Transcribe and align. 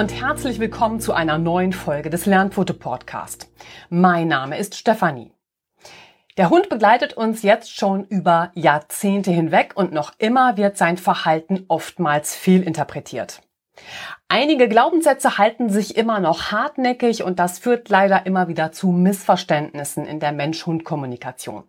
und 0.00 0.18
herzlich 0.18 0.58
willkommen 0.58 0.98
zu 0.98 1.12
einer 1.12 1.36
neuen 1.36 1.74
Folge 1.74 2.08
des 2.08 2.24
Lernfoto 2.24 2.72
Podcast. 2.72 3.52
Mein 3.90 4.28
Name 4.28 4.56
ist 4.56 4.74
Stefanie. 4.74 5.30
Der 6.38 6.48
Hund 6.48 6.70
begleitet 6.70 7.12
uns 7.12 7.42
jetzt 7.42 7.76
schon 7.76 8.06
über 8.06 8.50
Jahrzehnte 8.54 9.30
hinweg 9.30 9.72
und 9.74 9.92
noch 9.92 10.14
immer 10.16 10.56
wird 10.56 10.78
sein 10.78 10.96
Verhalten 10.96 11.66
oftmals 11.68 12.34
fehlinterpretiert. 12.34 13.42
Einige 14.26 14.70
Glaubenssätze 14.70 15.36
halten 15.36 15.68
sich 15.68 15.98
immer 15.98 16.18
noch 16.18 16.50
hartnäckig 16.50 17.22
und 17.22 17.38
das 17.38 17.58
führt 17.58 17.90
leider 17.90 18.24
immer 18.24 18.48
wieder 18.48 18.72
zu 18.72 18.92
Missverständnissen 18.92 20.06
in 20.06 20.18
der 20.18 20.32
Mensch-Hund-Kommunikation. 20.32 21.64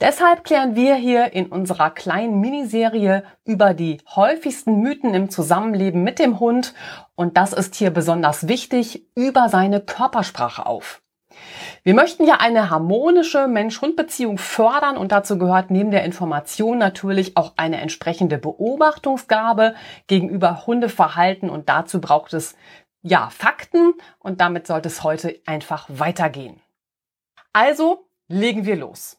Deshalb 0.00 0.44
klären 0.44 0.76
wir 0.76 0.94
hier 0.94 1.32
in 1.32 1.46
unserer 1.46 1.90
kleinen 1.90 2.40
Miniserie 2.40 3.24
über 3.44 3.74
die 3.74 3.98
häufigsten 4.14 4.80
Mythen 4.80 5.14
im 5.14 5.28
Zusammenleben 5.30 6.04
mit 6.04 6.18
dem 6.18 6.38
Hund 6.40 6.74
und 7.16 7.36
das 7.36 7.52
ist 7.52 7.74
hier 7.74 7.90
besonders 7.90 8.46
wichtig 8.46 9.06
über 9.16 9.48
seine 9.48 9.80
Körpersprache 9.80 10.66
auf. 10.66 11.02
Wir 11.82 11.94
möchten 11.94 12.26
ja 12.26 12.36
eine 12.40 12.70
harmonische 12.70 13.48
Mensch-Hund-Beziehung 13.48 14.38
fördern 14.38 14.96
und 14.96 15.12
dazu 15.12 15.38
gehört 15.38 15.70
neben 15.70 15.90
der 15.90 16.04
Information 16.04 16.78
natürlich 16.78 17.36
auch 17.36 17.54
eine 17.56 17.80
entsprechende 17.80 18.38
Beobachtungsgabe 18.38 19.74
gegenüber 20.06 20.66
Hundeverhalten 20.66 21.50
und 21.50 21.68
dazu 21.68 22.00
braucht 22.00 22.34
es 22.34 22.56
ja 23.02 23.30
Fakten 23.30 23.94
und 24.18 24.40
damit 24.40 24.66
sollte 24.66 24.88
es 24.88 25.02
heute 25.02 25.40
einfach 25.46 25.86
weitergehen. 25.88 26.60
Also 27.52 28.08
legen 28.28 28.66
wir 28.66 28.76
los. 28.76 29.17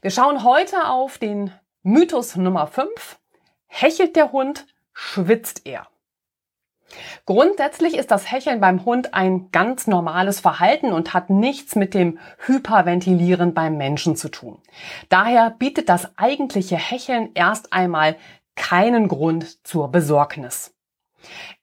Wir 0.00 0.12
schauen 0.12 0.44
heute 0.44 0.88
auf 0.88 1.18
den 1.18 1.52
Mythos 1.82 2.36
Nummer 2.36 2.68
5. 2.68 3.18
Hechelt 3.66 4.14
der 4.14 4.30
Hund, 4.30 4.66
schwitzt 4.92 5.66
er. 5.66 5.88
Grundsätzlich 7.26 7.96
ist 7.96 8.12
das 8.12 8.30
Hecheln 8.30 8.60
beim 8.60 8.84
Hund 8.84 9.12
ein 9.12 9.50
ganz 9.50 9.88
normales 9.88 10.38
Verhalten 10.38 10.92
und 10.92 11.14
hat 11.14 11.30
nichts 11.30 11.74
mit 11.74 11.94
dem 11.94 12.18
Hyperventilieren 12.46 13.54
beim 13.54 13.76
Menschen 13.76 14.14
zu 14.14 14.28
tun. 14.28 14.62
Daher 15.08 15.50
bietet 15.50 15.88
das 15.88 16.16
eigentliche 16.16 16.76
Hecheln 16.76 17.30
erst 17.34 17.72
einmal 17.72 18.16
keinen 18.54 19.08
Grund 19.08 19.66
zur 19.66 19.90
Besorgnis. 19.90 20.74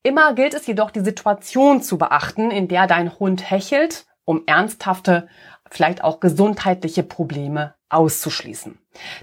Immer 0.03 0.34
gilt 0.34 0.53
es 0.53 0.67
jedoch, 0.67 0.92
die 0.92 1.06
Situation 1.06 1.81
zu 1.81 1.97
beachten, 1.97 2.52
in 2.52 2.67
der 2.67 2.86
dein 2.86 3.17
Hund 3.17 3.50
hechelt, 3.50 4.06
um 4.25 4.44
ernsthafte, 4.45 5.30
vielleicht 5.69 6.03
auch 6.03 6.19
gesundheitliche 6.19 7.03
Probleme 7.03 7.75
auszuschließen. 7.96 8.78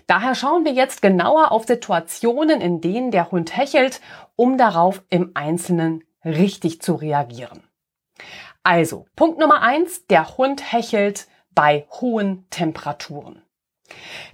Daher 0.07 0.35
schauen 0.35 0.65
wir 0.65 0.73
jetzt 0.73 1.03
genauer 1.03 1.53
auf 1.53 1.67
Situationen, 1.67 2.61
in 2.61 2.81
denen 2.81 3.11
der 3.11 3.31
Hund 3.31 3.57
hechelt, 3.57 4.01
um 4.37 4.59
darauf 4.59 5.03
im 5.09 5.33
Einzelnen 5.35 6.05
richtig 6.25 6.83
zu 6.83 6.95
reagieren. 6.95 7.63
Also, 8.63 9.07
Punkt 9.17 9.39
Nummer 9.39 9.63
eins, 9.63 10.07
der 10.07 10.37
Hund 10.37 10.73
hechelt 10.73 11.27
bei 11.55 11.87
hohen 12.01 12.47
Temperaturen. 12.51 13.43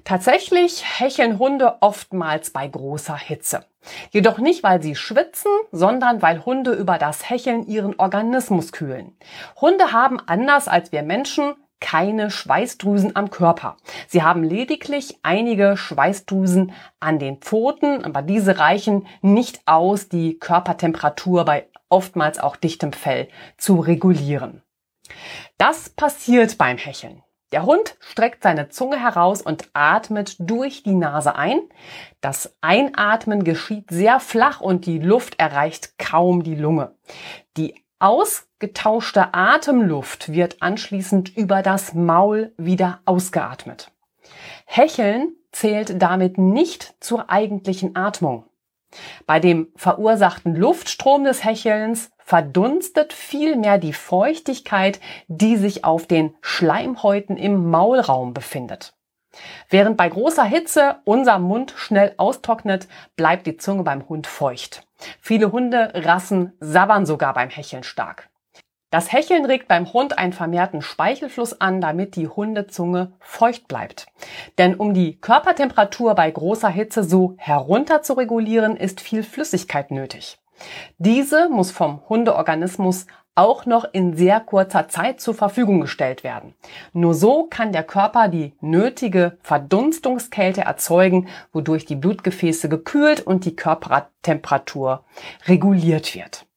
Tatsächlich 0.05 0.85
hecheln 1.01 1.39
Hunde 1.39 1.79
oftmals 1.80 2.51
bei 2.51 2.68
großer 2.68 3.17
Hitze. 3.17 3.64
Jedoch 4.11 4.39
nicht, 4.39 4.62
weil 4.62 4.83
sie 4.83 4.95
schwitzen, 4.95 5.51
sondern 5.73 6.23
weil 6.23 6.45
Hunde 6.45 6.73
über 6.73 6.98
das 6.98 7.29
Hecheln 7.29 7.67
ihren 7.67 7.98
Organismus 7.98 8.73
kühlen. 8.73 9.17
Hunde 9.61 9.92
haben 9.92 10.20
anders 10.27 10.68
als 10.68 10.92
wir 10.92 11.02
Menschen 11.02 11.55
keine 11.80 12.30
Schweißdrüsen 12.30 13.16
am 13.16 13.30
Körper. 13.30 13.77
Sie 14.08 14.22
haben 14.22 14.42
lediglich 14.44 15.18
einige 15.22 15.77
Schweißdrüsen 15.77 16.72
an 17.00 17.18
den 17.18 17.39
Pfoten, 17.39 18.05
aber 18.05 18.22
diese 18.22 18.58
reichen 18.58 19.06
nicht 19.22 19.61
aus, 19.66 20.08
die 20.08 20.38
Körpertemperatur 20.38 21.44
bei 21.44 21.68
oftmals 21.88 22.38
auch 22.38 22.56
dichtem 22.56 22.92
Fell 22.92 23.28
zu 23.56 23.80
regulieren. 23.80 24.62
Das 25.56 25.88
passiert 25.88 26.58
beim 26.58 26.77
Hecheln. 26.77 27.22
Der 27.52 27.64
Hund 27.64 27.96
streckt 28.00 28.42
seine 28.42 28.68
Zunge 28.68 29.00
heraus 29.00 29.40
und 29.40 29.70
atmet 29.72 30.36
durch 30.38 30.83
die 30.83 30.94
Nase 30.94 31.34
ein. 31.34 31.61
Das 32.20 32.55
Einatmen 32.61 33.42
geschieht 33.42 33.90
sehr 33.90 34.20
flach 34.20 34.61
und 34.61 34.84
die 34.84 34.98
Luft 34.98 35.38
erreicht 35.40 35.98
kaum 35.98 36.42
die 36.42 36.56
Lunge. 36.56 36.94
Die 37.56 37.74
Ausgetauschte 38.61 39.35
Atemluft 39.35 40.33
wird 40.33 40.57
anschließend 40.63 41.36
über 41.36 41.63
das 41.63 41.95
Maul 41.95 42.52
wieder 42.57 42.98
ausgeatmet. 43.05 43.92
Hecheln 44.67 45.36
zählt 45.52 46.02
damit 46.02 46.39
nicht 46.39 46.92
zur 46.98 47.30
eigentlichen 47.30 47.95
Atmung. 47.95 48.47
Bei 49.27 49.39
dem 49.39 49.68
verursachten 49.77 50.57
Luftstrom 50.57 51.23
des 51.23 51.45
Hechelns 51.45 52.11
verdunstet 52.18 53.13
vielmehr 53.13 53.79
die 53.79 53.92
Feuchtigkeit, 53.92 54.98
die 55.29 55.57
sich 55.57 55.85
auf 55.85 56.08
den 56.08 56.35
Schleimhäuten 56.41 57.36
im 57.36 57.70
Maulraum 57.70 58.35
befindet. 58.35 58.92
Während 59.68 59.97
bei 59.97 60.08
großer 60.08 60.42
Hitze 60.42 60.97
unser 61.05 61.39
Mund 61.39 61.74
schnell 61.77 62.13
austrocknet, 62.17 62.89
bleibt 63.14 63.47
die 63.47 63.57
Zunge 63.57 63.85
beim 63.85 64.08
Hund 64.08 64.27
feucht. 64.27 64.85
Viele 65.20 65.52
Hunderassen 65.52 66.55
sabbern 66.58 67.07
sogar 67.07 67.35
beim 67.35 67.51
Hecheln 67.51 67.85
stark. 67.85 68.30
Das 68.90 69.12
Hecheln 69.12 69.44
regt 69.44 69.68
beim 69.68 69.92
Hund 69.92 70.16
einen 70.16 70.32
vermehrten 70.32 70.80
Speichelfluss 70.80 71.60
an, 71.60 71.82
damit 71.82 72.16
die 72.16 72.26
Hundezunge 72.26 73.12
feucht 73.20 73.68
bleibt. 73.68 74.06
Denn 74.56 74.74
um 74.74 74.94
die 74.94 75.20
Körpertemperatur 75.20 76.14
bei 76.14 76.30
großer 76.30 76.70
Hitze 76.70 77.04
so 77.04 77.34
herunter 77.36 78.00
zu 78.00 78.14
regulieren, 78.14 78.76
ist 78.76 79.02
viel 79.02 79.22
Flüssigkeit 79.22 79.90
nötig. 79.90 80.38
Diese 80.96 81.50
muss 81.50 81.70
vom 81.70 82.00
Hundeorganismus 82.08 83.06
auch 83.34 83.66
noch 83.66 83.84
in 83.92 84.16
sehr 84.16 84.40
kurzer 84.40 84.88
Zeit 84.88 85.20
zur 85.20 85.34
Verfügung 85.34 85.82
gestellt 85.82 86.24
werden. 86.24 86.55
Nur 86.92 87.14
so 87.14 87.44
kann 87.44 87.72
der 87.72 87.84
Körper 87.84 88.28
die 88.28 88.55
nötige 88.60 89.36
Verdunstungskälte 89.42 90.62
erzeugen, 90.62 91.28
wodurch 91.52 91.84
die 91.84 91.94
Blutgefäße 91.94 92.68
gekühlt 92.68 93.20
und 93.20 93.44
die 93.44 93.55
Körpertemperatur 93.55 95.05
reguliert 95.46 96.16
wird. 96.16 96.48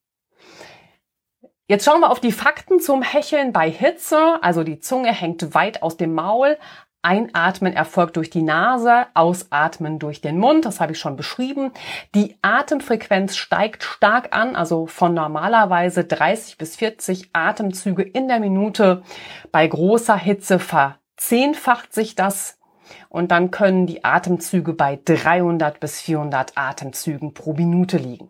Jetzt 1.71 1.85
schauen 1.85 2.01
wir 2.01 2.11
auf 2.11 2.19
die 2.19 2.33
Fakten 2.33 2.81
zum 2.81 3.01
Hecheln 3.01 3.53
bei 3.53 3.71
Hitze. 3.71 4.39
Also 4.41 4.65
die 4.65 4.81
Zunge 4.81 5.13
hängt 5.13 5.53
weit 5.55 5.83
aus 5.83 5.95
dem 5.95 6.13
Maul, 6.13 6.57
Einatmen 7.01 7.71
erfolgt 7.71 8.17
durch 8.17 8.29
die 8.29 8.41
Nase, 8.41 9.07
Ausatmen 9.13 9.97
durch 9.97 10.19
den 10.19 10.37
Mund, 10.37 10.65
das 10.65 10.81
habe 10.81 10.91
ich 10.91 10.99
schon 10.99 11.15
beschrieben. 11.15 11.71
Die 12.13 12.37
Atemfrequenz 12.41 13.37
steigt 13.37 13.83
stark 13.83 14.35
an, 14.35 14.57
also 14.57 14.85
von 14.85 15.13
normalerweise 15.13 16.03
30 16.03 16.57
bis 16.57 16.75
40 16.75 17.29
Atemzüge 17.31 18.03
in 18.03 18.27
der 18.27 18.41
Minute. 18.41 19.03
Bei 19.53 19.65
großer 19.65 20.17
Hitze 20.17 20.59
verzehnfacht 20.59 21.93
sich 21.93 22.15
das 22.15 22.59
und 23.07 23.31
dann 23.31 23.49
können 23.49 23.87
die 23.87 24.03
Atemzüge 24.03 24.73
bei 24.73 24.99
300 25.05 25.79
bis 25.79 26.01
400 26.01 26.57
Atemzügen 26.57 27.33
pro 27.33 27.53
Minute 27.53 27.95
liegen. 27.95 28.29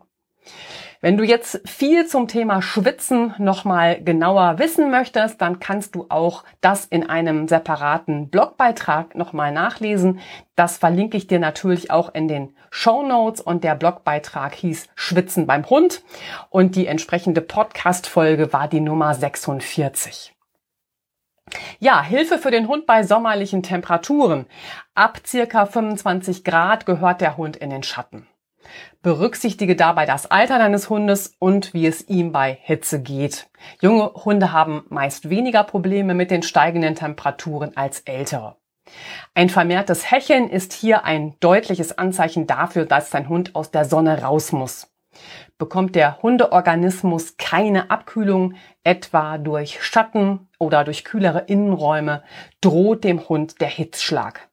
Wenn 1.04 1.16
du 1.16 1.24
jetzt 1.24 1.60
viel 1.68 2.06
zum 2.06 2.28
Thema 2.28 2.62
Schwitzen 2.62 3.34
nochmal 3.38 4.00
genauer 4.00 4.60
wissen 4.60 4.88
möchtest, 4.92 5.40
dann 5.40 5.58
kannst 5.58 5.96
du 5.96 6.06
auch 6.10 6.44
das 6.60 6.84
in 6.84 7.10
einem 7.10 7.48
separaten 7.48 8.30
Blogbeitrag 8.30 9.16
nochmal 9.16 9.50
nachlesen. 9.50 10.20
Das 10.54 10.78
verlinke 10.78 11.16
ich 11.16 11.26
dir 11.26 11.40
natürlich 11.40 11.90
auch 11.90 12.14
in 12.14 12.28
den 12.28 12.54
Show 12.70 13.02
Notes 13.02 13.40
und 13.40 13.64
der 13.64 13.74
Blogbeitrag 13.74 14.54
hieß 14.54 14.90
Schwitzen 14.94 15.48
beim 15.48 15.68
Hund 15.68 16.04
und 16.50 16.76
die 16.76 16.86
entsprechende 16.86 17.40
Podcast-Folge 17.40 18.52
war 18.52 18.68
die 18.68 18.80
Nummer 18.80 19.12
46. 19.12 20.32
Ja, 21.80 22.00
Hilfe 22.00 22.38
für 22.38 22.52
den 22.52 22.68
Hund 22.68 22.86
bei 22.86 23.02
sommerlichen 23.02 23.64
Temperaturen. 23.64 24.46
Ab 24.94 25.18
circa 25.26 25.66
25 25.66 26.44
Grad 26.44 26.86
gehört 26.86 27.20
der 27.20 27.36
Hund 27.36 27.56
in 27.56 27.70
den 27.70 27.82
Schatten. 27.82 28.28
Berücksichtige 29.02 29.76
dabei 29.76 30.06
das 30.06 30.30
Alter 30.30 30.58
deines 30.58 30.88
Hundes 30.88 31.34
und 31.38 31.74
wie 31.74 31.86
es 31.86 32.08
ihm 32.08 32.32
bei 32.32 32.58
Hitze 32.62 33.02
geht. 33.02 33.48
Junge 33.80 34.12
Hunde 34.14 34.52
haben 34.52 34.84
meist 34.88 35.30
weniger 35.30 35.64
Probleme 35.64 36.14
mit 36.14 36.30
den 36.30 36.42
steigenden 36.42 36.94
Temperaturen 36.94 37.76
als 37.76 38.00
ältere. 38.00 38.56
Ein 39.34 39.48
vermehrtes 39.48 40.10
Hecheln 40.10 40.48
ist 40.48 40.72
hier 40.72 41.04
ein 41.04 41.34
deutliches 41.40 41.96
Anzeichen 41.98 42.46
dafür, 42.46 42.84
dass 42.84 43.10
dein 43.10 43.28
Hund 43.28 43.54
aus 43.54 43.70
der 43.70 43.84
Sonne 43.84 44.22
raus 44.22 44.52
muss. 44.52 44.88
Bekommt 45.58 45.94
der 45.94 46.22
Hundeorganismus 46.22 47.36
keine 47.36 47.90
Abkühlung, 47.90 48.54
etwa 48.82 49.38
durch 49.38 49.82
Schatten 49.82 50.48
oder 50.58 50.84
durch 50.84 51.04
kühlere 51.04 51.40
Innenräume, 51.40 52.22
droht 52.60 53.04
dem 53.04 53.28
Hund 53.28 53.60
der 53.60 53.68
Hitzschlag. 53.68 54.48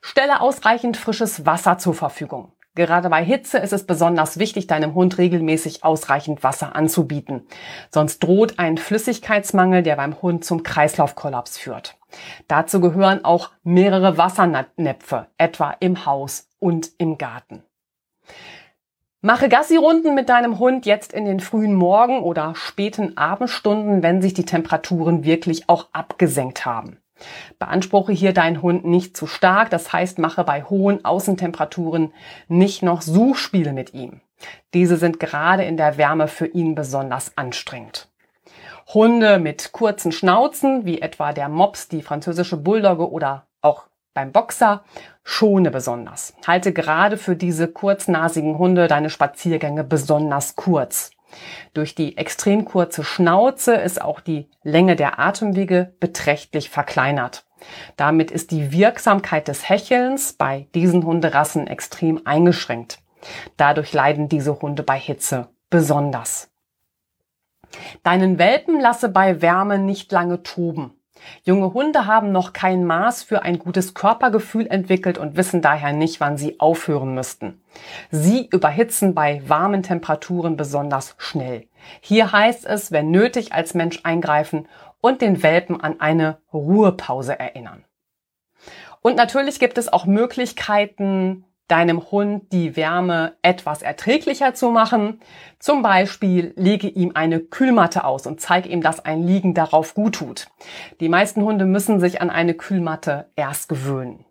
Stelle 0.00 0.40
ausreichend 0.40 0.96
frisches 0.96 1.46
Wasser 1.46 1.78
zur 1.78 1.94
Verfügung. 1.94 2.52
Gerade 2.78 3.10
bei 3.10 3.24
Hitze 3.24 3.58
ist 3.58 3.72
es 3.72 3.82
besonders 3.82 4.38
wichtig, 4.38 4.68
deinem 4.68 4.94
Hund 4.94 5.18
regelmäßig 5.18 5.82
ausreichend 5.82 6.44
Wasser 6.44 6.76
anzubieten. 6.76 7.42
Sonst 7.90 8.20
droht 8.20 8.60
ein 8.60 8.78
Flüssigkeitsmangel, 8.78 9.82
der 9.82 9.96
beim 9.96 10.22
Hund 10.22 10.44
zum 10.44 10.62
Kreislaufkollaps 10.62 11.58
führt. 11.58 11.98
Dazu 12.46 12.80
gehören 12.80 13.24
auch 13.24 13.50
mehrere 13.64 14.16
Wassernäpfe, 14.16 15.26
etwa 15.38 15.74
im 15.80 16.06
Haus 16.06 16.46
und 16.60 16.90
im 16.98 17.18
Garten. 17.18 17.64
Mache 19.22 19.48
Gassi-Runden 19.48 20.14
mit 20.14 20.28
deinem 20.28 20.60
Hund 20.60 20.86
jetzt 20.86 21.12
in 21.12 21.24
den 21.24 21.40
frühen 21.40 21.74
Morgen- 21.74 22.22
oder 22.22 22.54
späten 22.54 23.16
Abendstunden, 23.16 24.04
wenn 24.04 24.22
sich 24.22 24.34
die 24.34 24.44
Temperaturen 24.44 25.24
wirklich 25.24 25.68
auch 25.68 25.88
abgesenkt 25.92 26.64
haben. 26.64 26.98
Beanspruche 27.58 28.12
hier 28.12 28.32
deinen 28.32 28.62
Hund 28.62 28.84
nicht 28.84 29.16
zu 29.16 29.26
stark, 29.26 29.70
das 29.70 29.92
heißt, 29.92 30.18
mache 30.18 30.44
bei 30.44 30.62
hohen 30.62 31.04
Außentemperaturen 31.04 32.12
nicht 32.48 32.82
noch 32.82 33.02
Suchspiele 33.02 33.72
mit 33.72 33.94
ihm. 33.94 34.20
Diese 34.74 34.96
sind 34.96 35.20
gerade 35.20 35.64
in 35.64 35.76
der 35.76 35.96
Wärme 35.96 36.28
für 36.28 36.46
ihn 36.46 36.74
besonders 36.74 37.36
anstrengend. 37.36 38.08
Hunde 38.94 39.38
mit 39.38 39.72
kurzen 39.72 40.12
Schnauzen, 40.12 40.86
wie 40.86 41.02
etwa 41.02 41.32
der 41.32 41.48
Mops, 41.48 41.88
die 41.88 42.02
französische 42.02 42.56
Bulldogge 42.56 43.10
oder 43.10 43.46
auch 43.60 43.84
beim 44.14 44.32
Boxer, 44.32 44.82
schone 45.24 45.70
besonders. 45.70 46.34
Halte 46.46 46.72
gerade 46.72 47.18
für 47.18 47.36
diese 47.36 47.68
kurznasigen 47.68 48.58
Hunde 48.58 48.88
deine 48.88 49.10
Spaziergänge 49.10 49.84
besonders 49.84 50.56
kurz. 50.56 51.10
Durch 51.74 51.94
die 51.94 52.16
extrem 52.16 52.64
kurze 52.64 53.04
Schnauze 53.04 53.74
ist 53.74 54.00
auch 54.00 54.20
die 54.20 54.48
Länge 54.62 54.96
der 54.96 55.18
Atemwege 55.18 55.94
beträchtlich 56.00 56.70
verkleinert. 56.70 57.44
Damit 57.96 58.30
ist 58.30 58.50
die 58.50 58.72
Wirksamkeit 58.72 59.48
des 59.48 59.68
Hechelns 59.68 60.32
bei 60.32 60.68
diesen 60.74 61.04
Hunderassen 61.04 61.66
extrem 61.66 62.26
eingeschränkt. 62.26 63.00
Dadurch 63.56 63.92
leiden 63.92 64.28
diese 64.28 64.60
Hunde 64.60 64.82
bei 64.82 64.98
Hitze 64.98 65.48
besonders. 65.70 66.50
Deinen 68.02 68.38
Welpen 68.38 68.80
lasse 68.80 69.08
bei 69.08 69.42
Wärme 69.42 69.78
nicht 69.78 70.10
lange 70.12 70.42
toben. 70.42 70.97
Junge 71.44 71.72
Hunde 71.74 72.06
haben 72.06 72.32
noch 72.32 72.52
kein 72.52 72.84
Maß 72.84 73.22
für 73.22 73.42
ein 73.42 73.58
gutes 73.58 73.94
Körpergefühl 73.94 74.66
entwickelt 74.66 75.18
und 75.18 75.36
wissen 75.36 75.62
daher 75.62 75.92
nicht, 75.92 76.20
wann 76.20 76.36
sie 76.36 76.60
aufhören 76.60 77.14
müssten. 77.14 77.60
Sie 78.10 78.46
überhitzen 78.46 79.14
bei 79.14 79.42
warmen 79.46 79.82
Temperaturen 79.82 80.56
besonders 80.56 81.14
schnell. 81.18 81.68
Hier 82.00 82.32
heißt 82.32 82.66
es, 82.66 82.92
wenn 82.92 83.10
nötig, 83.10 83.52
als 83.52 83.74
Mensch 83.74 84.00
eingreifen 84.02 84.68
und 85.00 85.20
den 85.22 85.42
Welpen 85.42 85.80
an 85.80 86.00
eine 86.00 86.38
Ruhepause 86.52 87.38
erinnern. 87.38 87.84
Und 89.00 89.16
natürlich 89.16 89.58
gibt 89.60 89.78
es 89.78 89.92
auch 89.92 90.06
Möglichkeiten, 90.06 91.44
deinem 91.68 92.10
Hund 92.10 92.52
die 92.52 92.76
Wärme 92.76 93.34
etwas 93.42 93.82
erträglicher 93.82 94.54
zu 94.54 94.70
machen. 94.70 95.20
Zum 95.58 95.82
Beispiel 95.82 96.52
lege 96.56 96.88
ihm 96.88 97.12
eine 97.14 97.40
Kühlmatte 97.40 98.04
aus 98.04 98.26
und 98.26 98.40
zeige 98.40 98.68
ihm, 98.68 98.80
dass 98.80 99.04
ein 99.04 99.22
Liegen 99.22 99.54
darauf 99.54 99.94
gut 99.94 100.16
tut. 100.16 100.48
Die 101.00 101.08
meisten 101.08 101.42
Hunde 101.42 101.66
müssen 101.66 102.00
sich 102.00 102.20
an 102.20 102.30
eine 102.30 102.54
Kühlmatte 102.54 103.30
erst 103.36 103.68
gewöhnen. 103.68 104.24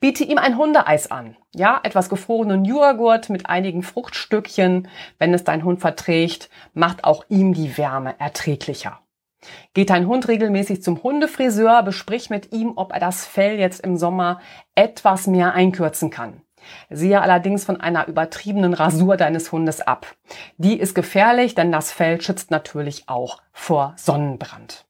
Biete 0.00 0.24
ihm 0.24 0.38
ein 0.38 0.56
Hundeeis 0.56 1.10
an. 1.10 1.36
Ja, 1.54 1.80
etwas 1.82 2.08
gefrorenen 2.08 2.64
Joghurt 2.64 3.28
mit 3.30 3.46
einigen 3.46 3.82
Fruchtstückchen, 3.82 4.88
wenn 5.18 5.34
es 5.34 5.44
dein 5.44 5.64
Hund 5.64 5.80
verträgt, 5.80 6.50
macht 6.74 7.04
auch 7.04 7.24
ihm 7.28 7.52
die 7.52 7.76
Wärme 7.76 8.14
erträglicher. 8.18 9.00
Geht 9.74 9.90
dein 9.90 10.06
Hund 10.06 10.28
regelmäßig 10.28 10.82
zum 10.82 11.02
Hundefriseur, 11.02 11.82
besprich 11.82 12.30
mit 12.30 12.52
ihm, 12.52 12.72
ob 12.76 12.92
er 12.92 13.00
das 13.00 13.26
Fell 13.26 13.58
jetzt 13.58 13.80
im 13.80 13.96
Sommer 13.96 14.40
etwas 14.74 15.26
mehr 15.26 15.54
einkürzen 15.54 16.10
kann. 16.10 16.42
Siehe 16.90 17.20
allerdings 17.20 17.64
von 17.64 17.80
einer 17.80 18.08
übertriebenen 18.08 18.74
Rasur 18.74 19.16
deines 19.16 19.52
Hundes 19.52 19.80
ab. 19.80 20.06
Die 20.56 20.78
ist 20.78 20.94
gefährlich, 20.94 21.54
denn 21.54 21.72
das 21.72 21.92
Fell 21.92 22.20
schützt 22.20 22.50
natürlich 22.50 23.08
auch 23.08 23.40
vor 23.52 23.94
Sonnenbrand. 23.96 24.86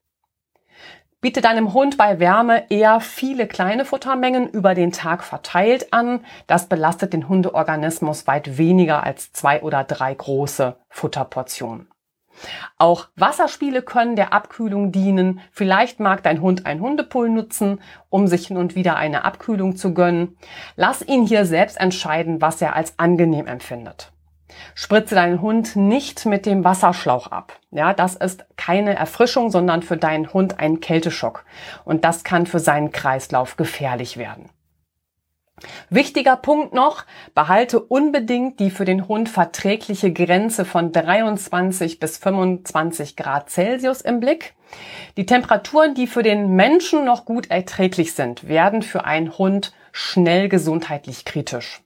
Biete 1.23 1.39
deinem 1.39 1.73
Hund 1.73 1.97
bei 1.97 2.19
Wärme 2.19 2.69
eher 2.69 2.99
viele 2.99 3.47
kleine 3.47 3.85
Futtermengen 3.85 4.49
über 4.49 4.75
den 4.75 4.91
Tag 4.91 5.23
verteilt 5.23 5.93
an. 5.93 6.25
Das 6.47 6.67
belastet 6.67 7.13
den 7.13 7.29
Hundeorganismus 7.29 8.27
weit 8.27 8.57
weniger 8.57 9.03
als 9.03 9.31
zwei 9.31 9.61
oder 9.61 9.85
drei 9.85 10.13
große 10.13 10.75
Futterportionen. 10.89 11.92
Auch 12.77 13.07
Wasserspiele 13.15 13.81
können 13.81 14.15
der 14.15 14.33
Abkühlung 14.33 14.91
dienen. 14.91 15.39
Vielleicht 15.51 15.99
mag 15.99 16.23
dein 16.23 16.41
Hund 16.41 16.65
ein 16.65 16.81
Hundepool 16.81 17.29
nutzen, 17.29 17.81
um 18.09 18.27
sich 18.27 18.47
hin 18.47 18.57
und 18.57 18.75
wieder 18.75 18.95
eine 18.95 19.25
Abkühlung 19.25 19.75
zu 19.75 19.93
gönnen. 19.93 20.37
Lass 20.75 21.01
ihn 21.01 21.25
hier 21.25 21.45
selbst 21.45 21.79
entscheiden, 21.79 22.41
was 22.41 22.61
er 22.61 22.75
als 22.75 22.97
angenehm 22.99 23.47
empfindet. 23.47 24.11
Spritze 24.75 25.15
deinen 25.15 25.41
Hund 25.41 25.75
nicht 25.75 26.25
mit 26.25 26.45
dem 26.45 26.63
Wasserschlauch 26.63 27.27
ab. 27.27 27.59
Ja, 27.71 27.93
das 27.93 28.15
ist 28.15 28.45
keine 28.55 28.95
Erfrischung, 28.95 29.49
sondern 29.49 29.81
für 29.81 29.97
deinen 29.97 30.31
Hund 30.33 30.59
ein 30.59 30.79
Kälteschock. 30.79 31.45
Und 31.85 32.03
das 32.03 32.23
kann 32.23 32.45
für 32.45 32.59
seinen 32.59 32.91
Kreislauf 32.91 33.57
gefährlich 33.57 34.17
werden. 34.17 34.49
Wichtiger 35.89 36.35
Punkt 36.35 36.73
noch, 36.73 37.05
behalte 37.35 37.79
unbedingt 37.79 38.59
die 38.59 38.71
für 38.71 38.85
den 38.85 39.07
Hund 39.07 39.29
verträgliche 39.29 40.11
Grenze 40.11 40.65
von 40.65 40.91
23 40.91 41.99
bis 41.99 42.17
25 42.17 43.15
Grad 43.15 43.49
Celsius 43.49 44.01
im 44.01 44.19
Blick. 44.19 44.55
Die 45.17 45.25
Temperaturen, 45.25 45.93
die 45.93 46.07
für 46.07 46.23
den 46.23 46.55
Menschen 46.55 47.05
noch 47.05 47.25
gut 47.25 47.51
erträglich 47.51 48.13
sind, 48.13 48.47
werden 48.47 48.81
für 48.81 49.05
einen 49.05 49.37
Hund 49.37 49.73
schnell 49.91 50.49
gesundheitlich 50.49 51.25
kritisch. 51.25 51.83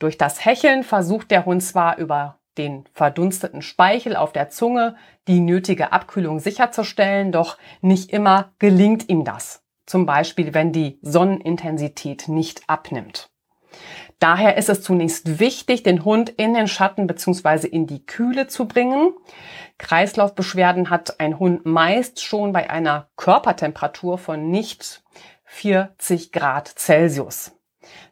Durch 0.00 0.18
das 0.18 0.44
Hecheln 0.44 0.82
versucht 0.82 1.30
der 1.30 1.44
Hund 1.44 1.62
zwar 1.62 1.98
über 1.98 2.38
den 2.58 2.84
verdunsteten 2.92 3.62
Speichel 3.62 4.16
auf 4.16 4.32
der 4.32 4.50
Zunge 4.50 4.96
die 5.28 5.40
nötige 5.40 5.92
Abkühlung 5.92 6.40
sicherzustellen, 6.40 7.30
doch 7.30 7.56
nicht 7.80 8.10
immer 8.10 8.52
gelingt 8.58 9.08
ihm 9.08 9.24
das 9.24 9.59
zum 9.90 10.06
Beispiel 10.06 10.54
wenn 10.54 10.70
die 10.70 11.00
Sonnenintensität 11.02 12.28
nicht 12.28 12.62
abnimmt. 12.68 13.28
Daher 14.20 14.56
ist 14.56 14.68
es 14.68 14.82
zunächst 14.82 15.40
wichtig, 15.40 15.82
den 15.82 16.04
Hund 16.04 16.30
in 16.30 16.54
den 16.54 16.68
Schatten 16.68 17.08
bzw. 17.08 17.66
in 17.66 17.88
die 17.88 18.06
Kühle 18.06 18.46
zu 18.46 18.68
bringen. 18.68 19.12
Kreislaufbeschwerden 19.78 20.90
hat 20.90 21.18
ein 21.18 21.40
Hund 21.40 21.66
meist 21.66 22.22
schon 22.22 22.52
bei 22.52 22.70
einer 22.70 23.08
Körpertemperatur 23.16 24.18
von 24.18 24.48
nicht 24.48 25.02
40 25.46 26.30
Grad 26.30 26.68
Celsius. 26.68 27.50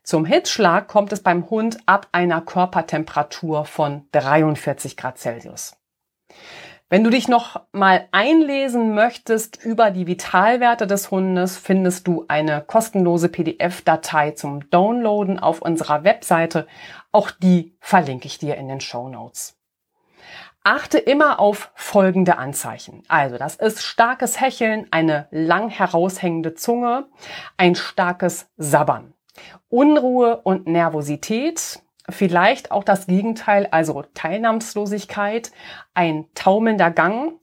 Zum 0.02 0.24
Hitzschlag 0.24 0.88
kommt 0.88 1.12
es 1.12 1.22
beim 1.22 1.48
Hund 1.48 1.78
ab 1.86 2.08
einer 2.10 2.40
Körpertemperatur 2.40 3.64
von 3.64 4.08
43 4.10 4.96
Grad 4.96 5.18
Celsius. 5.18 5.76
Wenn 6.90 7.04
du 7.04 7.10
dich 7.10 7.28
noch 7.28 7.60
mal 7.72 8.08
einlesen 8.12 8.94
möchtest 8.94 9.62
über 9.62 9.90
die 9.90 10.06
Vitalwerte 10.06 10.86
des 10.86 11.10
Hundes, 11.10 11.58
findest 11.58 12.08
du 12.08 12.24
eine 12.28 12.62
kostenlose 12.62 13.28
PDF-Datei 13.28 14.30
zum 14.30 14.70
Downloaden 14.70 15.38
auf 15.38 15.60
unserer 15.60 16.02
Webseite. 16.04 16.66
Auch 17.12 17.30
die 17.30 17.76
verlinke 17.80 18.26
ich 18.26 18.38
dir 18.38 18.56
in 18.56 18.68
den 18.68 18.80
Show 18.80 19.10
Notes. 19.10 19.58
Achte 20.64 20.96
immer 20.96 21.40
auf 21.40 21.70
folgende 21.74 22.38
Anzeichen. 22.38 23.02
Also, 23.08 23.36
das 23.36 23.56
ist 23.56 23.82
starkes 23.82 24.40
Hecheln, 24.40 24.86
eine 24.90 25.28
lang 25.30 25.68
heraushängende 25.68 26.54
Zunge, 26.54 27.06
ein 27.58 27.74
starkes 27.74 28.50
Sabbern, 28.56 29.12
Unruhe 29.68 30.40
und 30.42 30.66
Nervosität, 30.66 31.82
vielleicht 32.08 32.70
auch 32.70 32.84
das 32.84 33.06
Gegenteil, 33.06 33.68
also 33.70 34.04
Teilnahmslosigkeit, 34.14 35.52
ein 35.94 36.26
taumelnder 36.34 36.90
Gang. 36.90 37.34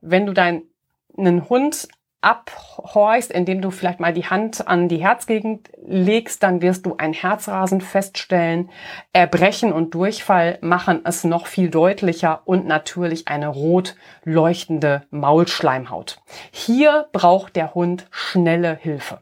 Wenn 0.00 0.26
du 0.26 0.32
deinen 0.32 1.48
Hund 1.48 1.88
abhorchst, 2.22 3.30
indem 3.30 3.62
du 3.62 3.70
vielleicht 3.70 4.00
mal 4.00 4.12
die 4.12 4.24
Hand 4.24 4.66
an 4.66 4.88
die 4.88 4.96
Herzgegend 4.96 5.70
legst, 5.86 6.42
dann 6.42 6.60
wirst 6.60 6.84
du 6.84 6.96
ein 6.96 7.12
Herzrasen 7.12 7.80
feststellen. 7.80 8.70
Erbrechen 9.12 9.72
und 9.72 9.94
Durchfall 9.94 10.58
machen 10.60 11.02
es 11.04 11.22
noch 11.22 11.46
viel 11.46 11.70
deutlicher 11.70 12.42
und 12.44 12.66
natürlich 12.66 13.28
eine 13.28 13.48
rot 13.48 13.94
leuchtende 14.24 15.02
Maulschleimhaut. 15.10 16.20
Hier 16.50 17.06
braucht 17.12 17.54
der 17.54 17.74
Hund 17.74 18.08
schnelle 18.10 18.74
Hilfe. 18.74 19.20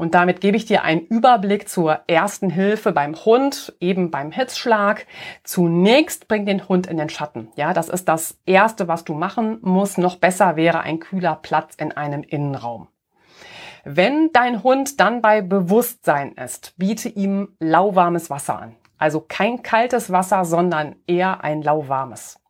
Und 0.00 0.14
damit 0.14 0.40
gebe 0.40 0.56
ich 0.56 0.64
dir 0.64 0.82
einen 0.82 1.02
Überblick 1.02 1.68
zur 1.68 2.00
ersten 2.06 2.48
Hilfe 2.48 2.90
beim 2.90 3.14
Hund, 3.16 3.74
eben 3.80 4.10
beim 4.10 4.32
Hitzschlag. 4.32 5.06
Zunächst 5.44 6.26
bring 6.26 6.46
den 6.46 6.66
Hund 6.70 6.86
in 6.86 6.96
den 6.96 7.10
Schatten. 7.10 7.48
Ja, 7.54 7.74
das 7.74 7.90
ist 7.90 8.08
das 8.08 8.38
erste, 8.46 8.88
was 8.88 9.04
du 9.04 9.12
machen 9.12 9.58
musst. 9.60 9.98
Noch 9.98 10.16
besser 10.16 10.56
wäre 10.56 10.80
ein 10.80 11.00
kühler 11.00 11.34
Platz 11.42 11.74
in 11.74 11.92
einem 11.92 12.22
Innenraum. 12.22 12.88
Wenn 13.84 14.30
dein 14.32 14.62
Hund 14.62 15.00
dann 15.00 15.20
bei 15.20 15.42
Bewusstsein 15.42 16.32
ist, 16.32 16.72
biete 16.78 17.10
ihm 17.10 17.54
lauwarmes 17.58 18.30
Wasser 18.30 18.58
an. 18.58 18.76
Also 18.96 19.20
kein 19.20 19.62
kaltes 19.62 20.10
Wasser, 20.10 20.46
sondern 20.46 20.96
eher 21.06 21.44
ein 21.44 21.60
lauwarmes. 21.60 22.40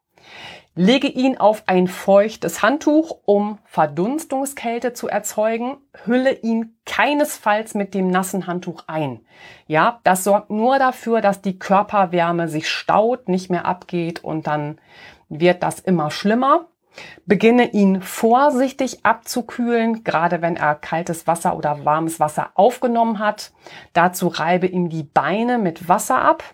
Lege 0.77 1.09
ihn 1.09 1.37
auf 1.37 1.65
ein 1.67 1.89
feuchtes 1.89 2.63
Handtuch, 2.63 3.19
um 3.25 3.59
Verdunstungskälte 3.65 4.93
zu 4.93 5.09
erzeugen. 5.09 5.79
Hülle 6.05 6.33
ihn 6.33 6.77
keinesfalls 6.87 7.75
mit 7.75 7.93
dem 7.93 8.09
nassen 8.09 8.47
Handtuch 8.47 8.85
ein. 8.87 9.21
Ja, 9.67 9.99
das 10.05 10.23
sorgt 10.23 10.51
nur 10.51 10.79
dafür, 10.79 11.21
dass 11.21 11.43
die 11.43 11.59
Körperwärme 11.59 12.49
sich 12.49 12.69
staut, 12.69 13.29
nicht 13.29 13.51
mehr 13.51 13.67
abgeht 13.67 14.23
und 14.23 14.47
dann 14.47 14.79
wird 15.29 15.65
das 15.65 15.81
immer 15.81 16.13
schlimmer. 16.13 16.67
Beginne 17.27 17.71
ihn 17.73 18.01
vorsichtig 18.01 19.05
abzukühlen, 19.05 20.05
gerade 20.05 20.41
wenn 20.41 20.57
er 20.57 20.77
kaltes 20.77 21.27
Wasser 21.27 21.57
oder 21.57 21.85
warmes 21.85 22.21
Wasser 22.21 22.51
aufgenommen 22.55 23.19
hat. 23.19 23.53
Dazu 23.93 24.29
reibe 24.29 24.67
ihm 24.67 24.89
die 24.89 25.05
Beine 25.05 25.59
mit 25.59 25.89
Wasser 25.89 26.21
ab 26.21 26.45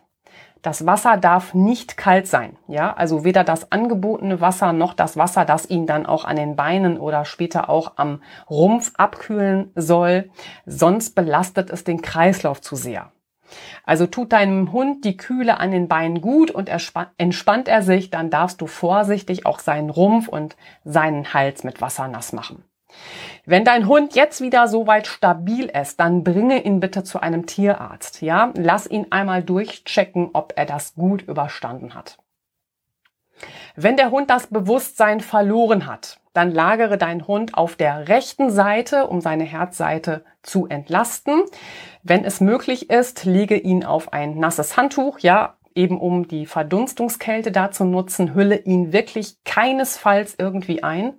Das 0.66 0.84
Wasser 0.84 1.16
darf 1.16 1.54
nicht 1.54 1.96
kalt 1.96 2.26
sein. 2.26 2.56
Ja, 2.66 2.92
also 2.92 3.22
weder 3.22 3.44
das 3.44 3.70
angebotene 3.70 4.40
Wasser 4.40 4.72
noch 4.72 4.94
das 4.94 5.16
Wasser, 5.16 5.44
das 5.44 5.70
ihn 5.70 5.86
dann 5.86 6.06
auch 6.06 6.24
an 6.24 6.34
den 6.34 6.56
Beinen 6.56 6.98
oder 6.98 7.24
später 7.24 7.70
auch 7.70 7.92
am 7.94 8.20
Rumpf 8.50 8.90
abkühlen 8.96 9.70
soll. 9.76 10.28
Sonst 10.64 11.14
belastet 11.14 11.70
es 11.70 11.84
den 11.84 12.02
Kreislauf 12.02 12.60
zu 12.60 12.74
sehr. 12.74 13.12
Also 13.84 14.08
tut 14.08 14.32
deinem 14.32 14.72
Hund 14.72 15.04
die 15.04 15.16
Kühle 15.16 15.60
an 15.60 15.70
den 15.70 15.86
Beinen 15.86 16.20
gut 16.20 16.50
und 16.50 16.68
entspannt 16.68 17.68
er 17.68 17.82
sich, 17.82 18.10
dann 18.10 18.30
darfst 18.30 18.60
du 18.60 18.66
vorsichtig 18.66 19.46
auch 19.46 19.60
seinen 19.60 19.90
Rumpf 19.90 20.26
und 20.26 20.56
seinen 20.82 21.32
Hals 21.32 21.62
mit 21.62 21.80
Wasser 21.80 22.08
nass 22.08 22.32
machen. 22.32 22.64
Wenn 23.44 23.64
dein 23.64 23.86
Hund 23.86 24.14
jetzt 24.16 24.40
wieder 24.40 24.66
soweit 24.66 25.06
stabil 25.06 25.66
ist, 25.66 26.00
dann 26.00 26.24
bringe 26.24 26.62
ihn 26.62 26.80
bitte 26.80 27.04
zu 27.04 27.20
einem 27.20 27.46
Tierarzt. 27.46 28.20
Ja, 28.20 28.52
lass 28.56 28.88
ihn 28.90 29.06
einmal 29.10 29.42
durchchecken, 29.42 30.30
ob 30.32 30.54
er 30.56 30.66
das 30.66 30.94
gut 30.94 31.22
überstanden 31.22 31.94
hat. 31.94 32.18
Wenn 33.76 33.96
der 33.96 34.10
Hund 34.10 34.30
das 34.30 34.48
Bewusstsein 34.48 35.20
verloren 35.20 35.86
hat, 35.86 36.18
dann 36.32 36.50
lagere 36.50 36.98
deinen 36.98 37.26
Hund 37.26 37.54
auf 37.54 37.76
der 37.76 38.08
rechten 38.08 38.50
Seite, 38.50 39.06
um 39.06 39.20
seine 39.20 39.44
Herzseite 39.44 40.24
zu 40.42 40.66
entlasten. 40.66 41.42
Wenn 42.02 42.24
es 42.24 42.40
möglich 42.40 42.90
ist, 42.90 43.24
lege 43.24 43.56
ihn 43.56 43.84
auf 43.84 44.12
ein 44.12 44.38
nasses 44.38 44.76
Handtuch, 44.76 45.18
ja, 45.20 45.56
eben 45.74 46.00
um 46.00 46.26
die 46.26 46.46
Verdunstungskälte 46.46 47.52
da 47.52 47.70
zu 47.70 47.84
nutzen, 47.84 48.34
hülle 48.34 48.56
ihn 48.56 48.92
wirklich 48.92 49.36
keinesfalls 49.44 50.34
irgendwie 50.38 50.82
ein 50.82 51.14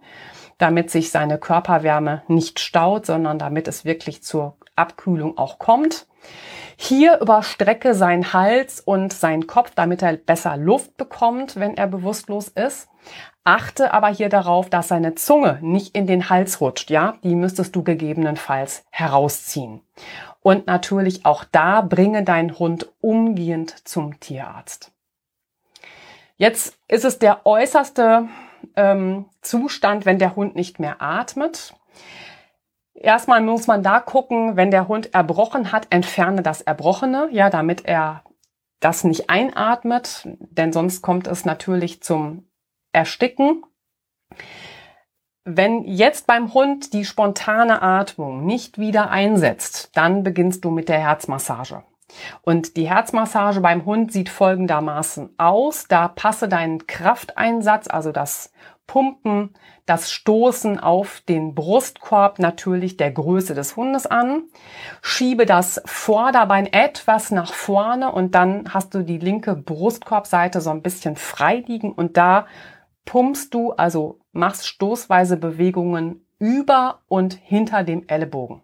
damit 0.57 0.89
sich 0.89 1.11
seine 1.11 1.37
Körperwärme 1.37 2.23
nicht 2.27 2.59
staut, 2.59 3.05
sondern 3.05 3.39
damit 3.39 3.67
es 3.67 3.85
wirklich 3.85 4.23
zur 4.23 4.55
Abkühlung 4.75 5.37
auch 5.37 5.59
kommt. 5.59 6.07
Hier 6.79 7.19
überstrecke 7.19 7.95
sein 7.95 8.33
Hals 8.33 8.79
und 8.79 9.11
sein 9.11 9.47
Kopf, 9.47 9.71
damit 9.73 10.03
er 10.03 10.13
besser 10.13 10.57
Luft 10.57 10.95
bekommt, 10.97 11.55
wenn 11.55 11.75
er 11.75 11.87
bewusstlos 11.87 12.49
ist. 12.49 12.87
Achte 13.43 13.93
aber 13.93 14.09
hier 14.09 14.29
darauf, 14.29 14.69
dass 14.69 14.89
seine 14.89 15.15
Zunge 15.15 15.57
nicht 15.61 15.95
in 15.95 16.05
den 16.05 16.29
Hals 16.29 16.61
rutscht, 16.61 16.91
ja? 16.91 17.15
Die 17.23 17.33
müsstest 17.33 17.75
du 17.75 17.83
gegebenenfalls 17.83 18.85
herausziehen. 18.91 19.81
Und 20.41 20.67
natürlich 20.67 21.25
auch 21.25 21.43
da 21.45 21.81
bringe 21.81 22.23
deinen 22.23 22.59
Hund 22.59 22.89
umgehend 22.99 23.87
zum 23.87 24.19
Tierarzt. 24.19 24.91
Jetzt 26.35 26.77
ist 26.87 27.05
es 27.05 27.17
der 27.17 27.45
äußerste 27.45 28.27
ähm, 28.75 29.25
Zustand, 29.41 30.05
wenn 30.05 30.19
der 30.19 30.35
Hund 30.35 30.55
nicht 30.55 30.79
mehr 30.79 31.01
atmet. 31.01 31.73
Erstmal 32.93 33.41
muss 33.41 33.67
man 33.67 33.83
da 33.83 33.99
gucken, 33.99 34.55
wenn 34.55 34.71
der 34.71 34.87
Hund 34.87 35.13
erbrochen 35.13 35.71
hat, 35.71 35.87
entferne 35.91 36.41
das 36.41 36.61
Erbrochene, 36.61 37.29
ja, 37.31 37.49
damit 37.49 37.85
er 37.85 38.23
das 38.79 39.03
nicht 39.03 39.29
einatmet, 39.29 40.27
denn 40.39 40.71
sonst 40.71 41.01
kommt 41.01 41.27
es 41.27 41.45
natürlich 41.45 42.01
zum 42.01 42.47
Ersticken. 42.91 43.63
Wenn 45.43 45.83
jetzt 45.85 46.27
beim 46.27 46.53
Hund 46.53 46.93
die 46.93 47.05
spontane 47.05 47.81
Atmung 47.81 48.45
nicht 48.45 48.77
wieder 48.77 49.09
einsetzt, 49.09 49.91
dann 49.95 50.23
beginnst 50.23 50.65
du 50.65 50.71
mit 50.71 50.89
der 50.89 50.99
Herzmassage. 50.99 51.83
Und 52.41 52.77
die 52.77 52.89
Herzmassage 52.89 53.61
beim 53.61 53.85
Hund 53.85 54.11
sieht 54.11 54.29
folgendermaßen 54.29 55.31
aus. 55.37 55.87
Da 55.87 56.07
passe 56.07 56.47
deinen 56.47 56.87
Krafteinsatz, 56.87 57.87
also 57.89 58.11
das 58.11 58.51
Pumpen, 58.87 59.53
das 59.85 60.11
Stoßen 60.11 60.79
auf 60.79 61.21
den 61.27 61.53
Brustkorb 61.53 62.39
natürlich 62.39 62.95
der 62.95 63.11
Größe 63.11 63.53
des 63.53 63.75
Hundes 63.75 64.07
an. 64.07 64.43
Schiebe 65.01 65.45
das 65.45 65.81
Vorderbein 65.85 66.67
etwas 66.71 67.31
nach 67.31 67.53
vorne 67.53 68.11
und 68.11 68.33
dann 68.33 68.73
hast 68.73 68.93
du 68.93 69.03
die 69.03 69.17
linke 69.17 69.55
Brustkorbseite 69.55 70.61
so 70.61 70.69
ein 70.69 70.81
bisschen 70.81 71.17
frei 71.17 71.63
liegen 71.67 71.91
und 71.91 72.15
da 72.15 72.47
pumpst 73.05 73.53
du, 73.53 73.73
also 73.73 74.19
machst 74.31 74.67
stoßweise 74.67 75.37
Bewegungen 75.37 76.25
über 76.39 76.99
und 77.07 77.33
hinter 77.33 77.83
dem 77.83 78.07
Ellenbogen 78.07 78.61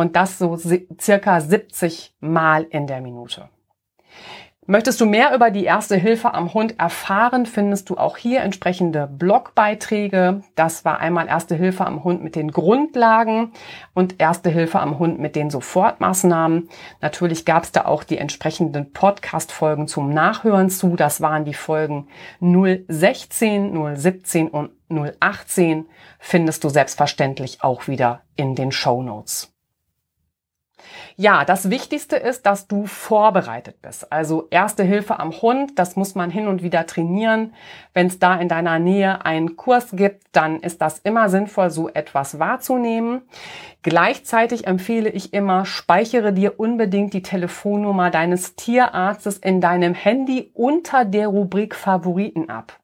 und 0.00 0.16
das 0.16 0.38
so 0.38 0.58
circa 1.00 1.40
70 1.40 2.14
Mal 2.20 2.64
in 2.64 2.86
der 2.86 3.00
Minute. 3.00 3.48
Möchtest 4.70 5.00
du 5.00 5.06
mehr 5.06 5.34
über 5.34 5.50
die 5.50 5.64
Erste 5.64 5.96
Hilfe 5.96 6.32
am 6.32 6.54
Hund 6.54 6.78
erfahren, 6.78 7.44
findest 7.44 7.90
du 7.90 7.96
auch 7.96 8.16
hier 8.16 8.42
entsprechende 8.42 9.08
Blogbeiträge. 9.08 10.44
Das 10.54 10.84
war 10.84 11.00
einmal 11.00 11.26
Erste 11.26 11.56
Hilfe 11.56 11.84
am 11.84 12.04
Hund 12.04 12.22
mit 12.22 12.36
den 12.36 12.52
Grundlagen 12.52 13.52
und 13.94 14.20
Erste 14.20 14.48
Hilfe 14.48 14.78
am 14.78 15.00
Hund 15.00 15.18
mit 15.18 15.34
den 15.34 15.50
Sofortmaßnahmen. 15.50 16.68
Natürlich 17.00 17.44
gab 17.44 17.64
es 17.64 17.72
da 17.72 17.86
auch 17.86 18.04
die 18.04 18.18
entsprechenden 18.18 18.92
Podcast-Folgen 18.92 19.88
zum 19.88 20.10
Nachhören 20.10 20.70
zu. 20.70 20.94
Das 20.94 21.20
waren 21.20 21.44
die 21.44 21.54
Folgen 21.54 22.06
016, 22.40 23.96
017 23.96 24.48
und 24.48 24.70
018. 25.18 25.86
Findest 26.20 26.62
du 26.62 26.68
selbstverständlich 26.68 27.64
auch 27.64 27.88
wieder 27.88 28.20
in 28.36 28.54
den 28.54 28.70
Show 28.70 29.02
Notes. 29.02 29.49
Ja, 31.16 31.44
das 31.44 31.70
Wichtigste 31.70 32.16
ist, 32.16 32.46
dass 32.46 32.66
du 32.66 32.86
vorbereitet 32.86 33.82
bist. 33.82 34.12
Also 34.12 34.48
erste 34.50 34.82
Hilfe 34.82 35.18
am 35.18 35.32
Hund, 35.32 35.78
das 35.78 35.96
muss 35.96 36.14
man 36.14 36.30
hin 36.30 36.46
und 36.48 36.62
wieder 36.62 36.86
trainieren. 36.86 37.54
Wenn 37.94 38.06
es 38.06 38.18
da 38.18 38.36
in 38.36 38.48
deiner 38.48 38.78
Nähe 38.78 39.24
einen 39.24 39.56
Kurs 39.56 39.90
gibt, 39.92 40.24
dann 40.32 40.60
ist 40.60 40.80
das 40.80 40.98
immer 41.00 41.28
sinnvoll, 41.28 41.70
so 41.70 41.88
etwas 41.88 42.38
wahrzunehmen. 42.38 43.22
Gleichzeitig 43.82 44.66
empfehle 44.66 45.10
ich 45.10 45.32
immer, 45.32 45.64
speichere 45.64 46.32
dir 46.32 46.60
unbedingt 46.60 47.14
die 47.14 47.22
Telefonnummer 47.22 48.10
deines 48.10 48.54
Tierarztes 48.54 49.38
in 49.38 49.60
deinem 49.60 49.94
Handy 49.94 50.50
unter 50.54 51.04
der 51.04 51.28
Rubrik 51.28 51.74
Favoriten 51.74 52.50
ab. 52.50 52.80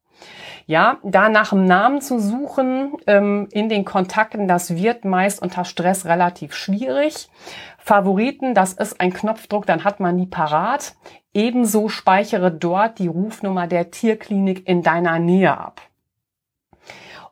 Ja, 0.68 0.98
da 1.04 1.28
nach 1.28 1.50
dem 1.50 1.64
Namen 1.64 2.00
zu 2.00 2.18
suchen 2.18 2.94
ähm, 3.06 3.46
in 3.52 3.68
den 3.68 3.84
Kontakten, 3.84 4.48
das 4.48 4.74
wird 4.74 5.04
meist 5.04 5.40
unter 5.40 5.64
Stress 5.64 6.06
relativ 6.06 6.54
schwierig. 6.54 7.28
Favoriten, 7.87 8.52
das 8.52 8.73
ist 8.73 9.00
ein 9.00 9.12
Knopfdruck, 9.12 9.64
dann 9.64 9.85
hat 9.85 10.00
man 10.00 10.19
die 10.19 10.26
parat. 10.26 10.97
Ebenso 11.33 11.88
speichere 11.88 12.50
dort 12.50 12.99
die 12.99 13.07
Rufnummer 13.07 13.69
der 13.69 13.93
Tierklinik 13.93 14.66
in 14.66 14.83
deiner 14.83 15.21
Nähe 15.21 15.57
ab. 15.57 15.81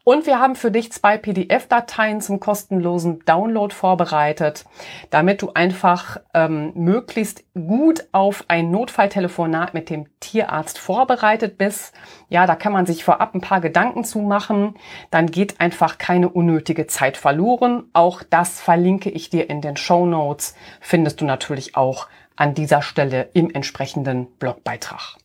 Und 0.04 0.26
wir 0.26 0.38
haben 0.38 0.54
für 0.54 0.70
dich 0.70 0.92
zwei 0.92 1.16
PDF-Dateien 1.16 2.20
zum 2.20 2.38
kostenlosen 2.38 3.24
Download 3.24 3.74
vorbereitet, 3.74 4.66
damit 5.08 5.40
du 5.40 5.52
einfach 5.54 6.18
ähm, 6.34 6.72
möglichst 6.74 7.42
gut 7.54 8.06
auf 8.12 8.44
ein 8.48 8.70
Notfalltelefonat 8.70 9.72
mit 9.72 9.88
dem 9.88 10.06
Tierarzt 10.20 10.78
vorbereitet 10.78 11.56
bist. 11.56 11.94
Ja, 12.28 12.46
da 12.46 12.54
kann 12.54 12.74
man 12.74 12.84
sich 12.84 13.02
vorab 13.02 13.34
ein 13.34 13.40
paar 13.40 13.62
Gedanken 13.62 14.04
zu 14.04 14.18
machen. 14.18 14.74
Dann 15.10 15.30
geht 15.30 15.58
einfach 15.58 15.96
keine 15.96 16.28
unnötige 16.28 16.86
Zeit 16.86 17.16
verloren. 17.16 17.84
Auch 17.94 18.22
das 18.22 18.60
verlinke 18.60 19.08
ich 19.08 19.30
dir 19.30 19.48
in 19.48 19.62
den 19.62 19.78
Show 19.78 20.04
Notes. 20.04 20.54
Findest 20.80 21.22
du 21.22 21.24
natürlich 21.24 21.76
auch 21.78 22.08
an 22.36 22.52
dieser 22.52 22.82
Stelle 22.82 23.30
im 23.32 23.48
entsprechenden 23.48 24.26
Blogbeitrag. 24.38 25.16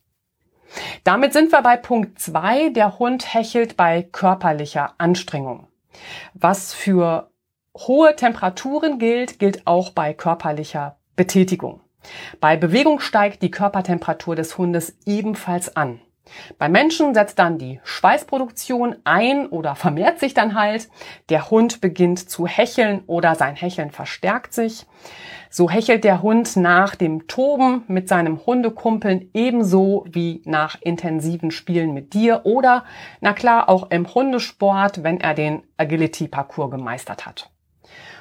Damit 1.04 1.34
sind 1.34 1.52
wir 1.52 1.62
bei 1.62 1.78
Punkt 1.78 2.20
zwei. 2.20 2.70
Der 2.70 3.00
Hund 3.00 3.34
hechelt 3.34 3.78
bei 3.78 4.04
körperlicher 4.04 4.94
Anstrengung. 4.98 5.68
Was 6.34 6.74
für 6.74 7.32
hohe 7.78 8.16
Temperaturen 8.16 9.00
gilt, 9.00 9.40
gilt 9.40 9.66
auch 9.66 9.92
bei 9.92 10.14
körperlicher 10.14 10.98
Betätigung. 11.16 11.82
Bei 12.40 12.56
Bewegung 12.58 13.00
steigt 13.00 13.42
die 13.42 13.52
Körpertemperatur 13.52 14.36
des 14.36 14.58
Hundes 14.58 14.98
ebenfalls 15.06 15.76
an. 15.76 16.00
Bei 16.58 16.70
Menschen 16.70 17.14
setzt 17.14 17.40
dann 17.40 17.58
die 17.58 17.80
Schweißproduktion 17.84 18.96
ein 19.04 19.48
oder 19.48 19.76
vermehrt 19.76 20.20
sich 20.20 20.34
dann 20.34 20.56
halt. 20.56 20.90
Der 21.30 21.50
Hund 21.50 21.82
beginnt 21.82 22.30
zu 22.30 22.48
hecheln 22.48 23.02
oder 23.08 23.36
sein 23.36 23.56
Hecheln 23.56 23.92
verstärkt 23.92 24.54
sich. 24.54 24.86
So 25.50 25.70
hechelt 25.70 26.04
der 26.04 26.22
Hund 26.22 26.56
nach 26.58 26.96
dem 26.96 27.28
Toben 27.28 27.84
mit 27.88 28.08
seinem 28.08 28.46
Hundekumpeln 28.46 29.30
ebenso 29.34 30.06
wie 30.08 30.44
nach 30.46 30.78
intensiven 30.80 31.50
Spielen 31.50 31.94
mit 31.94 32.14
dir 32.14 32.42
oder, 32.44 32.84
na 33.20 33.34
klar, 33.34 33.68
auch 33.68 33.90
im 33.90 34.14
Hundesport, 34.14 35.04
wenn 35.04 35.20
er 35.20 35.34
den 35.34 35.64
Agility-Parcours 35.78 36.70
gemeistert 36.70 37.26
hat. 37.26 37.50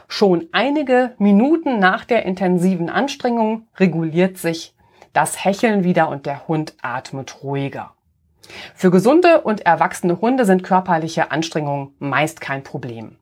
Schon 0.09 0.49
einige 0.53 1.15
Minuten 1.19 1.79
nach 1.79 2.07
der 2.07 2.25
intensiven 2.25 2.89
Anstrengung 2.89 3.69
reguliert 3.77 4.39
sich 4.39 4.75
das 5.13 5.45
Hecheln 5.45 5.85
wieder 5.85 6.09
und 6.09 6.25
der 6.25 6.49
Hund 6.49 6.75
atmet 6.81 7.43
ruhiger. 7.43 7.95
Für 8.75 8.91
gesunde 8.91 9.43
und 9.43 9.67
erwachsene 9.67 10.21
Hunde 10.21 10.45
sind 10.45 10.63
körperliche 10.63 11.31
Anstrengungen 11.31 11.95
meist 11.99 12.41
kein 12.41 12.63
Problem. 12.63 13.17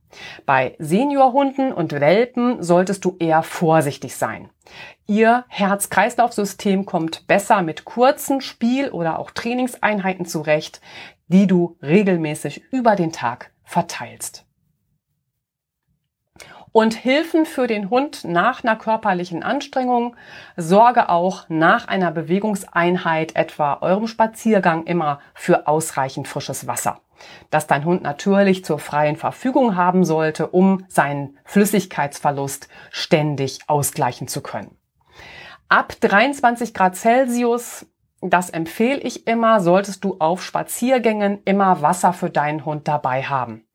Bei 0.47 0.77
Seniorhunden 0.79 1.73
und 1.73 1.93
Welpen 1.93 2.63
solltest 2.63 3.05
du 3.05 3.17
eher 3.19 3.43
vorsichtig 3.43 4.17
sein. 4.17 4.51
Ihr 5.07 5.45
Herz-Kreislauf-System 5.49 6.87
kommt 6.87 7.27
besser 7.27 7.63
mit 7.63 7.85
kurzen 7.85 8.41
Spiel- 8.41 8.91
oder 8.91 9.19
auch 9.19 9.31
Trainingseinheiten 9.31 10.27
zurecht, 10.27 10.81
die 11.29 11.47
du 11.47 11.77
regelmäßig 11.83 12.65
über 12.71 12.97
den 12.97 13.13
Tag 13.13 13.53
verteilst. 13.65 14.46
Und 16.77 16.93
Hilfen 16.93 17.47
für 17.47 17.67
den 17.67 17.89
Hund 17.89 18.25
nach 18.25 18.63
einer 18.63 18.77
körperlichen 18.77 19.43
Anstrengung. 19.43 20.15
Sorge 20.59 21.09
auch 21.09 21.47
nach 21.49 21.89
einer 21.89 22.11
Bewegungseinheit, 22.11 23.35
etwa 23.35 23.79
eurem 23.81 24.07
Spaziergang, 24.07 24.85
immer 24.85 25.21
für 25.33 25.67
ausreichend 25.69 26.29
frisches 26.29 26.67
Wasser 26.67 27.01
das 27.49 27.67
dein 27.67 27.87
Hund 27.87 28.03
natürlich 28.03 28.63
zur 28.63 28.79
freien 28.79 29.17
Verfügung 29.17 29.75
haben 29.75 30.05
sollte, 30.05 30.49
um 30.49 30.85
seinen 30.87 31.39
Flüssigkeitsverlust 31.47 32.69
ständig 32.91 33.61
ausgleichen 33.69 34.29
zu 34.29 34.43
können. 34.43 34.77
Ab 35.71 35.95
23 35.99 36.75
Grad 36.75 36.95
Celsius, 36.95 37.87
das 38.21 38.51
empfehle 38.51 39.01
ich 39.01 39.27
immer, 39.27 39.61
solltest 39.61 40.05
du 40.05 40.17
auf 40.19 40.43
Spaziergängen 40.43 41.41
immer 41.47 41.81
Wasser 41.81 42.13
für 42.13 42.29
deinen 42.29 42.67
Hund 42.67 42.87
dabei 42.87 43.23
haben. 43.23 43.66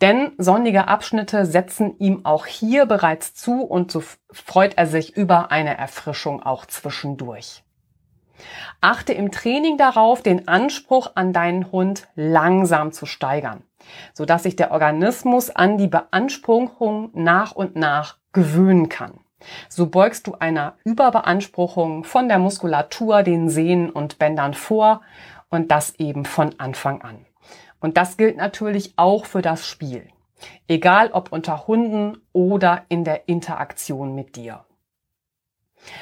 Denn 0.00 0.32
sonnige 0.38 0.88
Abschnitte 0.88 1.46
setzen 1.46 1.98
ihm 1.98 2.24
auch 2.24 2.46
hier 2.46 2.86
bereits 2.86 3.34
zu 3.34 3.62
und 3.62 3.90
so 3.90 4.02
freut 4.30 4.76
er 4.76 4.86
sich 4.86 5.16
über 5.16 5.50
eine 5.50 5.76
Erfrischung 5.76 6.42
auch 6.42 6.66
zwischendurch. 6.66 7.62
Achte 8.80 9.12
im 9.12 9.30
Training 9.30 9.78
darauf, 9.78 10.22
den 10.22 10.46
Anspruch 10.48 11.12
an 11.14 11.32
deinen 11.32 11.72
Hund 11.72 12.08
langsam 12.14 12.92
zu 12.92 13.06
steigern, 13.06 13.62
sodass 14.12 14.42
sich 14.42 14.56
der 14.56 14.72
Organismus 14.72 15.50
an 15.50 15.78
die 15.78 15.88
Beanspruchung 15.88 17.10
nach 17.14 17.52
und 17.52 17.76
nach 17.76 18.16
gewöhnen 18.32 18.88
kann. 18.88 19.20
So 19.68 19.86
beugst 19.86 20.26
du 20.26 20.34
einer 20.34 20.74
Überbeanspruchung 20.84 22.04
von 22.04 22.28
der 22.28 22.38
Muskulatur, 22.38 23.22
den 23.22 23.48
Sehnen 23.48 23.90
und 23.90 24.18
Bändern 24.18 24.54
vor 24.54 25.02
und 25.50 25.70
das 25.70 25.94
eben 25.96 26.24
von 26.24 26.54
Anfang 26.58 27.02
an. 27.02 27.25
Und 27.86 27.96
das 27.96 28.16
gilt 28.16 28.36
natürlich 28.36 28.94
auch 28.96 29.26
für 29.26 29.42
das 29.42 29.64
Spiel. 29.64 30.08
Egal 30.66 31.10
ob 31.12 31.30
unter 31.30 31.68
Hunden 31.68 32.18
oder 32.32 32.82
in 32.88 33.04
der 33.04 33.28
Interaktion 33.28 34.12
mit 34.12 34.34
dir. 34.34 34.64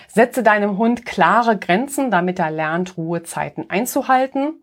Setze 0.09 0.43
deinem 0.43 0.79
Hund 0.79 1.05
klare 1.05 1.59
Grenzen, 1.59 2.11
damit 2.11 2.39
er 2.39 2.51
lernt, 2.51 2.97
Ruhezeiten 2.97 3.69
einzuhalten. 3.69 4.63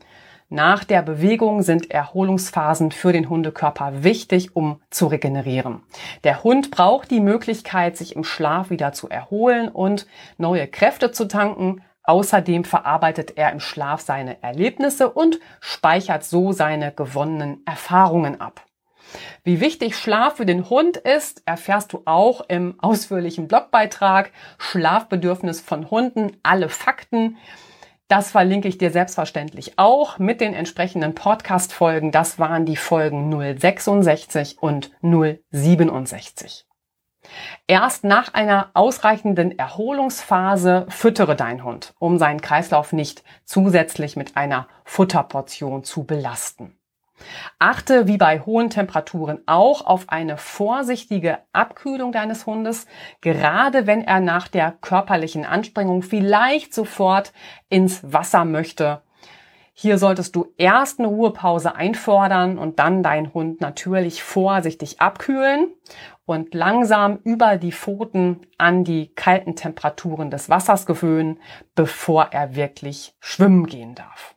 Nach 0.49 0.83
der 0.83 1.03
Bewegung 1.03 1.61
sind 1.61 1.91
Erholungsphasen 1.91 2.91
für 2.91 3.13
den 3.13 3.29
Hundekörper 3.29 4.03
wichtig, 4.03 4.55
um 4.55 4.81
zu 4.89 5.05
regenerieren. 5.05 5.83
Der 6.23 6.43
Hund 6.43 6.71
braucht 6.71 7.11
die 7.11 7.19
Möglichkeit, 7.19 7.97
sich 7.97 8.15
im 8.15 8.23
Schlaf 8.23 8.71
wieder 8.71 8.93
zu 8.93 9.07
erholen 9.09 9.69
und 9.69 10.07
neue 10.39 10.67
Kräfte 10.67 11.11
zu 11.11 11.27
tanken, 11.27 11.83
Außerdem 12.11 12.65
verarbeitet 12.65 13.37
er 13.37 13.53
im 13.53 13.61
Schlaf 13.61 14.01
seine 14.01 14.43
Erlebnisse 14.43 15.09
und 15.09 15.39
speichert 15.61 16.25
so 16.25 16.51
seine 16.51 16.91
gewonnenen 16.91 17.63
Erfahrungen 17.65 18.41
ab. 18.41 18.65
Wie 19.45 19.61
wichtig 19.61 19.95
Schlaf 19.95 20.35
für 20.35 20.45
den 20.45 20.69
Hund 20.69 20.97
ist, 20.97 21.41
erfährst 21.45 21.93
du 21.93 22.01
auch 22.03 22.41
im 22.49 22.77
ausführlichen 22.81 23.47
Blogbeitrag 23.47 24.33
Schlafbedürfnis 24.57 25.61
von 25.61 25.89
Hunden, 25.89 26.35
alle 26.43 26.67
Fakten. 26.67 27.37
Das 28.09 28.31
verlinke 28.31 28.67
ich 28.67 28.77
dir 28.77 28.91
selbstverständlich 28.91 29.79
auch 29.79 30.19
mit 30.19 30.41
den 30.41 30.53
entsprechenden 30.53 31.15
Podcast-Folgen. 31.15 32.11
Das 32.11 32.37
waren 32.37 32.65
die 32.65 32.75
Folgen 32.75 33.31
066 33.31 34.57
und 34.61 34.91
067. 35.01 36.65
Erst 37.67 38.03
nach 38.03 38.33
einer 38.33 38.71
ausreichenden 38.73 39.57
Erholungsphase 39.57 40.85
füttere 40.89 41.35
dein 41.35 41.63
Hund, 41.63 41.93
um 41.99 42.17
seinen 42.17 42.41
Kreislauf 42.41 42.93
nicht 42.93 43.23
zusätzlich 43.45 44.15
mit 44.15 44.37
einer 44.37 44.67
Futterportion 44.83 45.83
zu 45.83 46.03
belasten. 46.03 46.77
Achte 47.59 48.07
wie 48.07 48.17
bei 48.17 48.39
hohen 48.39 48.71
Temperaturen 48.71 49.41
auch 49.45 49.85
auf 49.85 50.09
eine 50.09 50.37
vorsichtige 50.37 51.37
Abkühlung 51.53 52.11
deines 52.11 52.47
Hundes, 52.47 52.87
gerade 53.21 53.85
wenn 53.85 54.03
er 54.03 54.19
nach 54.19 54.47
der 54.47 54.71
körperlichen 54.81 55.45
Anstrengung 55.45 56.01
vielleicht 56.01 56.73
sofort 56.73 57.31
ins 57.69 58.01
Wasser 58.03 58.43
möchte 58.43 59.03
hier 59.73 59.97
solltest 59.97 60.35
du 60.35 60.53
erst 60.57 60.99
eine 60.99 61.07
Ruhepause 61.07 61.75
einfordern 61.75 62.59
und 62.59 62.77
dann 62.77 63.01
deinen 63.01 63.33
Hund 63.33 63.61
natürlich 63.61 64.21
vorsichtig 64.21 65.01
abkühlen 65.01 65.69
und 66.31 66.53
langsam 66.53 67.19
über 67.23 67.57
die 67.57 67.71
Pfoten 67.71 68.47
an 68.57 68.83
die 68.83 69.13
kalten 69.13 69.55
Temperaturen 69.55 70.31
des 70.31 70.49
Wassers 70.49 70.85
gewöhnen, 70.85 71.39
bevor 71.75 72.29
er 72.31 72.55
wirklich 72.55 73.13
schwimmen 73.19 73.67
gehen 73.67 73.95
darf. 73.95 74.35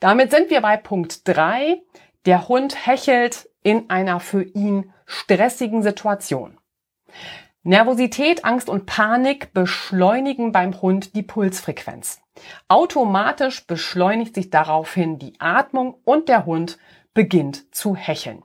Damit 0.00 0.30
sind 0.30 0.50
wir 0.50 0.60
bei 0.60 0.76
Punkt 0.76 1.26
drei. 1.26 1.82
Der 2.24 2.48
Hund 2.48 2.86
hechelt 2.86 3.48
in 3.62 3.90
einer 3.90 4.20
für 4.20 4.42
ihn 4.42 4.92
stressigen 5.06 5.82
Situation. 5.82 6.58
Nervosität, 7.64 8.44
Angst 8.44 8.68
und 8.68 8.86
Panik 8.86 9.52
beschleunigen 9.52 10.52
beim 10.52 10.80
Hund 10.82 11.14
die 11.14 11.22
Pulsfrequenz. 11.22 12.20
Automatisch 12.68 13.66
beschleunigt 13.66 14.34
sich 14.34 14.50
daraufhin 14.50 15.18
die 15.18 15.34
Atmung 15.38 15.94
und 16.04 16.28
der 16.28 16.44
Hund 16.44 16.78
beginnt 17.14 17.74
zu 17.74 17.94
hecheln. 17.94 18.42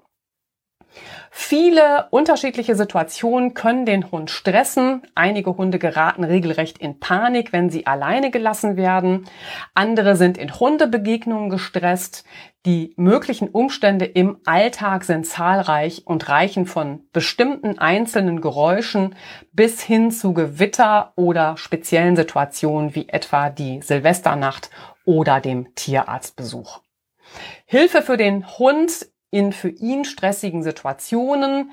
Viele 1.30 2.08
unterschiedliche 2.10 2.76
Situationen 2.76 3.54
können 3.54 3.86
den 3.86 4.12
Hund 4.12 4.32
stressen. 4.32 5.04
Einige 5.14 5.56
Hunde 5.56 5.78
geraten 5.78 6.24
regelrecht 6.24 6.78
in 6.78 7.00
Panik, 7.00 7.54
wenn 7.54 7.70
sie 7.70 7.86
alleine 7.86 8.32
gelassen 8.32 8.76
werden. 8.76 9.26
Andere 9.74 10.16
sind 10.16 10.38
in 10.38 10.60
Hundebegegnungen 10.60 11.50
gestresst. 11.50 12.26
Die 12.66 12.94
möglichen 12.98 13.50
Umstände 13.50 14.06
im 14.06 14.40
Alltag 14.46 15.04
sind 15.04 15.26
zahlreich 15.26 16.04
und 16.06 16.28
reichen 16.28 16.66
von 16.66 17.04
bestimmten 17.14 17.78
einzelnen 17.78 18.42
Geräuschen 18.42 19.16
bis 19.54 19.82
hin 19.82 20.12
zu 20.12 20.34
Gewitter 20.34 21.14
oder 21.16 21.56
speziellen 21.58 22.16
Situationen 22.16 22.96
wie 22.96 23.10
etwa 23.10 23.50
die 23.50 23.82
Silvesternacht 23.82 24.70
oder 25.06 25.40
dem 25.40 25.74
Tierarztbesuch. 25.76 26.82
Hilfe 27.66 28.02
für 28.02 28.18
den 28.18 28.46
Hund 28.58 29.08
in 29.32 29.52
für 29.54 29.70
ihn 29.70 30.06
stressigen 30.06 30.64
Situationen. 30.64 31.72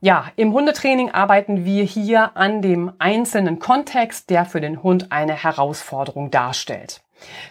Ja, 0.00 0.26
im 0.36 0.52
Hundetraining 0.52 1.10
arbeiten 1.10 1.64
wir 1.64 1.84
hier 1.84 2.36
an 2.36 2.62
dem 2.62 2.92
einzelnen 2.98 3.58
Kontext, 3.58 4.30
der 4.30 4.44
für 4.44 4.60
den 4.60 4.82
Hund 4.82 5.10
eine 5.10 5.34
Herausforderung 5.34 6.30
darstellt. 6.30 7.02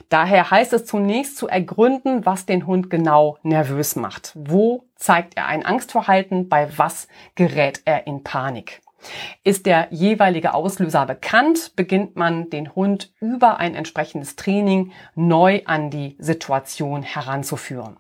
Daher 0.10 0.52
heißt 0.52 0.74
es 0.74 0.86
zunächst 0.86 1.38
zu 1.38 1.48
ergründen, 1.48 2.26
was 2.26 2.46
den 2.46 2.68
Hund 2.68 2.90
genau 2.90 3.38
nervös 3.42 3.96
macht. 3.96 4.32
Wo 4.36 4.84
zeigt 4.96 5.38
er 5.38 5.48
ein 5.48 5.66
Angstverhalten? 5.66 6.50
Bei 6.50 6.70
was 6.78 7.08
gerät 7.34 7.82
er 7.86 8.06
in 8.06 8.24
Panik? 8.24 8.82
Ist 9.44 9.66
der 9.66 9.88
jeweilige 9.92 10.54
Auslöser 10.54 11.06
bekannt, 11.06 11.74
beginnt 11.76 12.16
man 12.16 12.50
den 12.50 12.74
Hund 12.76 13.12
über 13.20 13.58
ein 13.58 13.76
entsprechendes 13.76 14.36
Training 14.36 14.92
neu 15.16 15.62
an 15.66 15.90
die 15.90 16.16
Situation 16.20 17.04
heranzuführen. 17.04 17.98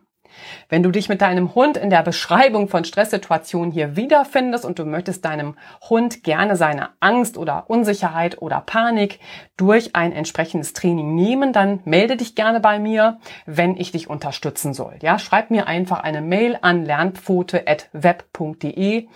Wenn 0.69 0.83
du 0.83 0.91
dich 0.91 1.09
mit 1.09 1.21
deinem 1.21 1.55
Hund 1.55 1.77
in 1.77 1.89
der 1.89 2.03
Beschreibung 2.03 2.67
von 2.67 2.85
Stresssituationen 2.85 3.71
hier 3.71 3.95
wiederfindest 3.95 4.65
und 4.65 4.77
du 4.79 4.85
möchtest 4.85 5.25
deinem 5.25 5.55
Hund 5.89 6.23
gerne 6.23 6.55
seine 6.55 6.89
Angst 6.99 7.37
oder 7.37 7.69
Unsicherheit 7.69 8.41
oder 8.41 8.61
Panik 8.61 9.19
durch 9.57 9.95
ein 9.95 10.11
entsprechendes 10.11 10.73
Training 10.73 11.15
nehmen, 11.15 11.53
dann 11.53 11.79
melde 11.85 12.17
dich 12.17 12.35
gerne 12.35 12.59
bei 12.59 12.79
mir, 12.79 13.19
wenn 13.45 13.77
ich 13.77 13.91
dich 13.91 14.09
unterstützen 14.09 14.73
soll. 14.73 14.95
Ja, 15.01 15.19
schreib 15.19 15.51
mir 15.51 15.67
einfach 15.67 16.01
eine 16.01 16.21
Mail 16.21 16.57
an 16.61 16.85
lernpfote.web.de. 16.85 19.07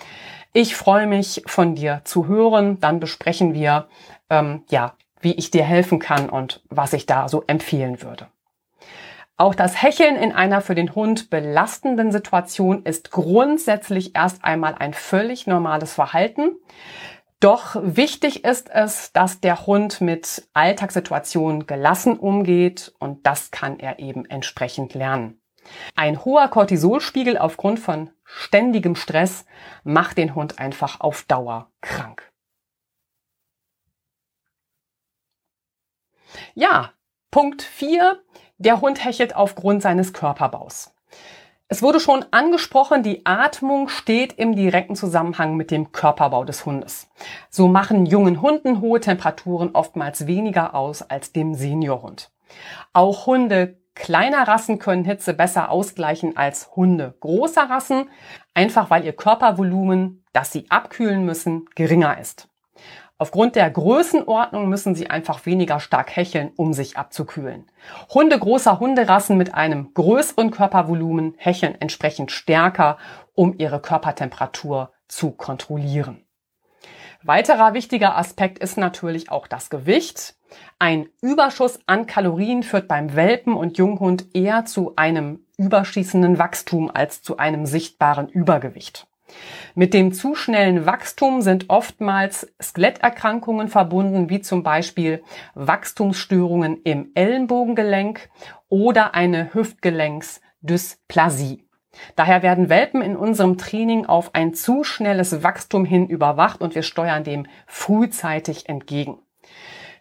Ich 0.53 0.75
freue 0.75 1.08
mich 1.08 1.43
von 1.45 1.75
dir 1.75 2.01
zu 2.05 2.27
hören. 2.27 2.79
Dann 2.79 2.99
besprechen 2.99 3.53
wir, 3.53 3.88
ähm, 4.29 4.63
ja, 4.69 4.93
wie 5.21 5.34
ich 5.34 5.51
dir 5.51 5.63
helfen 5.63 5.99
kann 5.99 6.29
und 6.29 6.63
was 6.69 6.93
ich 6.93 7.05
da 7.05 7.27
so 7.27 7.43
empfehlen 7.45 8.01
würde. 8.01 8.27
Auch 9.39 9.56
das 9.56 9.82
Hecheln 9.82 10.17
in 10.17 10.34
einer 10.34 10.60
für 10.60 10.75
den 10.75 10.93
Hund 10.95 11.30
belastenden 11.30 12.12
Situation 12.12 12.84
ist 12.84 13.10
grundsätzlich 13.10 14.13
erst 14.13 14.43
einmal 14.43 14.75
ein 14.75 14.93
völlig 14.93 15.47
normales 15.47 15.93
Verhalten. 15.93 16.58
Doch 17.39 17.78
wichtig 17.82 18.43
ist 18.43 18.69
es, 18.69 19.13
dass 19.13 19.39
der 19.39 19.65
Hund 19.65 20.02
mit 20.02 20.45
Alltagssituationen 20.52 21.67
gelassen 21.67 22.19
umgeht 22.19 22.93
und 22.99 23.25
das 23.25 23.49
kann 23.49 23.80
er 23.80 23.99
eben 23.99 24.25
entsprechend 24.25 24.93
lernen. 24.93 25.41
Ein 25.95 26.25
hoher 26.25 26.49
Cortisolspiegel 26.49 27.38
aufgrund 27.38 27.80
von 27.80 28.10
ständigem 28.25 28.97
Stress 28.97 29.45
macht 29.86 30.17
den 30.17 30.36
Hund 30.36 30.60
einfach 30.60 30.99
auf 30.99 31.23
Dauer 31.23 31.71
krank. 31.80 32.30
Ja, 36.56 36.91
Punkt 37.32 37.62
4. 37.62 38.21
Der 38.62 38.82
Hund 38.82 39.06
hechelt 39.06 39.38
aufgrund 39.38 39.82
seines 39.82 40.12
Körperbaus. 40.12 40.93
Es 41.69 41.82
wurde 41.82 42.02
schon 42.02 42.26
angesprochen, 42.32 43.04
die 43.04 43.26
Atmung 43.26 43.88
steht 43.88 44.34
im 44.34 44.54
direkten 44.54 44.98
Zusammenhang 44.98 45.56
mit 45.56 45.72
dem 45.72 45.93
Körperbau 45.93 46.43
des 46.43 46.65
Hundes. 46.65 47.10
So 47.50 47.69
machen 47.69 48.06
jungen 48.06 48.41
Hunden 48.41 48.82
hohe 48.82 49.00
Temperaturen 49.00 49.69
oftmals 49.74 50.28
weniger 50.28 50.76
aus 50.76 51.02
als 51.02 51.32
dem 51.32 51.56
Seniorhund. 51.56 52.32
Auch 52.91 53.28
Hunde 53.28 53.78
kleiner 53.95 54.45
Rassen 54.45 54.78
können 54.78 55.06
Hitze 55.06 55.34
besser 55.34 55.72
ausgleichen 55.72 56.36
als 56.36 56.76
Hunde 56.76 57.15
großer 57.22 57.69
Rassen, 57.69 58.10
einfach 58.54 58.89
weil 58.89 59.06
ihr 59.06 59.13
Körpervolumen, 59.13 60.26
das 60.34 60.52
sie 60.52 60.65
abkühlen 60.69 61.24
müssen, 61.24 61.65
geringer 61.76 62.19
ist. 62.19 62.49
Aufgrund 63.21 63.58
der 63.58 63.69
Größenordnung 63.69 64.69
müssen 64.69 64.95
sie 64.95 65.10
einfach 65.10 65.45
weniger 65.45 65.82
stark 65.82 66.15
hecheln, 66.15 66.53
um 66.55 66.71
sich 66.71 66.97
abzukühlen. 66.97 67.65
Hunde 68.13 68.39
großer 68.39 68.79
Hunderassen 68.79 69.36
mit 69.36 69.53
einem 69.53 69.93
größeren 69.93 70.51
Körpervolumen 70.51 71.34
hecheln 71.38 71.75
entsprechend 71.82 72.32
stärker, 72.32 72.97
um 73.36 73.55
ihre 73.58 73.82
Körpertemperatur 73.82 74.93
zu 75.10 75.32
kontrollieren. 75.32 76.23
Weiterer 77.21 77.73
wichtiger 77.73 78.17
Aspekt 78.17 78.58
ist 78.60 78.77
natürlich 78.77 79.29
auch 79.29 79.47
das 79.47 79.69
Gewicht. 79.69 80.36
Ein 80.79 81.10
Überschuss 81.21 81.77
an 81.88 82.05
Kalorien 82.05 82.63
führt 82.63 82.88
beim 82.88 83.17
Welpen 83.17 83.53
und 83.53 83.77
Junghund 83.77 84.34
eher 84.34 84.63
zu 84.63 84.93
einem 84.95 85.45
überschießenden 85.58 86.39
Wachstum 86.39 86.89
als 86.89 87.21
zu 87.21 87.36
einem 87.36 87.65
sichtbaren 87.65 88.29
Übergewicht. 88.29 89.09
Mit 89.76 89.94
dem 89.94 90.13
zu 90.13 90.36
schnellen 90.36 90.86
Wachstum 90.86 91.42
sind 91.42 91.65
oftmals 91.70 92.50
Skeletterkrankungen 92.62 93.68
verbunden, 93.68 94.30
wie 94.30 94.39
zum 94.42 94.63
Beispiel 94.63 95.22
Wachstumsstörungen 95.56 96.82
im 96.84 97.12
Ellenbogengelenk 97.13 98.30
oder 98.68 99.15
eine 99.15 99.54
Hüftgelenksdysplasie. 99.54 101.65
Daher 102.15 102.44
werden 102.44 102.70
Welpen 102.70 103.02
in 103.02 103.15
unserem 103.15 103.58
Training 103.58 104.06
auf 104.06 104.36
ein 104.36 104.54
zu 104.54 104.84
schnelles 104.84 105.42
Wachstum 105.44 105.86
hin 105.86 106.08
überwacht 106.08 106.62
und 106.62 106.76
wir 106.76 106.84
steuern 106.84 107.24
dem 107.24 107.48
frühzeitig 107.68 108.70
entgegen. 108.70 109.18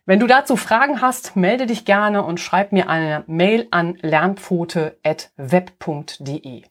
Wenn 0.05 0.21
du 0.21 0.27
dazu 0.27 0.57
Fragen 0.57 1.01
hast, 1.03 1.37
melde 1.37 1.67
dich 1.67 1.85
gerne 1.85 2.23
und 2.23 2.41
schreib 2.41 2.73
mir 2.73 2.88
eine 2.88 3.25
Mail 3.27 3.69
an 3.71 3.99
lernpfote.web.de. 4.01 6.62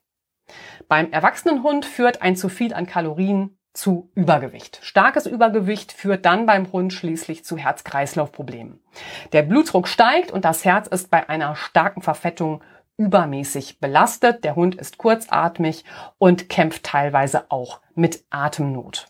Beim 0.87 1.11
Erwachsenenhund 1.11 1.85
führt 1.85 2.21
ein 2.21 2.35
zu 2.35 2.47
viel 2.47 2.73
an 2.73 2.85
Kalorien 2.85 3.57
zu 3.73 4.09
Übergewicht. 4.15 4.79
Starkes 4.81 5.25
Übergewicht 5.25 5.91
führt 5.91 6.25
dann 6.25 6.45
beim 6.45 6.71
Hund 6.71 6.93
schließlich 6.93 7.43
zu 7.43 7.57
Herz-Kreislauf-Problemen. 7.57 8.79
Der 9.33 9.43
Blutdruck 9.43 9.87
steigt 9.87 10.31
und 10.31 10.45
das 10.45 10.65
Herz 10.65 10.87
ist 10.87 11.11
bei 11.11 11.29
einer 11.29 11.55
starken 11.55 12.01
Verfettung 12.01 12.63
übermäßig 12.97 13.79
belastet. 13.79 14.43
Der 14.43 14.55
Hund 14.55 14.75
ist 14.75 14.97
kurzatmig 14.97 15.83
und 16.17 16.49
kämpft 16.49 16.83
teilweise 16.83 17.45
auch 17.49 17.81
mit 17.93 18.23
Atemnot. 18.29 19.07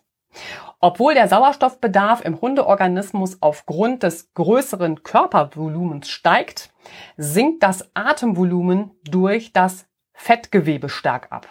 Obwohl 0.80 1.14
der 1.14 1.28
Sauerstoffbedarf 1.28 2.24
im 2.26 2.42
Hundeorganismus 2.42 3.38
aufgrund 3.42 4.04
des 4.04 4.34
größeren 4.34 5.04
Körpervolumens 5.04 6.10
steigt, 6.10 6.72
sinkt 7.18 7.64
das 7.64 7.90
Atemvolumen 7.96 8.92
durch 9.04 9.54
das 9.54 9.88
Fettgewebe 10.14 10.90
stark 10.90 11.32
ab. 11.32 11.48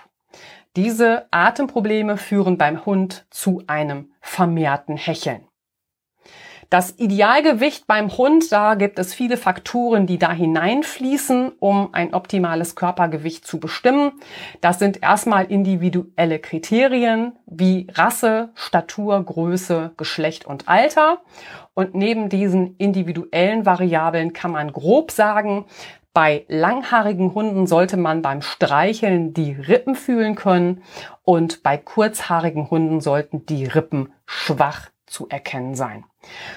Diese 0.76 1.26
Atemprobleme 1.30 2.18
führen 2.18 2.58
beim 2.58 2.84
Hund 2.84 3.26
zu 3.30 3.62
einem 3.66 4.12
vermehrten 4.20 4.98
Hecheln. 4.98 5.48
Das 6.68 6.98
Idealgewicht 6.98 7.86
beim 7.86 8.14
Hund, 8.18 8.50
da 8.50 8.74
gibt 8.74 8.98
es 8.98 9.14
viele 9.14 9.36
Faktoren, 9.38 10.06
die 10.06 10.18
da 10.18 10.32
hineinfließen, 10.32 11.52
um 11.60 11.94
ein 11.94 12.12
optimales 12.12 12.74
Körpergewicht 12.74 13.46
zu 13.46 13.58
bestimmen. 13.60 14.12
Das 14.60 14.78
sind 14.78 15.02
erstmal 15.02 15.46
individuelle 15.46 16.40
Kriterien 16.40 17.38
wie 17.46 17.86
Rasse, 17.94 18.50
Statur, 18.54 19.22
Größe, 19.24 19.92
Geschlecht 19.96 20.44
und 20.44 20.68
Alter. 20.68 21.22
Und 21.72 21.94
neben 21.94 22.28
diesen 22.28 22.76
individuellen 22.76 23.64
Variablen 23.64 24.32
kann 24.32 24.50
man 24.50 24.72
grob 24.72 25.12
sagen, 25.12 25.66
bei 26.16 26.46
langhaarigen 26.48 27.34
Hunden 27.34 27.66
sollte 27.66 27.98
man 27.98 28.22
beim 28.22 28.40
Streicheln 28.40 29.34
die 29.34 29.52
Rippen 29.52 29.94
fühlen 29.94 30.34
können 30.34 30.82
und 31.24 31.62
bei 31.62 31.76
kurzhaarigen 31.76 32.70
Hunden 32.70 33.02
sollten 33.02 33.44
die 33.44 33.66
Rippen 33.66 34.14
schwach 34.24 34.88
zu 35.04 35.28
erkennen 35.28 35.74
sein. 35.74 36.06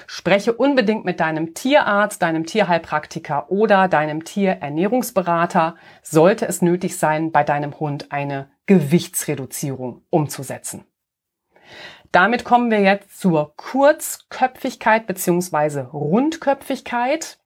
Spreche 0.06 0.54
unbedingt 0.54 1.04
mit 1.04 1.20
deinem 1.20 1.52
Tierarzt, 1.52 2.22
deinem 2.22 2.46
Tierheilpraktiker 2.46 3.50
oder 3.50 3.86
deinem 3.88 4.24
Tierernährungsberater, 4.24 5.76
sollte 6.02 6.48
es 6.48 6.62
nötig 6.62 6.96
sein, 6.96 7.30
bei 7.30 7.44
deinem 7.44 7.78
Hund 7.78 8.12
eine 8.12 8.48
Gewichtsreduzierung 8.64 10.00
umzusetzen. 10.08 10.86
Damit 12.12 12.44
kommen 12.44 12.70
wir 12.70 12.80
jetzt 12.80 13.20
zur 13.20 13.54
Kurzköpfigkeit 13.56 15.06
bzw. 15.06 15.80
Rundköpfigkeit. 15.80 17.39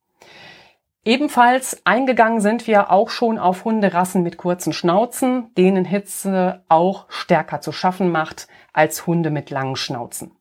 Ebenfalls 1.06 1.82
eingegangen 1.84 2.40
sind 2.40 2.66
wir 2.66 2.90
auch 2.90 3.10
schon 3.10 3.38
auf 3.38 3.64
Hunderassen 3.66 4.22
mit 4.22 4.38
kurzen 4.38 4.72
Schnauzen, 4.72 5.52
denen 5.54 5.84
Hitze 5.84 6.64
auch 6.68 7.06
stärker 7.10 7.60
zu 7.60 7.72
schaffen 7.72 8.10
macht 8.10 8.48
als 8.72 9.06
Hunde 9.06 9.30
mit 9.30 9.50
langen 9.50 9.76
Schnauzen. 9.76 10.36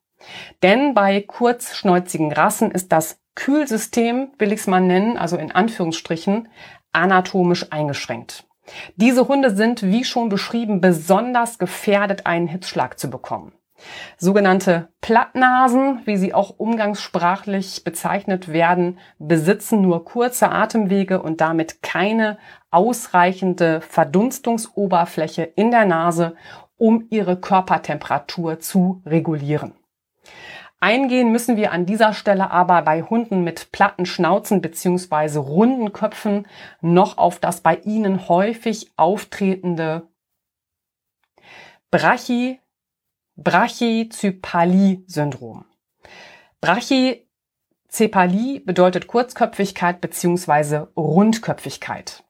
Denn 0.61 0.93
bei 0.93 1.19
kurzschnäuzigen 1.21 2.31
Rassen 2.31 2.71
ist 2.71 2.93
das 2.93 3.19
Kühlsystem, 3.35 4.31
will 4.37 4.53
ich 4.53 4.61
es 4.61 4.67
mal 4.67 4.79
nennen, 4.79 5.17
also 5.17 5.35
in 5.35 5.51
Anführungsstrichen, 5.51 6.47
anatomisch 6.93 7.71
eingeschränkt. 7.71 8.45
Diese 8.95 9.27
Hunde 9.27 9.53
sind, 9.53 9.83
wie 9.83 10.05
schon 10.05 10.29
beschrieben, 10.29 10.79
besonders 10.79 11.57
gefährdet, 11.57 12.25
einen 12.25 12.47
Hitzschlag 12.47 12.97
zu 12.97 13.09
bekommen. 13.09 13.51
Sogenannte 14.17 14.89
Plattnasen, 15.01 16.01
wie 16.05 16.17
sie 16.17 16.33
auch 16.33 16.57
umgangssprachlich 16.57 17.83
bezeichnet 17.83 18.51
werden, 18.51 18.99
besitzen 19.19 19.81
nur 19.81 20.05
kurze 20.05 20.49
Atemwege 20.49 21.21
und 21.21 21.41
damit 21.41 21.81
keine 21.81 22.37
ausreichende 22.71 23.81
Verdunstungsoberfläche 23.81 25.43
in 25.43 25.71
der 25.71 25.85
Nase, 25.85 26.35
um 26.77 27.07
ihre 27.09 27.39
Körpertemperatur 27.39 28.59
zu 28.59 29.01
regulieren. 29.05 29.73
Eingehen 30.79 31.31
müssen 31.31 31.55
wir 31.55 31.71
an 31.71 31.85
dieser 31.85 32.11
Stelle 32.11 32.51
aber 32.51 32.81
bei 32.81 33.03
Hunden 33.03 33.45
mit 33.45 33.71
platten 33.71 34.05
Schnauzen 34.05 34.59
bzw. 34.59 35.37
runden 35.37 35.93
Köpfen 35.93 36.45
noch 36.81 37.17
auf 37.17 37.39
das 37.39 37.61
bei 37.61 37.77
ihnen 37.77 38.27
häufig 38.27 38.91
auftretende 38.97 40.09
Brachy, 41.89 42.59
Brachycephalie-Syndrom. 43.35 45.65
Brachycephalie 46.61 48.59
bedeutet 48.59 49.07
Kurzköpfigkeit 49.07 50.01
bzw. 50.01 50.85
Rundköpfigkeit. 50.95 52.23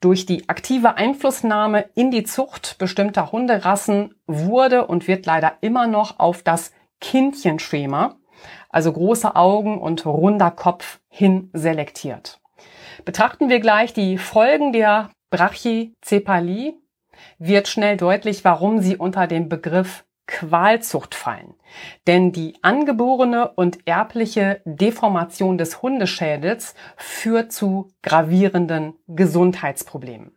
Durch 0.00 0.26
die 0.26 0.48
aktive 0.48 0.96
Einflussnahme 0.96 1.88
in 1.94 2.10
die 2.10 2.24
Zucht 2.24 2.76
bestimmter 2.78 3.30
Hunderassen 3.30 4.16
wurde 4.26 4.84
und 4.86 5.06
wird 5.06 5.26
leider 5.26 5.58
immer 5.60 5.86
noch 5.86 6.18
auf 6.18 6.42
das 6.42 6.72
Kindchenschema, 7.00 8.16
also 8.68 8.92
große 8.92 9.36
Augen 9.36 9.78
und 9.78 10.04
runder 10.06 10.50
Kopf 10.50 10.98
hin 11.08 11.50
selektiert. 11.52 12.40
Betrachten 13.04 13.48
wir 13.48 13.60
gleich 13.60 13.92
die 13.92 14.18
Folgen 14.18 14.72
der 14.72 15.10
Brachycephalie, 15.30 16.74
wird 17.38 17.68
schnell 17.68 17.96
deutlich, 17.96 18.44
warum 18.44 18.80
sie 18.80 18.96
unter 18.96 19.28
den 19.28 19.48
Begriff 19.48 20.04
Qualzucht 20.28 21.16
fallen. 21.16 21.54
Denn 22.06 22.30
die 22.30 22.54
angeborene 22.62 23.48
und 23.48 23.78
erbliche 23.86 24.60
Deformation 24.64 25.58
des 25.58 25.82
Hundeschädels 25.82 26.74
führt 26.96 27.50
zu 27.50 27.90
gravierenden 28.02 28.94
Gesundheitsproblemen. 29.08 30.32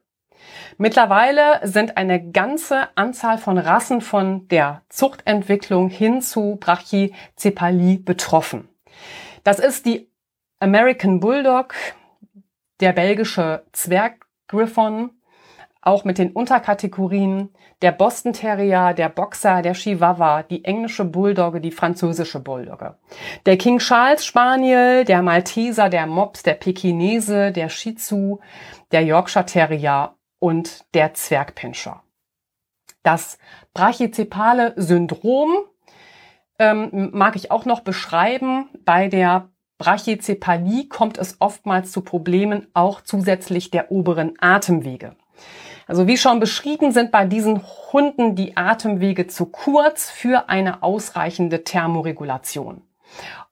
Mittlerweile 0.78 1.60
sind 1.64 1.98
eine 1.98 2.32
ganze 2.32 2.88
Anzahl 2.96 3.38
von 3.38 3.58
Rassen 3.58 4.02
von 4.02 4.48
der 4.48 4.82
Zuchtentwicklung 4.90 5.90
hin 5.90 6.22
zu 6.22 6.58
Brachycephalie 6.60 8.00
betroffen. 8.00 8.70
Das 9.44 9.60
ist 9.60 9.86
die 9.86 10.10
American 10.60 11.20
Bulldog, 11.20 11.76
der 12.80 12.94
belgische 12.94 13.66
Zwerggriffon, 13.74 15.12
auch 15.82 16.04
mit 16.04 16.20
den 16.20 16.32
Unterkategorien 16.32 17.50
der 17.82 17.92
Boston 17.92 18.34
Terrier, 18.34 18.94
der 18.94 19.10
Boxer, 19.10 19.62
der 19.64 19.74
Chihuahua, 19.74 20.44
die 20.44 20.64
englische 20.64 21.06
Bulldogge, 21.06 21.60
die 21.60 21.72
französische 21.72 22.40
Bulldogge. 22.40 22.96
Der 23.48 23.58
King 23.58 23.80
Charles 23.80 24.24
Spaniel, 24.24 25.06
der 25.06 25.24
Malteser, 25.24 25.90
der 25.90 26.06
Mops, 26.06 26.44
der 26.44 26.54
Pekinese, 26.54 27.52
der 27.52 27.70
Shih 27.70 27.96
Tzu, 27.96 28.40
der 28.92 29.04
Yorkshire 29.04 29.46
Terrier 29.46 30.16
und 30.40 30.86
der 30.94 31.16
Zwergpinscher. 31.16 32.04
Das 33.02 33.40
brachycepale 33.74 34.74
Syndrom 34.76 35.52
ähm, 36.60 37.10
mag 37.14 37.36
ich 37.36 37.50
auch 37.50 37.66
noch 37.66 37.80
beschreiben. 37.80 38.70
Bei 38.86 39.08
der 39.08 39.50
Brachycephalie 39.80 40.88
kommt 40.88 41.18
es 41.18 41.38
oftmals 41.40 41.92
zu 41.92 42.02
Problemen 42.02 42.68
auch 42.76 43.02
zusätzlich 43.02 43.72
der 43.72 43.92
oberen 43.92 44.34
Atemwege. 44.40 45.16
Also 45.92 46.08
wie 46.08 46.16
schon 46.16 46.40
beschrieben 46.40 46.94
sind 46.94 47.12
bei 47.12 47.26
diesen 47.26 47.62
Hunden 47.92 48.34
die 48.34 48.56
Atemwege 48.56 49.28
zu 49.28 49.48
kurz 49.48 50.10
für 50.10 50.48
eine 50.48 50.84
ausreichende 50.84 51.66
Thermoregulation. 51.66 52.84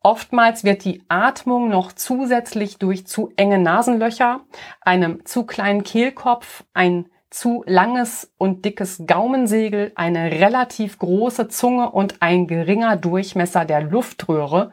Oftmals 0.02 0.64
wird 0.64 0.86
die 0.86 1.04
Atmung 1.10 1.68
noch 1.68 1.92
zusätzlich 1.92 2.78
durch 2.78 3.06
zu 3.06 3.34
enge 3.36 3.60
Nasenlöcher, 3.60 4.40
einem 4.80 5.26
zu 5.26 5.46
kleinen 5.46 5.84
Kehlkopf, 5.84 6.64
ein 6.74 7.10
zu 7.30 7.66
langes 7.68 8.32
und 8.38 8.64
dickes 8.64 9.04
Gaumensegel, 9.06 9.92
eine 9.96 10.32
relativ 10.32 10.98
große 10.98 11.50
Zunge 11.50 11.92
und 11.92 12.22
ein 12.22 12.48
geringer 12.48 12.96
Durchmesser 12.96 13.66
der 13.66 13.82
Luftröhre, 13.82 14.72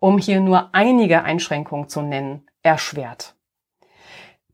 um 0.00 0.18
hier 0.18 0.40
nur 0.40 0.70
einige 0.74 1.22
Einschränkungen 1.22 1.88
zu 1.88 2.02
nennen, 2.02 2.48
erschwert. 2.64 3.35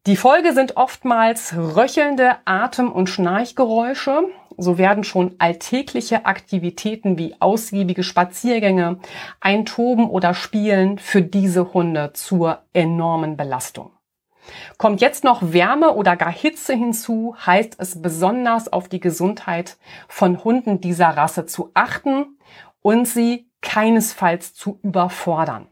Die 0.07 0.17
Folge 0.17 0.53
sind 0.53 0.77
oftmals 0.77 1.55
röchelnde 1.57 2.38
Atem- 2.45 2.91
und 2.91 3.09
Schnarchgeräusche. 3.09 4.25
So 4.57 4.77
werden 4.77 5.05
schon 5.05 5.37
alltägliche 5.38 6.27
Aktivitäten 6.27 7.19
wie 7.19 7.37
ausgiebige 7.38 8.03
Spaziergänge, 8.03 8.99
ein 9.41 9.65
Toben 9.65 10.11
oder 10.11 10.35
Spielen 10.35 10.99
für 10.99 11.23
diese 11.23 11.73
Hunde 11.73 12.11
zur 12.15 12.65
enormen 12.73 13.37
Belastung. 13.37 13.93
Kommt 14.77 15.01
jetzt 15.01 15.23
noch 15.23 15.53
Wärme 15.53 15.95
oder 15.95 16.17
gar 16.17 16.33
Hitze 16.33 16.75
hinzu, 16.75 17.37
heißt 17.47 17.77
es 17.79 18.03
besonders 18.03 18.73
auf 18.73 18.88
die 18.88 18.99
Gesundheit 18.99 19.77
von 20.09 20.43
Hunden 20.43 20.81
dieser 20.81 21.11
Rasse 21.11 21.47
zu 21.47 21.71
achten 21.75 22.38
und 22.81 23.07
sie 23.07 23.49
keinesfalls 23.61 24.53
zu 24.53 24.81
überfordern. 24.83 25.69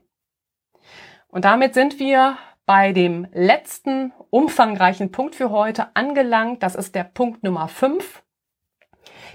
Und 1.27 1.45
damit 1.45 1.75
sind 1.75 1.99
wir 1.99 2.37
bei 2.71 2.93
dem 2.93 3.27
letzten 3.33 4.13
umfangreichen 4.31 5.11
Punkt 5.11 5.35
für 5.35 5.51
heute 5.51 5.89
angelangt. 5.97 6.63
Das 6.63 6.77
ist 6.77 6.95
der 6.95 7.03
Punkt 7.03 7.43
Nummer 7.43 7.67
5. 7.67 8.23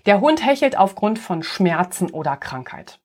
Der 0.05 0.21
Hund 0.21 0.45
hechelt 0.45 0.77
aufgrund 0.77 1.19
von 1.19 1.43
Schmerzen 1.43 2.11
oder 2.11 2.37
Krankheit. 2.37 3.01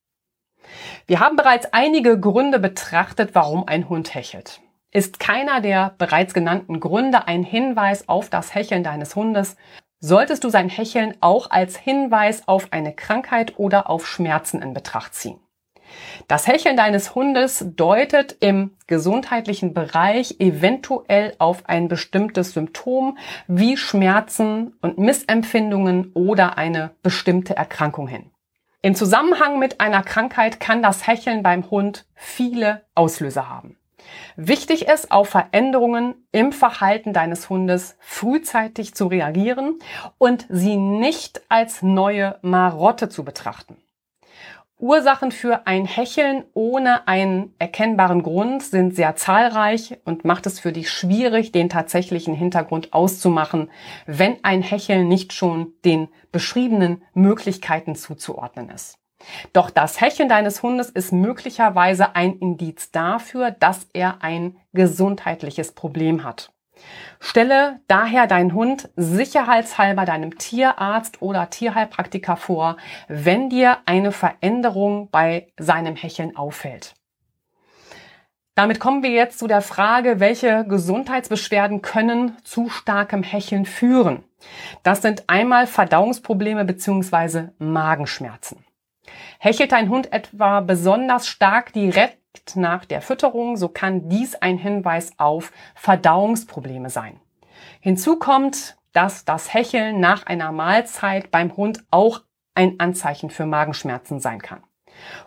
Wir 1.09 1.19
haben 1.19 1.35
bereits 1.35 1.73
einige 1.73 2.21
Gründe 2.21 2.61
betrachtet, 2.61 3.31
warum 3.33 3.67
ein 3.67 3.89
Hund 3.89 4.15
hechelt. 4.15 4.61
Ist 4.93 5.19
keiner 5.19 5.61
der 5.61 5.97
bereits 5.99 6.33
genannten 6.33 6.79
Gründe 6.79 7.27
ein 7.27 7.43
Hinweis 7.43 8.09
auf 8.09 8.31
das 8.31 8.55
Hecheln 8.55 8.85
deines 8.85 9.17
Hundes, 9.17 9.57
solltest 9.99 10.45
du 10.45 10.49
sein 10.49 10.69
Hecheln 10.69 11.17
auch 11.21 11.51
als 11.51 11.77
Hinweis 11.77 12.47
auf 12.47 12.69
eine 12.71 12.95
Krankheit 12.95 13.59
oder 13.59 13.91
auf 13.91 14.07
Schmerzen 14.07 14.63
in 14.63 14.75
Betracht 14.75 15.13
ziehen. 15.13 15.41
Das 16.29 16.47
Hecheln 16.47 16.77
deines 16.77 17.15
Hundes 17.15 17.65
deutet 17.77 18.37
im 18.41 18.77
gesundheitlichen 18.87 19.75
Bereich 19.75 20.37
eventuell 20.39 21.35
auf 21.39 21.69
ein 21.69 21.89
bestimmtes 21.89 22.53
Symptom 22.53 23.19
wie 23.49 23.77
Schmerzen 23.77 24.75
und 24.81 24.99
Missempfindungen 24.99 26.13
oder 26.15 26.59
eine 26.59 26.91
bestimmte 27.03 27.57
Erkrankung 27.57 28.09
hin. 28.09 28.31
Im 28.83 28.95
Zusammenhang 28.95 29.59
mit 29.59 29.81
einer 29.81 30.03
Krankheit 30.03 30.59
kann 30.59 30.83
das 30.83 31.07
Hecheln 31.07 31.43
beim 31.43 31.71
Hund 31.71 32.07
viele 32.15 32.83
Auslöser 32.95 33.49
haben. 33.49 33.77
Wichtig 34.37 34.89
ist, 34.89 35.13
auf 35.13 35.29
Veränderungen 35.29 36.15
im 36.33 36.53
Verhalten 36.53 37.13
deines 37.13 37.51
Hundes 37.51 37.97
frühzeitig 38.01 38.95
zu 38.95 39.07
reagieren 39.07 39.79
und 40.19 40.47
sie 40.49 40.77
nicht 40.77 41.43
als 41.49 41.83
neue 41.83 42.39
Marotte 42.43 43.09
zu 43.09 43.25
betrachten. 43.25 43.77
Ursachen 44.81 45.31
für 45.31 45.67
ein 45.67 45.85
Hecheln 45.85 46.45
ohne 46.55 47.07
einen 47.07 47.55
erkennbaren 47.59 48.23
Grund 48.23 48.63
sind 48.63 48.97
sehr 48.97 49.15
zahlreich 49.15 49.99
und 50.05 50.25
macht 50.25 50.47
es 50.47 50.59
für 50.59 50.73
dich 50.73 50.91
schwierig, 50.91 51.53
den 51.53 51.69
tatsächlichen 51.69 52.35
Hintergrund 52.35 52.93
auszumachen, 52.93 53.71
wenn 54.07 54.43
ein 54.43 54.63
Hecheln 54.63 55.07
nicht 55.07 55.33
schon 55.35 55.75
den 55.85 56.09
beschriebenen 56.33 57.03
Möglichkeiten 57.13 57.95
zuzuordnen 57.95 58.71
ist. 58.71 58.99
Doch 59.53 59.69
das 59.69 60.01
Hecheln 60.01 60.31
deines 60.31 60.63
Hundes 60.63 60.89
ist 60.89 61.13
möglicherweise 61.13 62.17
ein 62.17 62.39
Indiz 62.39 62.91
dafür, 62.91 63.51
dass 63.51 63.87
er 63.93 64.23
ein 64.23 64.57
gesundheitliches 64.73 65.73
Problem 65.73 66.25
hat. 66.25 66.53
Stelle 67.19 67.81
daher 67.87 68.27
deinen 68.27 68.55
Hund 68.55 68.89
sicherheitshalber 68.97 70.05
deinem 70.05 70.39
Tierarzt 70.39 71.21
oder 71.21 71.51
Tierheilpraktiker 71.51 72.37
vor, 72.37 72.77
wenn 73.09 73.51
dir 73.51 73.79
eine 73.87 74.13
Veränderung 74.13 75.11
bei 75.11 75.49
seinem 75.59 75.97
Hecheln 75.97 76.37
auffällt. 76.37 76.95
Damit 78.55 78.81
kommen 78.81 79.03
wir 79.03 79.11
jetzt 79.11 79.39
zu 79.39 79.47
der 79.47 79.63
Frage, 79.63 80.21
welche 80.21 80.65
Gesundheitsbeschwerden 80.65 81.83
können 81.83 82.37
zu 82.45 82.69
starkem 82.69 83.23
Hecheln 83.23 83.65
führen. 83.65 84.25
Das 84.83 85.03
sind 85.03 85.25
einmal 85.29 85.67
Verdauungsprobleme 85.67 86.65
bzw. 86.65 87.49
Magenschmerzen. 87.59 88.65
Hechelt 89.39 89.73
dein 89.73 89.89
Hund 89.89 90.13
etwa 90.13 90.61
besonders 90.61 91.27
stark 91.27 91.73
direkt 91.73 92.20
nach 92.55 92.85
der 92.85 93.03
Fütterung, 93.03 93.57
so 93.57 93.69
kann 93.69 94.09
dies 94.09 94.35
ein 94.35 94.59
Hinweis 94.59 95.13
auf 95.19 95.53
Verdauungsprobleme 95.75 96.91
sein. 96.91 97.21
Hinzu 97.81 98.19
kommt, 98.19 98.77
dass 98.93 99.25
das 99.25 99.53
Hecheln 99.55 100.01
nach 100.01 100.27
einer 100.27 100.53
Mahlzeit 100.53 101.31
beim 101.31 101.57
Hund 101.57 101.85
auch 101.91 102.23
ein 102.55 102.81
Anzeichen 102.81 103.31
für 103.31 103.47
Magenschmerzen 103.47 104.21
sein 104.21 104.43
kann. 104.43 104.63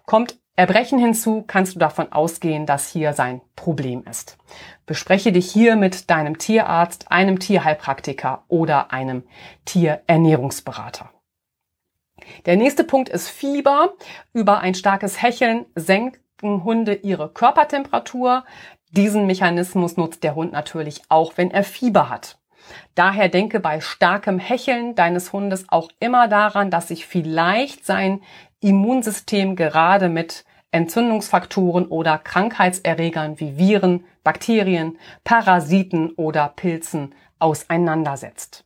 Kommt 0.05 0.39
Erbrechen 0.55 0.99
hinzu, 0.99 1.43
kannst 1.47 1.73
du 1.73 1.79
davon 1.79 2.11
ausgehen, 2.11 2.67
dass 2.67 2.87
hier 2.87 3.13
sein 3.13 3.41
Problem 3.55 4.03
ist. 4.03 4.37
Bespreche 4.85 5.31
dich 5.31 5.51
hier 5.51 5.75
mit 5.75 6.11
deinem 6.11 6.37
Tierarzt, 6.37 7.11
einem 7.11 7.39
Tierheilpraktiker 7.39 8.43
oder 8.49 8.91
einem 8.91 9.23
Tierernährungsberater. 9.65 11.09
Der 12.45 12.55
nächste 12.55 12.83
Punkt 12.83 13.09
ist 13.09 13.29
Fieber. 13.29 13.93
Über 14.31 14.59
ein 14.59 14.75
starkes 14.75 15.21
Hecheln 15.21 15.65
senkt 15.73 16.19
Hunde 16.43 16.93
ihre 16.93 17.29
Körpertemperatur. 17.29 18.43
Diesen 18.91 19.25
Mechanismus 19.25 19.97
nutzt 19.97 20.23
der 20.23 20.35
Hund 20.35 20.51
natürlich 20.51 21.01
auch, 21.09 21.33
wenn 21.35 21.51
er 21.51 21.63
Fieber 21.63 22.09
hat. 22.09 22.37
Daher 22.95 23.29
denke 23.29 23.59
bei 23.59 23.81
starkem 23.81 24.39
Hecheln 24.39 24.95
deines 24.95 25.33
Hundes 25.33 25.65
auch 25.69 25.89
immer 25.99 26.27
daran, 26.27 26.69
dass 26.69 26.89
sich 26.89 27.05
vielleicht 27.05 27.85
sein 27.85 28.21
Immunsystem 28.61 29.55
gerade 29.55 30.09
mit 30.09 30.45
Entzündungsfaktoren 30.71 31.85
oder 31.87 32.17
Krankheitserregern 32.17 33.39
wie 33.39 33.57
Viren, 33.57 34.05
Bakterien, 34.23 34.97
Parasiten 35.23 36.11
oder 36.11 36.47
Pilzen 36.55 37.13
auseinandersetzt. 37.39 38.65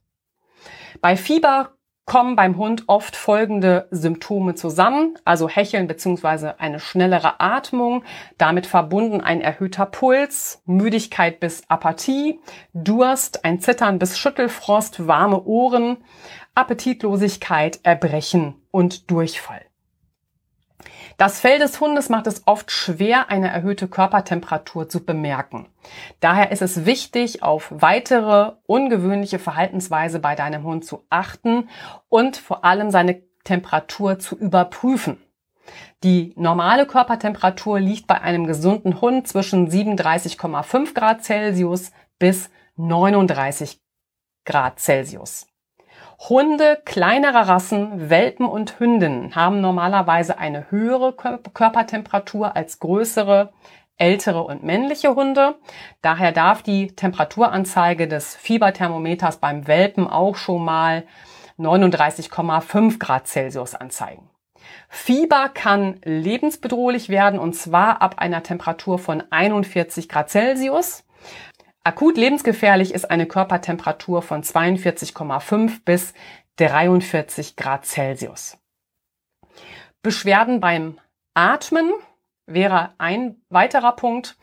Bei 1.01 1.17
Fieber 1.17 1.76
kommen 2.07 2.37
beim 2.37 2.57
Hund 2.57 2.85
oft 2.87 3.15
folgende 3.15 3.87
Symptome 3.91 4.55
zusammen, 4.55 5.19
also 5.25 5.47
Hecheln 5.47 5.87
bzw. 5.87 6.53
eine 6.57 6.79
schnellere 6.79 7.39
Atmung, 7.39 8.03
damit 8.37 8.65
verbunden 8.65 9.21
ein 9.21 9.41
erhöhter 9.41 9.85
Puls, 9.85 10.63
Müdigkeit 10.65 11.39
bis 11.41 11.61
Apathie, 11.69 12.39
Durst, 12.73 13.43
ein 13.43 13.59
Zittern 13.59 13.99
bis 13.99 14.17
Schüttelfrost, 14.17 15.05
warme 15.05 15.43
Ohren, 15.43 15.97
Appetitlosigkeit, 16.55 17.81
Erbrechen 17.83 18.55
und 18.71 19.11
Durchfall. 19.11 19.61
Das 21.17 21.39
Fell 21.39 21.57
des 21.57 21.81
Hundes 21.81 22.09
macht 22.09 22.27
es 22.27 22.43
oft 22.45 22.69
schwer, 22.69 23.31
eine 23.31 23.49
erhöhte 23.49 23.87
Körpertemperatur 23.87 24.87
zu 24.87 25.03
bemerken. 25.03 25.67
Daher 26.19 26.51
ist 26.51 26.61
es 26.61 26.85
wichtig, 26.85 27.41
auf 27.41 27.73
weitere 27.75 28.51
ungewöhnliche 28.67 29.39
Verhaltensweise 29.39 30.19
bei 30.19 30.35
deinem 30.35 30.63
Hund 30.63 30.85
zu 30.85 31.05
achten 31.09 31.69
und 32.07 32.37
vor 32.37 32.63
allem 32.63 32.91
seine 32.91 33.23
Temperatur 33.43 34.19
zu 34.19 34.37
überprüfen. 34.37 35.17
Die 36.03 36.33
normale 36.35 36.85
Körpertemperatur 36.85 37.79
liegt 37.79 38.05
bei 38.05 38.21
einem 38.21 38.45
gesunden 38.45 39.01
Hund 39.01 39.27
zwischen 39.27 39.71
37,5 39.71 40.93
Grad 40.93 41.23
Celsius 41.23 41.91
bis 42.19 42.51
39 42.75 43.81
Grad 44.45 44.79
Celsius. 44.79 45.47
Hunde 46.19 46.81
kleinerer 46.83 47.47
Rassen, 47.47 48.09
Welpen 48.09 48.47
und 48.47 48.79
Hündinnen 48.79 49.35
haben 49.35 49.61
normalerweise 49.61 50.39
eine 50.39 50.71
höhere 50.71 51.13
Körpertemperatur 51.13 52.55
als 52.55 52.79
größere, 52.79 53.53
ältere 53.97 54.43
und 54.43 54.63
männliche 54.63 55.15
Hunde. 55.15 55.55
Daher 56.01 56.31
darf 56.31 56.63
die 56.63 56.87
Temperaturanzeige 56.87 58.07
des 58.07 58.35
Fieberthermometers 58.35 59.37
beim 59.37 59.67
Welpen 59.67 60.07
auch 60.07 60.35
schon 60.35 60.65
mal 60.65 61.03
39,5 61.59 62.99
Grad 62.99 63.27
Celsius 63.27 63.75
anzeigen. 63.75 64.29
Fieber 64.89 65.49
kann 65.49 66.01
lebensbedrohlich 66.03 67.09
werden 67.09 67.39
und 67.39 67.53
zwar 67.53 68.01
ab 68.01 68.15
einer 68.17 68.43
Temperatur 68.43 68.99
von 68.99 69.23
41 69.29 70.09
Grad 70.09 70.29
Celsius. 70.29 71.03
Akut 71.87 72.17
lebensgefährlich 72.17 72.93
ist 72.93 73.09
eine 73.09 73.27
Körpertemperatur 73.27 74.21
von 74.21 74.43
42,5 74.43 75.85
bis 75.85 76.13
43 76.57 77.55
Grad 77.55 77.85
Celsius. 77.85 78.57
Beschwerden 80.01 80.59
beim 80.59 80.99
Atmen 81.33 81.93
wäre 82.45 82.89
ein 82.97 83.37
weiterer 83.47 83.93
Punkt. 83.93 84.35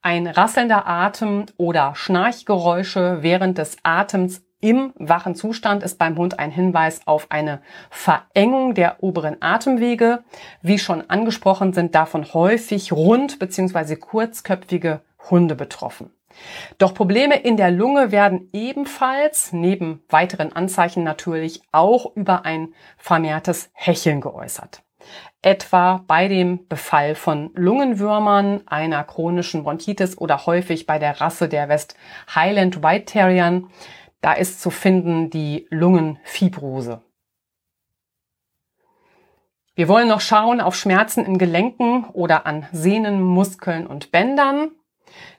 Ein 0.00 0.28
rasselnder 0.28 0.86
Atem 0.86 1.46
oder 1.56 1.96
Schnarchgeräusche 1.96 3.18
während 3.22 3.58
des 3.58 3.78
Atems 3.82 4.44
im 4.60 4.92
wachen 4.94 5.34
Zustand 5.34 5.82
ist 5.82 5.98
beim 5.98 6.16
Hund 6.16 6.38
ein 6.38 6.52
Hinweis 6.52 7.04
auf 7.08 7.32
eine 7.32 7.62
Verengung 7.90 8.74
der 8.74 9.02
oberen 9.02 9.38
Atemwege. 9.40 10.22
Wie 10.60 10.78
schon 10.78 11.10
angesprochen, 11.10 11.72
sind 11.72 11.96
davon 11.96 12.32
häufig 12.32 12.92
rund 12.92 13.40
bzw. 13.40 13.96
kurzköpfige 13.96 15.00
Hunde 15.30 15.56
betroffen. 15.56 16.12
Doch 16.78 16.94
Probleme 16.94 17.40
in 17.40 17.56
der 17.56 17.70
Lunge 17.70 18.12
werden 18.12 18.48
ebenfalls, 18.52 19.52
neben 19.52 20.02
weiteren 20.08 20.52
Anzeichen 20.52 21.04
natürlich, 21.04 21.62
auch 21.72 22.14
über 22.16 22.44
ein 22.44 22.74
vermehrtes 22.96 23.70
Hecheln 23.72 24.20
geäußert 24.20 24.82
etwa 25.42 26.04
bei 26.06 26.28
dem 26.28 26.68
Befall 26.68 27.14
von 27.14 27.50
Lungenwürmern, 27.54 28.62
einer 28.66 29.02
chronischen 29.04 29.64
Bronchitis 29.64 30.16
oder 30.16 30.46
häufig 30.46 30.86
bei 30.86 30.98
der 30.98 31.20
Rasse 31.20 31.48
der 31.48 31.68
West 31.68 31.96
Highland 32.34 32.82
White 32.82 33.06
Terriern. 33.06 33.68
Da 34.20 34.32
ist 34.34 34.62
zu 34.62 34.70
finden 34.70 35.30
die 35.30 35.66
Lungenfibrose. 35.70 37.02
Wir 39.74 39.88
wollen 39.88 40.08
noch 40.08 40.20
schauen 40.20 40.60
auf 40.60 40.76
Schmerzen 40.76 41.24
in 41.24 41.38
Gelenken 41.38 42.04
oder 42.12 42.46
an 42.46 42.66
Sehnen, 42.72 43.20
Muskeln 43.20 43.86
und 43.86 44.12
Bändern. 44.12 44.70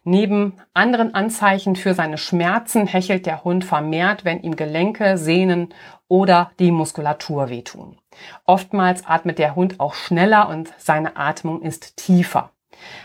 Neben 0.04 0.54
anderen 0.74 1.14
Anzeichen 1.14 1.76
für 1.76 1.94
seine 1.94 2.18
Schmerzen 2.18 2.88
hechelt 2.88 3.26
der 3.26 3.44
Hund 3.44 3.66
vermehrt, 3.66 4.26
wenn 4.26 4.42
ihm 4.42 4.56
Gelenke, 4.56 5.18
Sehnen 5.18 5.74
oder 6.08 6.52
die 6.60 6.72
Muskulatur 6.72 7.50
wehtun. 7.50 7.98
Oftmals 8.46 9.06
atmet 9.06 9.40
der 9.40 9.56
Hund 9.56 9.80
auch 9.80 9.94
schneller 9.94 10.50
und 10.50 10.72
seine 10.78 11.18
Atmung 11.18 11.62
ist 11.62 11.98
tiefer. 11.98 12.52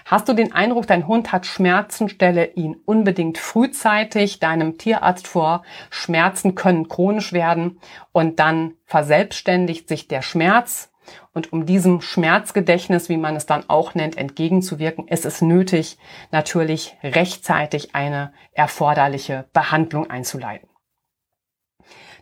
Hast 0.04 0.28
du 0.28 0.32
den 0.32 0.52
Eindruck, 0.52 0.86
dein 0.86 1.06
Hund 1.06 1.32
hat 1.32 1.46
Schmerzen, 1.46 2.08
stelle 2.08 2.52
ihn 2.54 2.76
unbedingt 2.84 3.38
frühzeitig 3.38 4.40
deinem 4.40 4.78
Tierarzt 4.78 5.28
vor. 5.28 5.62
Schmerzen 5.90 6.54
können 6.54 6.88
chronisch 6.88 7.32
werden 7.32 7.78
und 8.12 8.38
dann 8.38 8.74
verselbstständigt 8.84 9.88
sich 9.88 10.08
der 10.08 10.22
Schmerz. 10.22 10.90
Und 11.32 11.52
um 11.52 11.66
diesem 11.66 12.00
Schmerzgedächtnis, 12.00 13.08
wie 13.08 13.16
man 13.16 13.36
es 13.36 13.46
dann 13.46 13.68
auch 13.68 13.94
nennt, 13.94 14.16
entgegenzuwirken, 14.16 15.08
ist 15.08 15.24
es 15.24 15.42
nötig, 15.42 15.98
natürlich 16.30 16.96
rechtzeitig 17.02 17.94
eine 17.94 18.32
erforderliche 18.52 19.46
Behandlung 19.52 20.10
einzuleiten. 20.10 20.68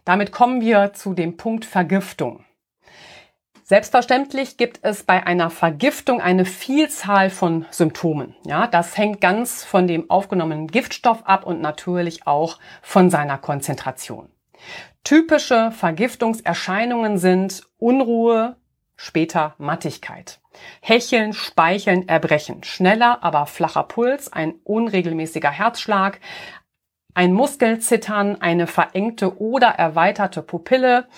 Damit 0.04 0.30
kommen 0.30 0.60
wir 0.60 0.92
zu 0.92 1.14
dem 1.14 1.36
Punkt 1.36 1.64
Vergiftung. 1.64 2.44
Selbstverständlich 3.68 4.58
gibt 4.58 4.78
es 4.82 5.02
bei 5.02 5.26
einer 5.26 5.50
Vergiftung 5.50 6.20
eine 6.20 6.44
Vielzahl 6.44 7.30
von 7.30 7.66
Symptomen. 7.72 8.36
Ja, 8.46 8.68
das 8.68 8.96
hängt 8.96 9.20
ganz 9.20 9.64
von 9.64 9.88
dem 9.88 10.08
aufgenommenen 10.08 10.68
Giftstoff 10.68 11.26
ab 11.26 11.44
und 11.44 11.60
natürlich 11.60 12.28
auch 12.28 12.60
von 12.80 13.10
seiner 13.10 13.38
Konzentration. 13.38 14.28
Typische 15.02 15.72
Vergiftungserscheinungen 15.72 17.18
sind 17.18 17.64
Unruhe, 17.76 18.56
später 18.96 19.54
Mattigkeit. 19.58 20.40
Hecheln, 20.80 21.32
Speicheln, 21.32 22.08
Erbrechen, 22.08 22.64
schneller, 22.64 23.22
aber 23.22 23.46
flacher 23.46 23.84
Puls, 23.84 24.32
ein 24.32 24.54
unregelmäßiger 24.64 25.50
Herzschlag, 25.50 26.20
ein 27.14 27.32
Muskelzittern, 27.32 28.40
eine 28.40 28.66
verengte 28.66 29.40
oder 29.40 29.68
erweiterte 29.68 30.42
Pupille, 30.42 31.08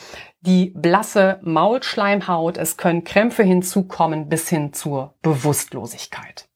die 0.41 0.73
blasse 0.75 1.41
Maulschleimhaut, 1.43 2.57
es 2.57 2.77
können 2.77 3.03
Krämpfe 3.03 3.43
hinzukommen 3.43 4.29
bis 4.29 4.49
hin 4.49 4.73
zur 4.73 5.15
Bewusstlosigkeit. 5.23 6.49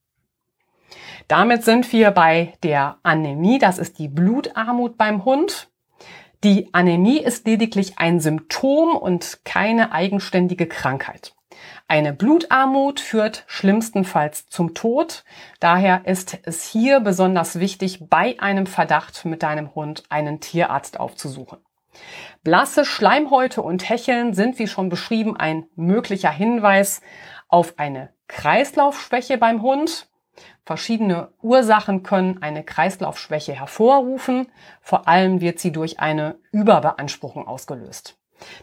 Damit 1.27 1.63
sind 1.63 1.91
wir 1.91 2.11
bei 2.11 2.53
der 2.63 2.99
Anämie, 3.03 3.59
das 3.59 3.79
ist 3.79 3.99
die 3.99 4.07
Blutarmut 4.07 4.97
beim 4.97 5.25
Hund. 5.25 5.69
Die 6.43 6.73
Anämie 6.73 7.19
ist 7.19 7.47
lediglich 7.47 7.99
ein 7.99 8.19
Symptom 8.19 8.97
und 8.97 9.39
keine 9.45 9.93
eigenständige 9.93 10.67
Krankheit. 10.67 11.33
Eine 11.87 12.11
Blutarmut 12.11 12.99
führt 12.99 13.45
schlimmstenfalls 13.47 14.47
zum 14.47 14.73
Tod. 14.73 15.23
Daher 15.61 16.05
ist 16.05 16.37
es 16.43 16.65
hier 16.65 16.99
besonders 16.99 17.59
wichtig, 17.59 18.09
bei 18.09 18.37
einem 18.39 18.65
Verdacht 18.65 19.23
mit 19.23 19.41
deinem 19.41 19.73
Hund 19.73 20.03
einen 20.09 20.41
Tierarzt 20.41 20.99
aufzusuchen. 20.99 21.59
Blasse 22.43 22.83
Schleimhäute 22.83 23.61
und 23.61 23.87
Hecheln 23.87 24.33
sind, 24.33 24.59
wie 24.59 24.67
schon 24.67 24.89
beschrieben, 24.89 25.37
ein 25.37 25.67
möglicher 25.75 26.31
Hinweis 26.31 27.01
auf 27.47 27.75
eine 27.77 28.13
Kreislaufschwäche 28.27 29.37
beim 29.37 29.61
Hund. 29.61 30.09
Verschiedene 30.65 31.29
Ursachen 31.41 32.03
können 32.03 32.41
eine 32.41 32.63
Kreislaufschwäche 32.63 33.53
hervorrufen. 33.53 34.47
Vor 34.81 35.07
allem 35.07 35.41
wird 35.41 35.59
sie 35.59 35.71
durch 35.71 35.99
eine 35.99 36.35
Überbeanspruchung 36.51 37.47
ausgelöst. 37.47 38.17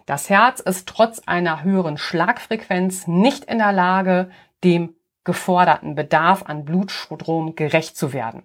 Das 0.07 0.31
Herz 0.31 0.61
ist 0.61 0.89
trotz 0.89 1.21
einer 1.27 1.63
höheren 1.63 1.99
Schlagfrequenz 1.99 3.07
nicht 3.07 3.45
in 3.45 3.59
der 3.59 3.73
Lage, 3.73 4.31
dem 4.65 4.95
geforderten 5.25 5.95
Bedarf 5.95 6.43
an 6.45 6.65
Blutstrom 6.65 7.55
gerecht 7.55 7.97
zu 7.97 8.13
werden. 8.13 8.43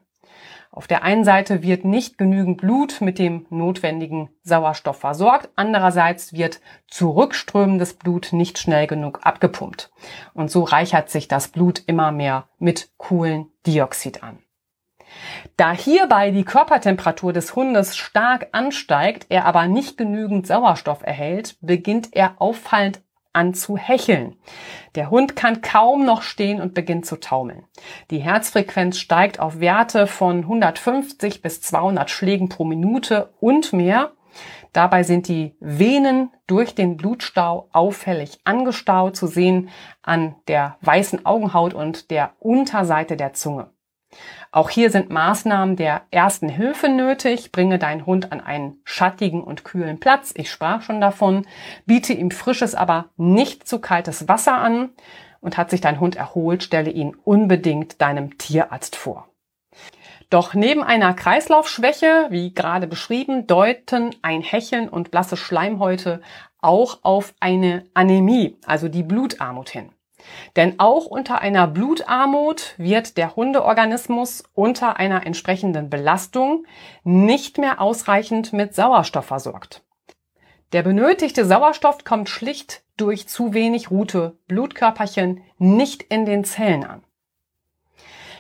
Auf 0.76 0.88
der 0.88 1.04
einen 1.04 1.24
Seite 1.24 1.64
wird 1.64 1.86
nicht 1.86 2.18
genügend 2.18 2.58
Blut 2.58 3.00
mit 3.00 3.18
dem 3.18 3.46
notwendigen 3.50 4.28
Sauerstoff 4.44 5.00
versorgt, 5.00 5.50
andererseits 5.56 6.34
wird 6.34 6.60
zurückströmendes 6.90 7.94
Blut 7.94 8.34
nicht 8.34 8.60
schnell 8.60 8.86
genug 8.86 9.22
abgepumpt. 9.24 9.90
Und 10.34 10.52
so 10.52 10.64
reichert 10.64 11.10
sich 11.10 11.30
das 11.30 11.48
Blut 11.48 11.82
immer 11.88 12.12
mehr 12.12 12.50
mit 12.60 12.90
Kohlendioxid 12.98 14.22
an. 14.22 14.40
Da 15.56 15.72
hierbei 15.72 16.32
die 16.32 16.44
Körpertemperatur 16.44 17.32
des 17.32 17.56
Hundes 17.56 17.96
stark 17.96 18.50
ansteigt, 18.52 19.28
er 19.30 19.46
aber 19.46 19.68
nicht 19.68 19.98
genügend 19.98 20.46
Sauerstoff 20.46 21.04
erhält, 21.04 21.56
beginnt 21.62 22.10
er 22.12 22.42
auffallend 22.42 23.02
an 23.36 23.54
zu 23.54 23.78
hecheln. 23.78 24.36
Der 24.96 25.10
Hund 25.10 25.36
kann 25.36 25.62
kaum 25.62 26.06
noch 26.06 26.22
stehen 26.22 26.62
und 26.62 26.74
beginnt 26.74 27.06
zu 27.06 27.20
taumeln. 27.20 27.66
Die 28.12 28.20
Herzfrequenz 28.20 28.98
steigt 28.98 29.40
auf 29.40 29.60
Werte 29.60 30.08
von 30.08 30.40
150 30.40 31.42
bis 31.42 31.62
200 31.62 32.10
Schlägen 32.10 32.50
pro 32.50 32.64
Minute 32.64 33.34
und 33.40 33.74
mehr. 33.74 34.12
Dabei 34.74 35.04
sind 35.04 35.28
die 35.28 35.56
Venen 35.60 36.32
durch 36.48 36.76
den 36.76 36.98
Blutstau 36.98 37.70
auffällig 37.72 38.40
angestaut, 38.44 39.16
zu 39.16 39.28
sehen 39.28 39.70
an 40.02 40.36
der 40.48 40.78
weißen 40.82 41.26
Augenhaut 41.26 41.74
und 41.74 42.12
der 42.12 42.34
Unterseite 42.40 43.16
der 43.16 43.34
Zunge. 43.34 43.75
Auch 44.52 44.70
hier 44.70 44.90
sind 44.90 45.10
Maßnahmen 45.10 45.76
der 45.76 46.04
ersten 46.12 46.50
Hilfe 46.50 46.90
nötig. 46.90 47.52
Bringe 47.52 47.80
deinen 47.80 48.06
Hund 48.06 48.32
an 48.32 48.42
einen 48.42 48.80
schattigen 48.84 49.44
und 49.44 49.66
kühlen 49.66 50.00
Platz. 50.00 50.34
Ich 50.36 50.50
sprach 50.50 50.82
schon 50.82 51.02
davon. 51.02 51.46
Biete 51.86 52.14
ihm 52.14 52.32
frisches, 52.32 52.76
aber 52.76 53.10
nicht 53.18 53.68
zu 53.68 53.80
kaltes 53.80 54.28
Wasser 54.28 54.58
an. 54.58 54.90
Und 55.42 55.58
hat 55.58 55.70
sich 55.70 55.82
dein 55.82 56.00
Hund 56.00 56.16
erholt, 56.16 56.64
stelle 56.64 56.90
ihn 56.90 57.16
unbedingt 57.24 58.02
deinem 58.02 58.38
Tierarzt 58.38 58.96
vor. 58.96 59.28
Doch 60.30 60.54
neben 60.54 60.84
einer 60.84 61.14
Kreislaufschwäche, 61.14 62.28
wie 62.30 62.54
gerade 62.54 62.88
beschrieben, 62.88 63.46
deuten 63.46 64.16
ein 64.22 64.42
Hecheln 64.42 64.90
und 64.90 65.12
blasse 65.12 65.38
Schleimhäute 65.38 66.22
auch 66.62 67.00
auf 67.04 67.36
eine 67.40 67.86
Anämie, 67.94 68.58
also 68.66 68.88
die 68.88 69.04
Blutarmut 69.04 69.70
hin. 69.70 69.92
Denn 70.56 70.80
auch 70.80 71.06
unter 71.06 71.40
einer 71.40 71.68
Blutarmut 71.68 72.76
wird 72.78 73.18
der 73.18 73.36
Hundeorganismus 73.36 74.44
unter 74.54 74.98
einer 74.98 75.26
entsprechenden 75.26 75.90
Belastung 75.90 76.66
nicht 77.04 77.58
mehr 77.58 77.82
ausreichend 77.82 78.54
mit 78.54 78.74
Sauerstoff 78.76 79.26
versorgt. 79.26 79.84
Der 80.72 80.84
benötigte 80.84 81.46
Sauerstoff 81.46 82.04
kommt 82.04 82.30
schlicht 82.30 82.84
durch 82.98 83.28
zu 83.28 83.54
wenig 83.54 83.92
Rute 83.92 84.38
Blutkörperchen 84.48 85.42
nicht 85.58 86.04
in 86.04 86.26
den 86.26 86.44
Zellen 86.44 86.84
an. 86.84 87.04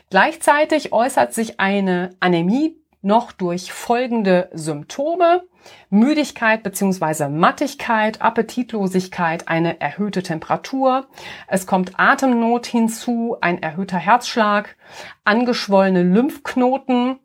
Gleichzeitig 0.09 0.93
äußert 0.93 1.33
sich 1.33 1.59
eine 1.59 2.15
Anämie 2.19 2.77
noch 3.05 3.31
durch 3.31 3.71
folgende 3.71 4.49
Symptome. 4.51 5.43
Müdigkeit 5.89 6.63
bzw. 6.63 7.29
Mattigkeit, 7.29 8.21
Appetitlosigkeit, 8.21 9.47
eine 9.47 9.79
erhöhte 9.79 10.23
Temperatur. 10.23 11.07
Es 11.47 11.67
kommt 11.67 11.99
Atemnot 11.99 12.65
hinzu, 12.65 13.37
ein 13.41 13.61
erhöhter 13.61 13.97
Herzschlag, 13.97 14.75
angeschwollene 15.23 16.01
Lymphknoten, 16.01 17.19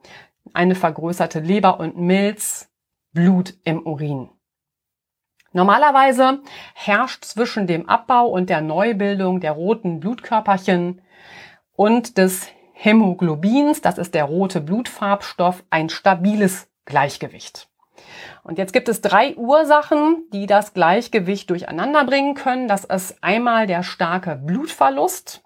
eine 0.52 0.74
vergrößerte 0.74 1.40
Leber 1.40 1.80
und 1.80 1.96
Milz, 1.96 2.70
Blut 3.12 3.54
im 3.64 3.86
Urin. 3.86 4.28
Normalerweise 5.52 6.40
herrscht 6.74 7.24
zwischen 7.24 7.66
dem 7.66 7.88
Abbau 7.88 8.28
und 8.28 8.50
der 8.50 8.60
Neubildung 8.60 9.40
der 9.40 9.52
roten 9.52 9.98
Blutkörperchen 9.98 11.02
und 11.74 12.18
des 12.18 12.48
Hämoglobins, 12.82 13.82
das 13.82 13.98
ist 13.98 14.14
der 14.14 14.24
rote 14.24 14.62
Blutfarbstoff, 14.62 15.62
ein 15.68 15.90
stabiles 15.90 16.66
Gleichgewicht. 16.86 17.68
Und 18.42 18.56
jetzt 18.56 18.72
gibt 18.72 18.88
es 18.88 19.02
drei 19.02 19.36
Ursachen, 19.36 20.24
die 20.32 20.46
das 20.46 20.72
Gleichgewicht 20.72 21.50
durcheinander 21.50 22.06
bringen 22.06 22.34
können. 22.34 22.68
Das 22.68 22.84
ist 22.84 23.22
einmal 23.22 23.66
der 23.66 23.82
starke 23.82 24.34
Blutverlust. 24.34 25.42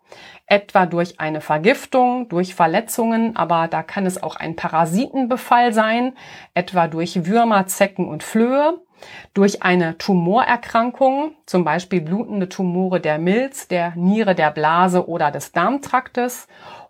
etwa 0.46 0.86
durch 0.86 1.18
eine 1.18 1.40
Vergiftung, 1.40 2.28
durch 2.28 2.54
Verletzungen, 2.54 3.34
aber 3.34 3.66
da 3.66 3.82
kann 3.82 4.06
es 4.06 4.22
auch 4.22 4.36
ein 4.36 4.56
Parasitenbefall 4.56 5.72
sein, 5.72 6.12
etwa 6.52 6.86
durch 6.86 7.26
Würmer, 7.26 7.66
Zecken 7.66 8.06
und 8.06 8.22
Flöhe, 8.22 8.78
durch 9.32 9.62
eine 9.62 9.96
Tumorerkrankung, 9.98 11.32
zum 11.46 11.64
Beispiel 11.64 12.02
blutende 12.02 12.48
Tumore 12.48 13.00
der 13.00 13.18
Milz, 13.18 13.68
der 13.68 13.94
Niere, 13.96 14.34
der 14.34 14.50
Blase 14.50 15.08
oder 15.08 15.30
des 15.30 15.52
Darmtraktes 15.52 16.46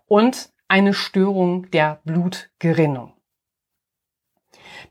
und 0.07 0.49
eine 0.67 0.93
Störung 0.93 1.69
der 1.71 1.99
Blutgerinnung. 2.05 3.13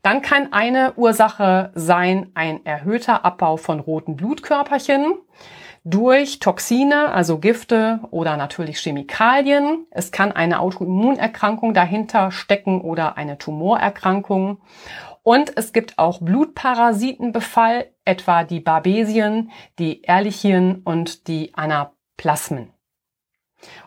Dann 0.01 0.21
kann 0.21 0.53
eine 0.53 0.93
Ursache 0.95 1.71
sein 1.73 2.31
ein 2.35 2.65
erhöhter 2.65 3.25
Abbau 3.25 3.57
von 3.57 3.79
roten 3.79 4.15
Blutkörperchen 4.15 5.15
durch 5.83 6.39
Toxine, 6.39 7.11
also 7.11 7.39
Gifte 7.39 7.99
oder 8.11 8.37
natürlich 8.37 8.79
Chemikalien. 8.79 9.85
Es 9.91 10.11
kann 10.11 10.31
eine 10.31 10.59
Autoimmunerkrankung 10.59 11.73
dahinter 11.73 12.31
stecken 12.31 12.81
oder 12.81 13.17
eine 13.17 13.37
Tumorerkrankung. 13.37 14.59
Und 15.23 15.57
es 15.57 15.73
gibt 15.73 15.97
auch 15.97 16.21
Blutparasitenbefall, 16.21 17.87
etwa 18.03 18.43
die 18.43 18.59
Barbesien, 18.59 19.51
die 19.79 20.03
Ehrlichien 20.03 20.81
und 20.83 21.27
die 21.27 21.53
Anaplasmen. 21.55 22.74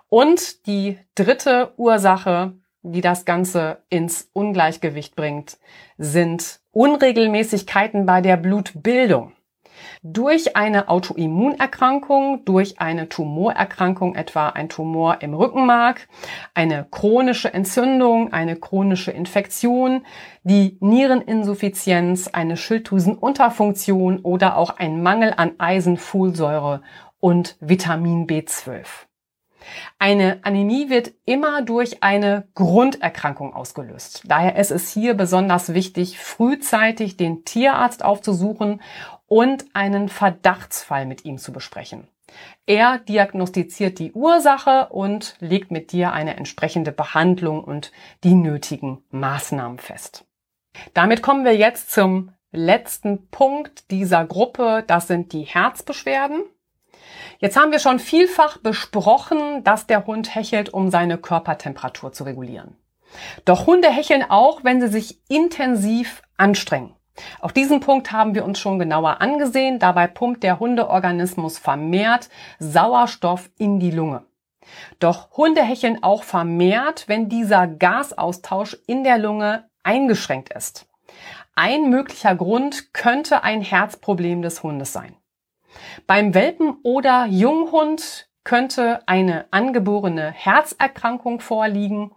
Und 0.09 0.67
die 0.67 0.99
dritte 1.15 1.73
Ursache, 1.77 2.55
die 2.83 3.03
das 3.03 3.25
Ganze 3.25 3.83
ins 3.91 4.31
Ungleichgewicht 4.33 5.15
bringt, 5.17 5.59
sind 5.99 6.61
Unregelmäßigkeiten 6.73 8.07
bei 8.07 8.23
der 8.23 8.37
Blutbildung. 8.37 9.33
Durch 10.03 10.57
eine 10.57 10.89
Autoimmunerkrankung, 10.89 12.45
durch 12.45 12.81
eine 12.81 13.09
Tumorerkrankung, 13.09 14.15
etwa 14.15 14.49
ein 14.49 14.69
Tumor 14.69 15.21
im 15.21 15.35
Rückenmark, 15.35 16.09
eine 16.55 16.87
chronische 16.91 17.53
Entzündung, 17.53 18.33
eine 18.33 18.57
chronische 18.57 19.11
Infektion, 19.11 20.05
die 20.43 20.79
Niereninsuffizienz, 20.81 22.29
eine 22.29 22.57
Schilddrüsenunterfunktion 22.57 24.21
oder 24.21 24.57
auch 24.57 24.71
ein 24.79 25.03
Mangel 25.03 25.35
an 25.37 25.53
Eisen, 25.59 25.97
Folsäure 25.97 26.83
und 27.21 27.57
Vitamin 27.61 28.27
B12. 28.27 29.08
Eine 29.99 30.41
Anämie 30.43 30.91
wird 30.91 31.13
immer 31.25 31.63
durch 31.63 32.03
eine 32.03 32.49
Grunderkrankung 32.55 33.55
ausgelöst. 33.55 34.23
Daher 34.27 34.57
ist 34.57 34.71
es 34.71 34.93
hier 34.93 35.15
besonders 35.15 35.75
wichtig, 35.75 36.19
frühzeitig 36.19 37.17
den 37.17 37.45
Tierarzt 37.45 38.05
aufzusuchen 38.05 38.81
und 39.27 39.67
einen 39.75 40.09
Verdachtsfall 40.09 41.07
mit 41.07 41.25
ihm 41.25 41.39
zu 41.39 41.53
besprechen. 41.53 42.09
Er 42.67 42.99
diagnostiziert 42.99 43.99
die 43.99 44.13
Ursache 44.13 44.89
und 44.91 45.37
legt 45.41 45.71
mit 45.71 45.93
dir 45.93 46.13
eine 46.13 46.37
entsprechende 46.37 46.93
Behandlung 46.93 47.65
und 47.65 47.93
die 48.25 48.35
nötigen 48.35 49.03
Maßnahmen 49.11 49.79
fest. 49.79 50.27
Damit 50.95 51.23
kommen 51.23 51.45
wir 51.45 51.57
jetzt 51.57 51.91
zum 51.91 52.33
letzten 52.53 53.29
Punkt 53.31 53.91
dieser 53.91 54.25
Gruppe. 54.25 54.85
Das 54.87 55.09
sind 55.09 55.33
die 55.33 55.43
Herzbeschwerden. 55.43 56.45
Jetzt 57.39 57.57
haben 57.57 57.73
wir 57.73 57.79
schon 57.79 57.99
vielfach 57.99 58.59
besprochen, 58.59 59.63
dass 59.65 59.87
der 59.87 60.07
Hund 60.07 60.35
hechelt, 60.35 60.73
um 60.73 60.91
seine 60.91 61.19
Körpertemperatur 61.19 62.13
zu 62.13 62.25
regulieren. 62.25 62.77
Doch 63.45 63.67
Hunde 63.67 63.89
hecheln 63.89 64.25
auch, 64.29 64.65
wenn 64.65 64.81
sie 64.81 64.89
sich 64.89 65.21
intensiv 65.29 66.23
anstrengen. 66.37 66.95
Auch 67.41 67.51
diesen 67.51 67.81
Punkt 67.81 68.13
haben 68.13 68.35
wir 68.35 68.45
uns 68.45 68.59
schon 68.59 68.79
genauer 68.79 69.21
angesehen. 69.21 69.79
Dabei 69.79 70.07
pumpt 70.07 70.43
der 70.43 70.61
Hundeorganismus 70.61 71.59
vermehrt 71.59 72.29
Sauerstoff 72.59 73.51
in 73.59 73.81
die 73.81 73.91
Lunge. 73.91 74.25
Doch 74.99 75.31
Hunde 75.37 75.63
hecheln 75.63 76.03
auch 76.03 76.23
vermehrt, 76.23 77.05
wenn 77.09 77.29
dieser 77.29 77.67
Gasaustausch 77.67 78.77
in 78.87 79.03
der 79.05 79.19
Lunge 79.19 79.69
eingeschränkt 79.83 80.53
ist. 80.53 80.87
Ein 81.55 81.91
möglicher 81.91 82.35
Grund 82.35 82.93
könnte 82.93 83.43
ein 83.43 83.63
Herzproblem 83.63 84.43
des 84.43 84.63
Hundes 84.63 84.93
sein. 84.93 85.17
Beim 86.07 86.35
Welpen 86.35 86.77
oder 86.83 87.27
Junghund 87.27 88.29
könnte 88.45 89.07
eine 89.07 89.45
angeborene 89.51 90.31
Herzerkrankung 90.31 91.41
vorliegen. 91.41 92.13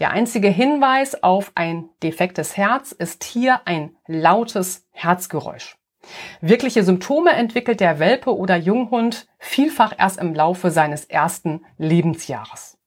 Der 0.00 0.10
einzige 0.10 0.48
Hinweis 0.48 1.22
auf 1.22 1.52
ein 1.54 1.88
defektes 2.02 2.56
Herz 2.56 2.90
ist 2.90 3.22
hier 3.22 3.60
ein 3.66 3.96
lautes 4.08 4.88
Herzgeräusch. 4.90 5.76
Wirkliche 6.40 6.82
Symptome 6.82 7.32
entwickelt 7.32 7.80
der 7.80 7.98
Welpe 7.98 8.36
oder 8.36 8.56
Junghund 8.56 9.28
vielfach 9.38 9.92
erst 9.96 10.18
im 10.18 10.34
Laufe 10.34 10.70
seines 10.70 11.04
ersten 11.04 11.64
Lebensjahres. 11.78 12.78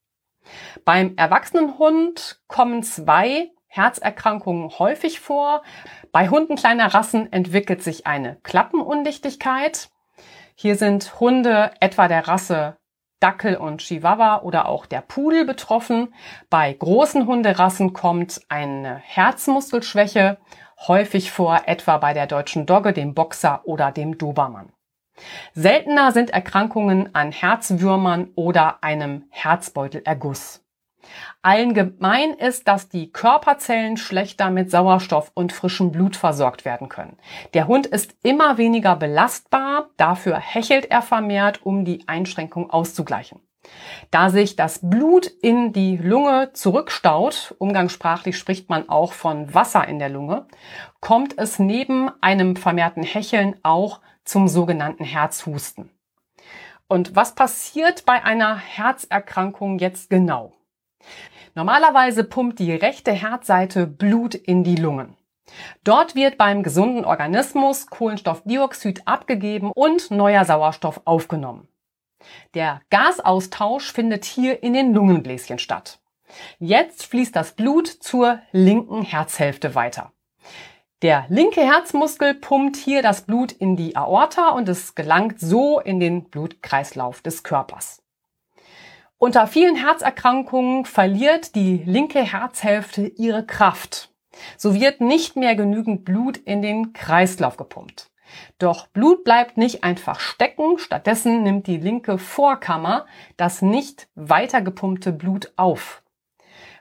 Beim 0.84 1.14
Erwachsenenhund 1.16 2.40
kommen 2.48 2.82
zwei 2.82 3.50
Herzerkrankungen 3.66 4.78
häufig 4.78 5.20
vor. 5.20 5.62
Bei 6.12 6.28
Hunden 6.28 6.56
kleiner 6.56 6.92
Rassen 6.92 7.32
entwickelt 7.32 7.82
sich 7.82 8.06
eine 8.06 8.36
Klappenundichtigkeit. 8.42 9.90
Hier 10.62 10.76
sind 10.76 11.18
Hunde 11.20 11.70
etwa 11.80 12.06
der 12.06 12.28
Rasse 12.28 12.76
Dackel 13.18 13.56
und 13.56 13.80
Chihuahua 13.80 14.42
oder 14.42 14.68
auch 14.68 14.84
der 14.84 15.00
Pudel 15.00 15.46
betroffen. 15.46 16.12
Bei 16.50 16.70
großen 16.70 17.26
Hunderassen 17.26 17.94
kommt 17.94 18.42
eine 18.50 18.96
Herzmuskelschwäche 18.96 20.36
häufig 20.86 21.32
vor, 21.32 21.62
etwa 21.64 21.96
bei 21.96 22.12
der 22.12 22.26
deutschen 22.26 22.66
Dogge, 22.66 22.92
dem 22.92 23.14
Boxer 23.14 23.62
oder 23.64 23.90
dem 23.90 24.18
Dobermann. 24.18 24.70
Seltener 25.54 26.12
sind 26.12 26.28
Erkrankungen 26.28 27.14
an 27.14 27.32
Herzwürmern 27.32 28.28
oder 28.34 28.84
einem 28.84 29.24
Herzbeutelerguss. 29.30 30.59
Allen 31.42 31.74
gemein 31.74 32.34
ist, 32.34 32.68
dass 32.68 32.88
die 32.88 33.12
Körperzellen 33.12 33.96
schlechter 33.96 34.50
mit 34.50 34.70
Sauerstoff 34.70 35.30
und 35.34 35.52
frischem 35.52 35.92
Blut 35.92 36.16
versorgt 36.16 36.64
werden 36.64 36.88
können. 36.88 37.16
Der 37.54 37.66
Hund 37.66 37.86
ist 37.86 38.14
immer 38.22 38.58
weniger 38.58 38.96
belastbar, 38.96 39.90
dafür 39.96 40.38
hechelt 40.38 40.90
er 40.90 41.02
vermehrt, 41.02 41.64
um 41.64 41.84
die 41.84 42.06
Einschränkung 42.06 42.70
auszugleichen. 42.70 43.40
Da 44.10 44.30
sich 44.30 44.56
das 44.56 44.80
Blut 44.82 45.26
in 45.26 45.72
die 45.72 45.96
Lunge 45.96 46.50
zurückstaut, 46.54 47.54
umgangssprachlich 47.58 48.38
spricht 48.38 48.68
man 48.68 48.88
auch 48.88 49.12
von 49.12 49.54
Wasser 49.54 49.86
in 49.86 49.98
der 49.98 50.08
Lunge, 50.08 50.46
kommt 51.00 51.38
es 51.38 51.58
neben 51.58 52.10
einem 52.22 52.56
vermehrten 52.56 53.02
Hecheln 53.02 53.56
auch 53.62 54.00
zum 54.24 54.48
sogenannten 54.48 55.04
Herzhusten. 55.04 55.90
Und 56.88 57.14
was 57.14 57.34
passiert 57.34 58.04
bei 58.04 58.24
einer 58.24 58.56
Herzerkrankung 58.56 59.78
jetzt 59.78 60.10
genau? 60.10 60.52
Normalerweise 61.54 62.24
pumpt 62.24 62.58
die 62.58 62.72
rechte 62.72 63.12
Herzseite 63.12 63.86
Blut 63.86 64.34
in 64.34 64.64
die 64.64 64.76
Lungen. 64.76 65.16
Dort 65.82 66.14
wird 66.14 66.38
beim 66.38 66.62
gesunden 66.62 67.04
Organismus 67.04 67.88
Kohlenstoffdioxid 67.88 69.02
abgegeben 69.06 69.72
und 69.74 70.10
neuer 70.10 70.44
Sauerstoff 70.44 71.00
aufgenommen. 71.04 71.68
Der 72.54 72.82
Gasaustausch 72.90 73.92
findet 73.92 74.24
hier 74.24 74.62
in 74.62 74.74
den 74.74 74.92
Lungenbläschen 74.94 75.58
statt. 75.58 75.98
Jetzt 76.58 77.06
fließt 77.06 77.34
das 77.34 77.52
Blut 77.52 77.88
zur 77.88 78.40
linken 78.52 79.02
Herzhälfte 79.02 79.74
weiter. 79.74 80.12
Der 81.02 81.24
linke 81.28 81.62
Herzmuskel 81.62 82.34
pumpt 82.34 82.76
hier 82.76 83.02
das 83.02 83.22
Blut 83.22 83.52
in 83.52 83.74
die 83.74 83.96
Aorta 83.96 84.50
und 84.50 84.68
es 84.68 84.94
gelangt 84.94 85.40
so 85.40 85.80
in 85.80 85.98
den 85.98 86.24
Blutkreislauf 86.24 87.22
des 87.22 87.42
Körpers. 87.42 88.02
Unter 89.22 89.46
vielen 89.46 89.76
Herzerkrankungen 89.76 90.86
verliert 90.86 91.54
die 91.54 91.82
linke 91.84 92.22
Herzhälfte 92.22 93.02
ihre 93.02 93.44
Kraft. 93.44 94.08
So 94.56 94.74
wird 94.74 95.02
nicht 95.02 95.36
mehr 95.36 95.54
genügend 95.56 96.06
Blut 96.06 96.38
in 96.38 96.62
den 96.62 96.94
Kreislauf 96.94 97.58
gepumpt. 97.58 98.10
Doch 98.58 98.86
Blut 98.86 99.22
bleibt 99.22 99.58
nicht 99.58 99.84
einfach 99.84 100.20
stecken, 100.20 100.78
stattdessen 100.78 101.42
nimmt 101.42 101.66
die 101.66 101.76
linke 101.76 102.16
Vorkammer 102.16 103.04
das 103.36 103.60
nicht 103.60 104.08
weiter 104.14 104.62
gepumpte 104.62 105.12
Blut 105.12 105.52
auf. 105.56 106.02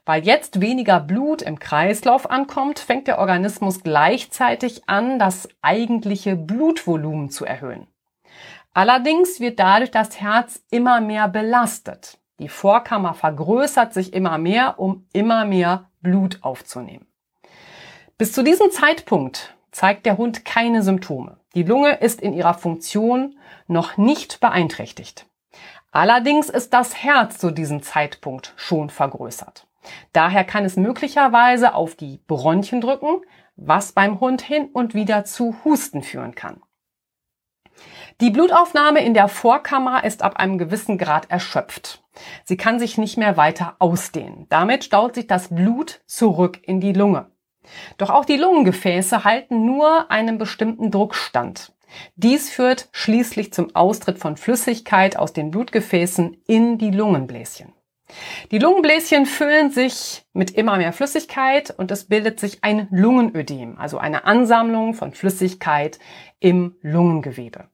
Weil 0.05 0.23
jetzt 0.23 0.61
weniger 0.61 1.01
Blut 1.01 1.41
im 1.41 1.59
Kreislauf 1.59 2.31
ankommt, 2.31 2.79
fängt 2.79 3.07
der 3.07 3.19
Organismus 3.19 3.83
gleichzeitig 3.83 4.87
an, 4.87 5.19
das 5.19 5.49
eigentliche 5.61 6.37
Blutvolumen 6.37 7.31
zu 7.31 7.43
erhöhen. 7.43 7.87
Allerdings 8.73 9.41
wird 9.41 9.59
dadurch 9.59 9.91
das 9.91 10.21
Herz 10.21 10.63
immer 10.71 11.01
mehr 11.01 11.27
belastet. 11.27 12.18
Die 12.39 12.49
Vorkammer 12.49 13.13
vergrößert 13.13 13.93
sich 13.93 14.13
immer 14.13 14.37
mehr, 14.37 14.79
um 14.79 15.05
immer 15.13 15.45
mehr 15.45 15.89
Blut 16.01 16.39
aufzunehmen. 16.41 17.05
Bis 18.17 18.31
zu 18.33 18.43
diesem 18.43 18.71
Zeitpunkt 18.71 19.55
zeigt 19.71 20.05
der 20.05 20.17
Hund 20.17 20.45
keine 20.45 20.81
Symptome. 20.81 21.37
Die 21.53 21.63
Lunge 21.63 21.95
ist 21.95 22.21
in 22.21 22.33
ihrer 22.33 22.53
Funktion 22.53 23.37
noch 23.67 23.97
nicht 23.97 24.39
beeinträchtigt. 24.39 25.25
Allerdings 25.91 26.49
ist 26.49 26.73
das 26.73 26.95
Herz 26.95 27.37
zu 27.37 27.51
diesem 27.51 27.81
Zeitpunkt 27.81 28.53
schon 28.55 28.89
vergrößert. 28.89 29.67
Daher 30.13 30.43
kann 30.43 30.65
es 30.65 30.75
möglicherweise 30.75 31.73
auf 31.73 31.95
die 31.95 32.19
Bronchien 32.27 32.81
drücken, 32.81 33.21
was 33.55 33.91
beim 33.91 34.19
Hund 34.19 34.41
hin 34.41 34.69
und 34.71 34.93
wieder 34.93 35.25
zu 35.25 35.55
Husten 35.65 36.03
führen 36.03 36.35
kann. 36.35 36.61
Die 38.21 38.31
Blutaufnahme 38.31 39.01
in 39.01 39.13
der 39.13 39.29
Vorkammer 39.29 40.03
ist 40.03 40.23
ab 40.23 40.35
einem 40.37 40.57
gewissen 40.57 40.97
Grad 40.97 41.31
erschöpft. 41.31 42.03
Sie 42.43 42.57
kann 42.57 42.77
sich 42.77 42.97
nicht 42.97 43.17
mehr 43.17 43.37
weiter 43.37 43.77
ausdehnen. 43.79 44.45
Damit 44.49 44.83
staut 44.83 45.15
sich 45.15 45.25
das 45.25 45.47
Blut 45.47 46.01
zurück 46.05 46.59
in 46.63 46.81
die 46.81 46.91
Lunge. 46.91 47.31
Doch 47.97 48.09
auch 48.09 48.25
die 48.25 48.35
Lungengefäße 48.35 49.23
halten 49.23 49.65
nur 49.65 50.11
einen 50.11 50.37
bestimmten 50.37 50.91
Druckstand. 50.91 51.71
Dies 52.17 52.49
führt 52.49 52.89
schließlich 52.91 53.53
zum 53.53 53.73
Austritt 53.73 54.19
von 54.19 54.35
Flüssigkeit 54.35 55.15
aus 55.15 55.31
den 55.31 55.49
Blutgefäßen 55.49 56.41
in 56.45 56.77
die 56.77 56.91
Lungenbläschen. 56.91 57.73
Die 58.51 58.59
Lungenbläschen 58.59 59.27
füllen 59.27 59.71
sich 59.71 60.25
mit 60.33 60.51
immer 60.51 60.75
mehr 60.75 60.91
Flüssigkeit 60.91 61.73
und 61.77 61.89
es 61.89 62.05
bildet 62.05 62.41
sich 62.41 62.65
ein 62.65 62.89
Lungenödem, 62.91 63.77
also 63.77 63.97
eine 63.97 64.25
Ansammlung 64.25 64.93
von 64.93 65.13
Flüssigkeit 65.13 65.99
im 66.39 66.75
Lungengewebe. 66.81 67.69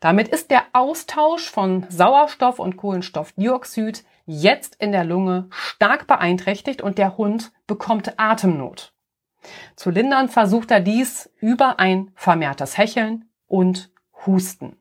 Damit 0.00 0.28
ist 0.28 0.50
der 0.50 0.64
Austausch 0.72 1.50
von 1.50 1.86
Sauerstoff 1.88 2.58
und 2.58 2.76
Kohlenstoffdioxid 2.76 4.04
jetzt 4.26 4.76
in 4.76 4.92
der 4.92 5.04
Lunge 5.04 5.46
stark 5.50 6.06
beeinträchtigt 6.06 6.82
und 6.82 6.98
der 6.98 7.16
Hund 7.16 7.52
bekommt 7.66 8.18
Atemnot. 8.18 8.92
Zu 9.76 9.90
lindern 9.90 10.28
versucht 10.28 10.70
er 10.70 10.80
dies 10.80 11.30
über 11.38 11.78
ein 11.78 12.10
vermehrtes 12.14 12.76
Hecheln 12.76 13.30
und 13.46 13.90
Husten. 14.26 14.76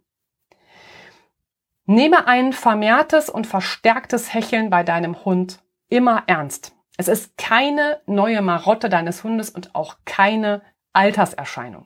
Nehme 1.86 2.28
ein 2.28 2.52
vermehrtes 2.52 3.30
und 3.30 3.46
verstärktes 3.46 4.34
Hecheln 4.34 4.72
bei 4.72 4.84
deinem 4.84 5.24
Hund 5.24 5.60
immer 5.88 6.24
ernst. 6.26 6.76
Es 6.98 7.08
ist 7.08 7.38
keine 7.38 8.02
neue 8.08 8.42
Marotte 8.42 8.90
deines 8.90 9.24
Hundes 9.24 9.52
und 9.52 9.76
auch 9.76 9.98
keine 10.06 10.64
Alterserscheinung. 10.94 11.86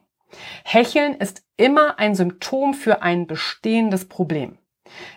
Hecheln 0.63 1.15
ist 1.15 1.43
immer 1.57 1.99
ein 1.99 2.15
Symptom 2.15 2.73
für 2.73 3.01
ein 3.01 3.27
bestehendes 3.27 4.07
Problem. 4.07 4.57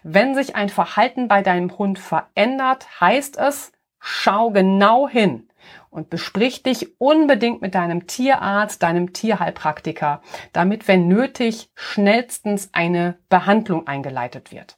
Wenn 0.02 0.34
sich 0.34 0.56
ein 0.56 0.68
Verhalten 0.68 1.28
bei 1.28 1.42
deinem 1.42 1.76
Hund 1.78 1.98
verändert, 1.98 3.00
heißt 3.00 3.38
es, 3.38 3.72
schau 3.98 4.50
genau 4.50 5.08
hin 5.08 5.48
und 5.90 6.10
besprich 6.10 6.62
dich 6.62 7.00
unbedingt 7.00 7.62
mit 7.62 7.74
deinem 7.74 8.06
Tierarzt, 8.06 8.82
deinem 8.82 9.12
Tierheilpraktiker, 9.12 10.22
damit, 10.52 10.88
wenn 10.88 11.08
nötig, 11.08 11.70
schnellstens 11.74 12.70
eine 12.72 13.18
Behandlung 13.28 13.86
eingeleitet 13.86 14.52
wird. 14.52 14.76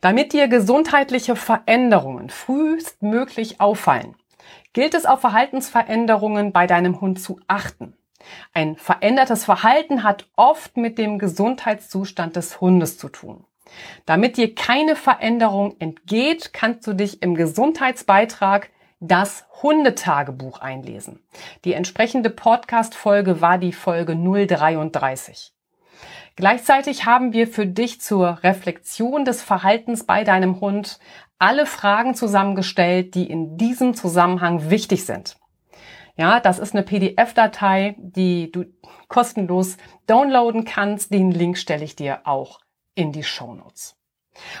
Damit 0.00 0.32
dir 0.32 0.48
gesundheitliche 0.48 1.34
Veränderungen 1.34 2.30
frühestmöglich 2.30 3.60
auffallen, 3.60 4.14
gilt 4.72 4.94
es 4.94 5.06
auf 5.06 5.20
Verhaltensveränderungen 5.20 6.52
bei 6.52 6.66
deinem 6.66 7.00
Hund 7.00 7.20
zu 7.20 7.40
achten. 7.48 7.96
Ein 8.52 8.76
verändertes 8.76 9.44
Verhalten 9.44 10.02
hat 10.02 10.28
oft 10.36 10.76
mit 10.76 10.98
dem 10.98 11.18
Gesundheitszustand 11.18 12.36
des 12.36 12.60
Hundes 12.60 12.98
zu 12.98 13.08
tun. 13.08 13.44
Damit 14.06 14.36
dir 14.36 14.54
keine 14.54 14.96
Veränderung 14.96 15.76
entgeht, 15.78 16.52
kannst 16.52 16.86
du 16.86 16.94
dich 16.94 17.22
im 17.22 17.34
Gesundheitsbeitrag 17.34 18.70
das 19.00 19.46
Hundetagebuch 19.62 20.60
einlesen. 20.60 21.20
Die 21.64 21.72
entsprechende 21.72 22.30
Podcast-Folge 22.30 23.40
war 23.40 23.58
die 23.58 23.72
Folge 23.72 24.16
033. 24.16 25.52
Gleichzeitig 26.34 27.04
haben 27.04 27.32
wir 27.32 27.48
für 27.48 27.66
dich 27.66 28.00
zur 28.00 28.42
Reflexion 28.42 29.24
des 29.24 29.42
Verhaltens 29.42 30.04
bei 30.04 30.24
deinem 30.24 30.60
Hund 30.60 30.98
alle 31.38 31.66
Fragen 31.66 32.14
zusammengestellt, 32.14 33.14
die 33.14 33.28
in 33.28 33.56
diesem 33.56 33.94
Zusammenhang 33.94 34.70
wichtig 34.70 35.04
sind. 35.04 35.37
Ja, 36.18 36.40
das 36.40 36.58
ist 36.58 36.74
eine 36.74 36.82
PDF-Datei, 36.82 37.94
die 37.98 38.50
du 38.50 38.64
kostenlos 39.06 39.76
downloaden 40.08 40.64
kannst. 40.64 41.12
Den 41.12 41.30
Link 41.30 41.56
stelle 41.56 41.84
ich 41.84 41.94
dir 41.94 42.22
auch 42.24 42.58
in 42.96 43.12
die 43.12 43.22
Show 43.22 43.54
Notes. 43.54 43.94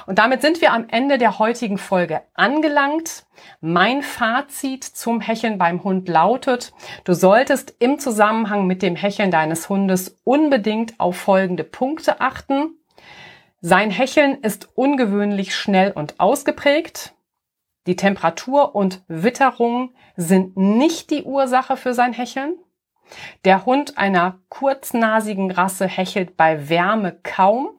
Und 0.06 0.20
damit 0.20 0.40
sind 0.40 0.60
wir 0.60 0.72
am 0.72 0.86
Ende 0.88 1.18
der 1.18 1.40
heutigen 1.40 1.76
Folge 1.76 2.22
angelangt. 2.34 3.26
Mein 3.60 4.02
Fazit 4.02 4.84
zum 4.84 5.20
Hecheln 5.20 5.58
beim 5.58 5.82
Hund 5.82 6.08
lautet, 6.08 6.72
du 7.02 7.12
solltest 7.12 7.74
im 7.80 7.98
Zusammenhang 7.98 8.68
mit 8.68 8.80
dem 8.80 8.94
Hecheln 8.94 9.32
deines 9.32 9.68
Hundes 9.68 10.20
unbedingt 10.22 10.98
auf 11.00 11.16
folgende 11.16 11.64
Punkte 11.64 12.20
achten. 12.20 12.76
Sein 13.60 13.90
Hecheln 13.90 14.42
ist 14.42 14.68
ungewöhnlich 14.76 15.56
schnell 15.56 15.90
und 15.90 16.20
ausgeprägt. 16.20 17.14
Die 17.88 17.96
Temperatur 17.96 18.74
und 18.74 19.02
Witterung 19.08 19.94
sind 20.14 20.58
nicht 20.58 21.10
die 21.10 21.22
Ursache 21.22 21.78
für 21.78 21.94
sein 21.94 22.12
Hecheln. 22.12 22.54
Der 23.46 23.64
Hund 23.64 23.96
einer 23.96 24.40
kurznasigen 24.50 25.50
Rasse 25.50 25.86
hechelt 25.86 26.36
bei 26.36 26.68
Wärme 26.68 27.18
kaum. 27.22 27.70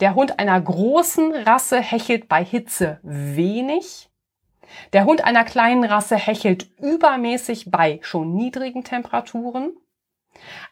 Der 0.00 0.16
Hund 0.16 0.40
einer 0.40 0.60
großen 0.60 1.32
Rasse 1.32 1.80
hechelt 1.80 2.26
bei 2.26 2.44
Hitze 2.44 2.98
wenig. 3.04 4.10
Der 4.92 5.04
Hund 5.04 5.24
einer 5.24 5.44
kleinen 5.44 5.84
Rasse 5.84 6.16
hechelt 6.16 6.68
übermäßig 6.80 7.70
bei 7.70 8.00
schon 8.02 8.34
niedrigen 8.34 8.82
Temperaturen. 8.82 9.76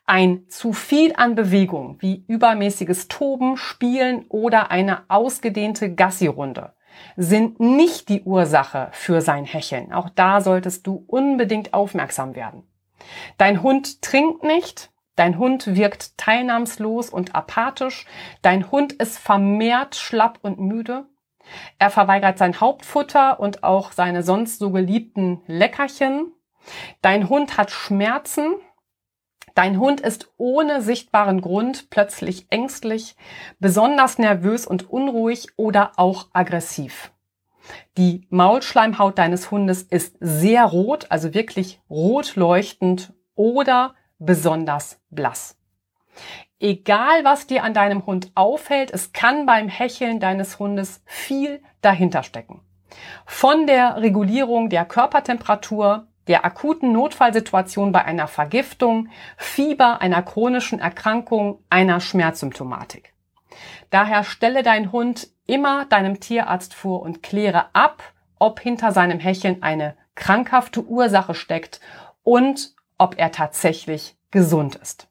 Ein 0.05 0.49
zu 0.49 0.73
viel 0.73 1.15
an 1.15 1.37
Bewegung 1.37 1.99
wie 2.01 2.25
übermäßiges 2.27 3.07
Toben, 3.07 3.57
Spielen 3.57 4.27
oder 4.31 4.73
eine 4.73 5.09
ausgedehnte 5.09 5.95
Gassi-Runde 5.95 6.73
sind 7.17 7.61
nicht 7.61 8.09
die 8.09 8.23
Ursache 8.23 8.89
für 8.93 9.21
sein 9.21 9.45
Hecheln. 9.45 9.93
Auch 9.93 10.09
da 10.09 10.41
solltest 10.41 10.87
du 10.87 11.05
unbedingt 11.07 11.75
aufmerksam 11.75 12.35
werden. 12.35 12.65
Dein 13.39 13.63
Hund 13.63 14.03
trinkt 14.03 14.45
nicht, 14.45 14.91
dein 15.17 15.39
Hund 15.39 15.75
wirkt 15.75 16.17
teilnahmslos 16.19 17.11
und 17.11 17.35
apathisch, 17.35 18.07
dein 18.43 18.71
Hund 18.71 18.93
ist 18.93 19.19
vermehrt 19.19 19.97
schlapp 19.97 20.39
und 20.43 20.61
müde, 20.61 21.07
er 21.79 21.91
verweigert 21.91 22.39
sein 22.39 22.61
Hauptfutter 22.61 23.41
und 23.41 23.65
auch 23.65 23.93
seine 23.93 24.23
sonst 24.23 24.59
so 24.59 24.71
geliebten 24.71 25.43
Leckerchen, 25.47 26.33
dein 27.01 27.29
Hund 27.29 27.57
hat 27.59 27.71
Schmerzen, 27.71 28.55
Dein 29.55 29.79
Hund 29.79 30.01
ist 30.01 30.31
ohne 30.39 30.83
sichtbaren 30.83 31.41
Grund 31.41 31.91
plötzlich 31.91 32.47
ängstlich, 32.51 33.17
besonders 33.59 34.19
nervös 34.19 34.67
und 34.67 34.91
unruhig 34.91 35.49
oder 35.57 35.93
auch 35.97 36.29
aggressiv. 36.33 37.13
Die 37.97 38.27
Maulschleimhaut 38.31 39.19
deines 39.19 39.51
Hundes 39.51 39.83
ist 39.83 40.17
sehr 40.21 40.65
rot, 40.65 41.07
also 41.11 41.35
wirklich 41.35 41.81
rot 41.89 42.35
leuchtend 42.37 43.13
oder 43.35 43.95
besonders 44.19 45.01
blass. 45.11 45.57
Egal 46.59 47.25
was 47.25 47.47
dir 47.47 47.65
an 47.65 47.75
deinem 47.75 48.07
Hund 48.07 48.31
auffällt, 48.35 48.93
es 48.93 49.13
kann 49.13 49.47
beim 49.47 49.69
Hecheln 49.69 50.21
deines 50.21 50.59
Hundes 50.59 51.03
viel 51.05 51.61
dahinter 51.81 52.23
stecken. 52.23 52.61
Von 53.27 53.67
der 53.67 53.97
Regulierung 53.97 54.69
der 54.69 54.85
Körpertemperatur 54.85 56.07
der 56.29 56.45
akuten 56.45 56.93
Notfallsituation 56.93 57.93
bei 57.93 58.05
einer 58.05 58.29
Vergiftung, 58.29 59.09
Fieber, 59.37 60.01
einer 60.01 60.23
chronischen 60.23 60.79
Erkrankung, 60.79 61.59
einer 61.69 62.01
Schmerzsymptomatik. 62.01 63.13
Daher 63.91 64.25
stelle 64.25 64.63
dein 64.63 64.93
Hund 64.93 65.29
immer 65.47 65.85
deinem 65.87 66.21
Tierarzt 66.21 66.75
vor 66.75 67.03
und 67.03 67.23
kläre 67.23 67.75
ab, 67.75 68.03
ob 68.39 68.61
hinter 68.61 68.93
seinem 68.93 69.21
Hecheln 69.21 69.63
eine 69.63 69.97
krankhafte 70.15 70.85
Ursache 70.85 71.35
steckt 71.35 71.81
und 72.23 72.75
ob 72.99 73.19
er 73.19 73.33
tatsächlich 73.33 74.17
gesund 74.31 74.77
ist. 74.77 75.09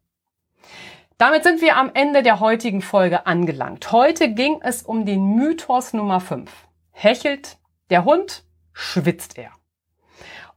Damit 1.18 1.44
sind 1.44 1.62
wir 1.62 1.78
am 1.78 1.92
Ende 1.94 2.24
der 2.24 2.40
heutigen 2.40 2.82
Folge 2.82 3.28
angelangt. 3.28 3.92
Heute 3.92 4.34
ging 4.34 4.60
es 4.64 4.82
um 4.82 5.06
den 5.06 5.36
Mythos 5.36 5.94
Nummer 5.94 6.20
5. 6.20 6.52
Hechelt 6.92 7.58
der 7.92 8.06
Hund, 8.06 8.44
schwitzt 8.74 9.38
er. 9.38 9.52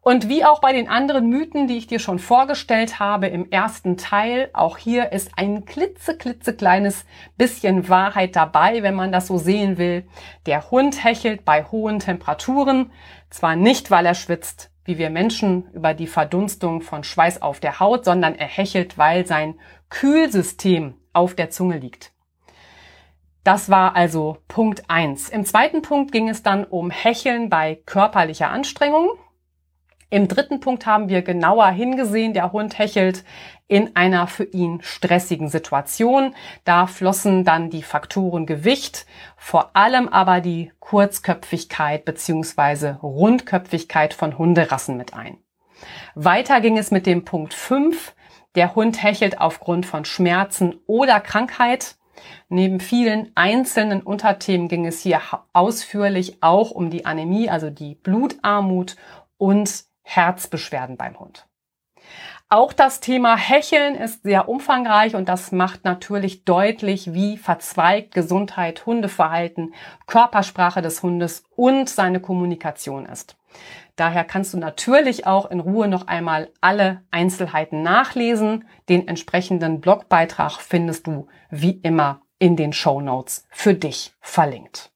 Und 0.04 0.28
wie 0.28 0.44
auch 0.44 0.60
bei 0.60 0.74
den 0.74 0.86
anderen 0.86 1.30
Mythen, 1.30 1.66
die 1.66 1.78
ich 1.78 1.86
dir 1.86 1.98
schon 1.98 2.18
vorgestellt 2.18 3.00
habe 3.00 3.26
im 3.28 3.50
ersten 3.50 3.96
Teil, 3.96 4.50
auch 4.52 4.76
hier 4.76 5.12
ist 5.12 5.32
ein 5.38 5.64
klitze, 5.64 6.18
klitzekleines 6.18 7.06
bisschen 7.38 7.88
Wahrheit 7.88 8.36
dabei, 8.36 8.82
wenn 8.82 8.94
man 8.94 9.12
das 9.12 9.28
so 9.28 9.38
sehen 9.38 9.78
will. 9.78 10.06
Der 10.44 10.70
Hund 10.70 11.02
hechelt 11.02 11.46
bei 11.46 11.64
hohen 11.64 12.00
Temperaturen, 12.00 12.92
zwar 13.30 13.56
nicht, 13.56 13.90
weil 13.90 14.04
er 14.04 14.14
schwitzt, 14.14 14.70
wie 14.84 14.98
wir 14.98 15.08
Menschen 15.08 15.70
über 15.72 15.94
die 15.94 16.06
Verdunstung 16.06 16.82
von 16.82 17.02
Schweiß 17.02 17.40
auf 17.40 17.58
der 17.58 17.80
Haut, 17.80 18.04
sondern 18.04 18.34
er 18.34 18.46
hechelt, 18.46 18.98
weil 18.98 19.26
sein 19.26 19.58
Kühlsystem 19.88 20.96
auf 21.14 21.34
der 21.34 21.48
Zunge 21.48 21.78
liegt. 21.78 22.12
Das 23.42 23.70
war 23.70 23.96
also 23.96 24.36
Punkt 24.48 24.82
eins. 24.88 25.30
Im 25.30 25.46
zweiten 25.46 25.80
Punkt 25.80 26.12
ging 26.12 26.28
es 26.28 26.42
dann 26.42 26.64
um 26.64 26.90
Hecheln 26.90 27.48
bei 27.48 27.80
körperlicher 27.86 28.50
Anstrengung. 28.50 29.08
Im 30.14 30.28
dritten 30.28 30.60
Punkt 30.60 30.86
haben 30.86 31.08
wir 31.08 31.22
genauer 31.22 31.66
hingesehen. 31.70 32.34
Der 32.34 32.52
Hund 32.52 32.78
hechelt 32.78 33.24
in 33.66 33.96
einer 33.96 34.28
für 34.28 34.44
ihn 34.44 34.78
stressigen 34.80 35.48
Situation. 35.48 36.36
Da 36.62 36.86
flossen 36.86 37.42
dann 37.42 37.68
die 37.68 37.82
Faktoren 37.82 38.46
Gewicht, 38.46 39.06
vor 39.36 39.74
allem 39.74 40.08
aber 40.08 40.40
die 40.40 40.70
Kurzköpfigkeit 40.78 42.04
bzw. 42.04 42.90
Rundköpfigkeit 43.02 44.14
von 44.14 44.38
Hunderassen 44.38 44.96
mit 44.96 45.14
ein. 45.14 45.38
Weiter 46.14 46.60
ging 46.60 46.78
es 46.78 46.92
mit 46.92 47.06
dem 47.06 47.24
Punkt 47.24 47.52
5. 47.52 48.14
Der 48.54 48.76
Hund 48.76 49.02
hechelt 49.02 49.40
aufgrund 49.40 49.84
von 49.84 50.04
Schmerzen 50.04 50.76
oder 50.86 51.18
Krankheit. 51.18 51.96
Neben 52.48 52.78
vielen 52.78 53.32
einzelnen 53.34 54.00
Unterthemen 54.00 54.68
ging 54.68 54.86
es 54.86 55.00
hier 55.00 55.20
ausführlich 55.52 56.40
auch 56.40 56.70
um 56.70 56.88
die 56.90 57.04
Anämie, 57.04 57.50
also 57.50 57.68
die 57.68 57.96
Blutarmut 57.96 58.94
und 59.38 59.92
Herzbeschwerden 60.04 60.96
beim 60.96 61.18
Hund. 61.18 61.48
Auch 62.48 62.72
das 62.72 63.00
Thema 63.00 63.36
Hecheln 63.36 63.96
ist 63.96 64.22
sehr 64.22 64.48
umfangreich 64.48 65.16
und 65.16 65.28
das 65.28 65.50
macht 65.50 65.84
natürlich 65.84 66.44
deutlich, 66.44 67.12
wie 67.12 67.36
verzweigt 67.36 68.14
Gesundheit, 68.14 68.86
Hundeverhalten, 68.86 69.74
Körpersprache 70.06 70.82
des 70.82 71.02
Hundes 71.02 71.44
und 71.56 71.88
seine 71.88 72.20
Kommunikation 72.20 73.06
ist. 73.06 73.36
Daher 73.96 74.24
kannst 74.24 74.52
du 74.52 74.58
natürlich 74.58 75.26
auch 75.26 75.50
in 75.50 75.60
Ruhe 75.60 75.88
noch 75.88 76.06
einmal 76.06 76.50
alle 76.60 77.02
Einzelheiten 77.10 77.82
nachlesen. 77.82 78.68
Den 78.88 79.08
entsprechenden 79.08 79.80
Blogbeitrag 79.80 80.60
findest 80.60 81.06
du 81.06 81.28
wie 81.50 81.80
immer 81.82 82.20
in 82.38 82.56
den 82.56 82.72
Show 82.72 83.00
Notes 83.00 83.46
für 83.50 83.74
dich 83.74 84.14
verlinkt. 84.20 84.93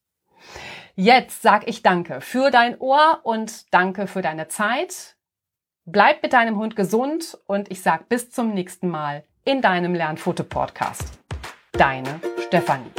Jetzt 1.01 1.43
sag 1.43 1.65
ich 1.69 1.81
danke 1.81 2.19
für 2.19 2.51
dein 2.51 2.77
Ohr 2.77 3.21
und 3.23 3.73
danke 3.73 4.05
für 4.05 4.21
deine 4.21 4.49
Zeit. 4.49 5.15
Bleib 5.85 6.21
mit 6.21 6.33
deinem 6.33 6.57
Hund 6.57 6.75
gesund 6.75 7.37
und 7.47 7.71
ich 7.71 7.81
sag 7.81 8.09
bis 8.09 8.31
zum 8.31 8.53
nächsten 8.53 8.89
Mal 8.89 9.23
in 9.45 9.61
deinem 9.61 9.95
Lernfoto-Podcast. 9.95 11.19
Deine 11.71 12.19
Stefanie. 12.47 12.91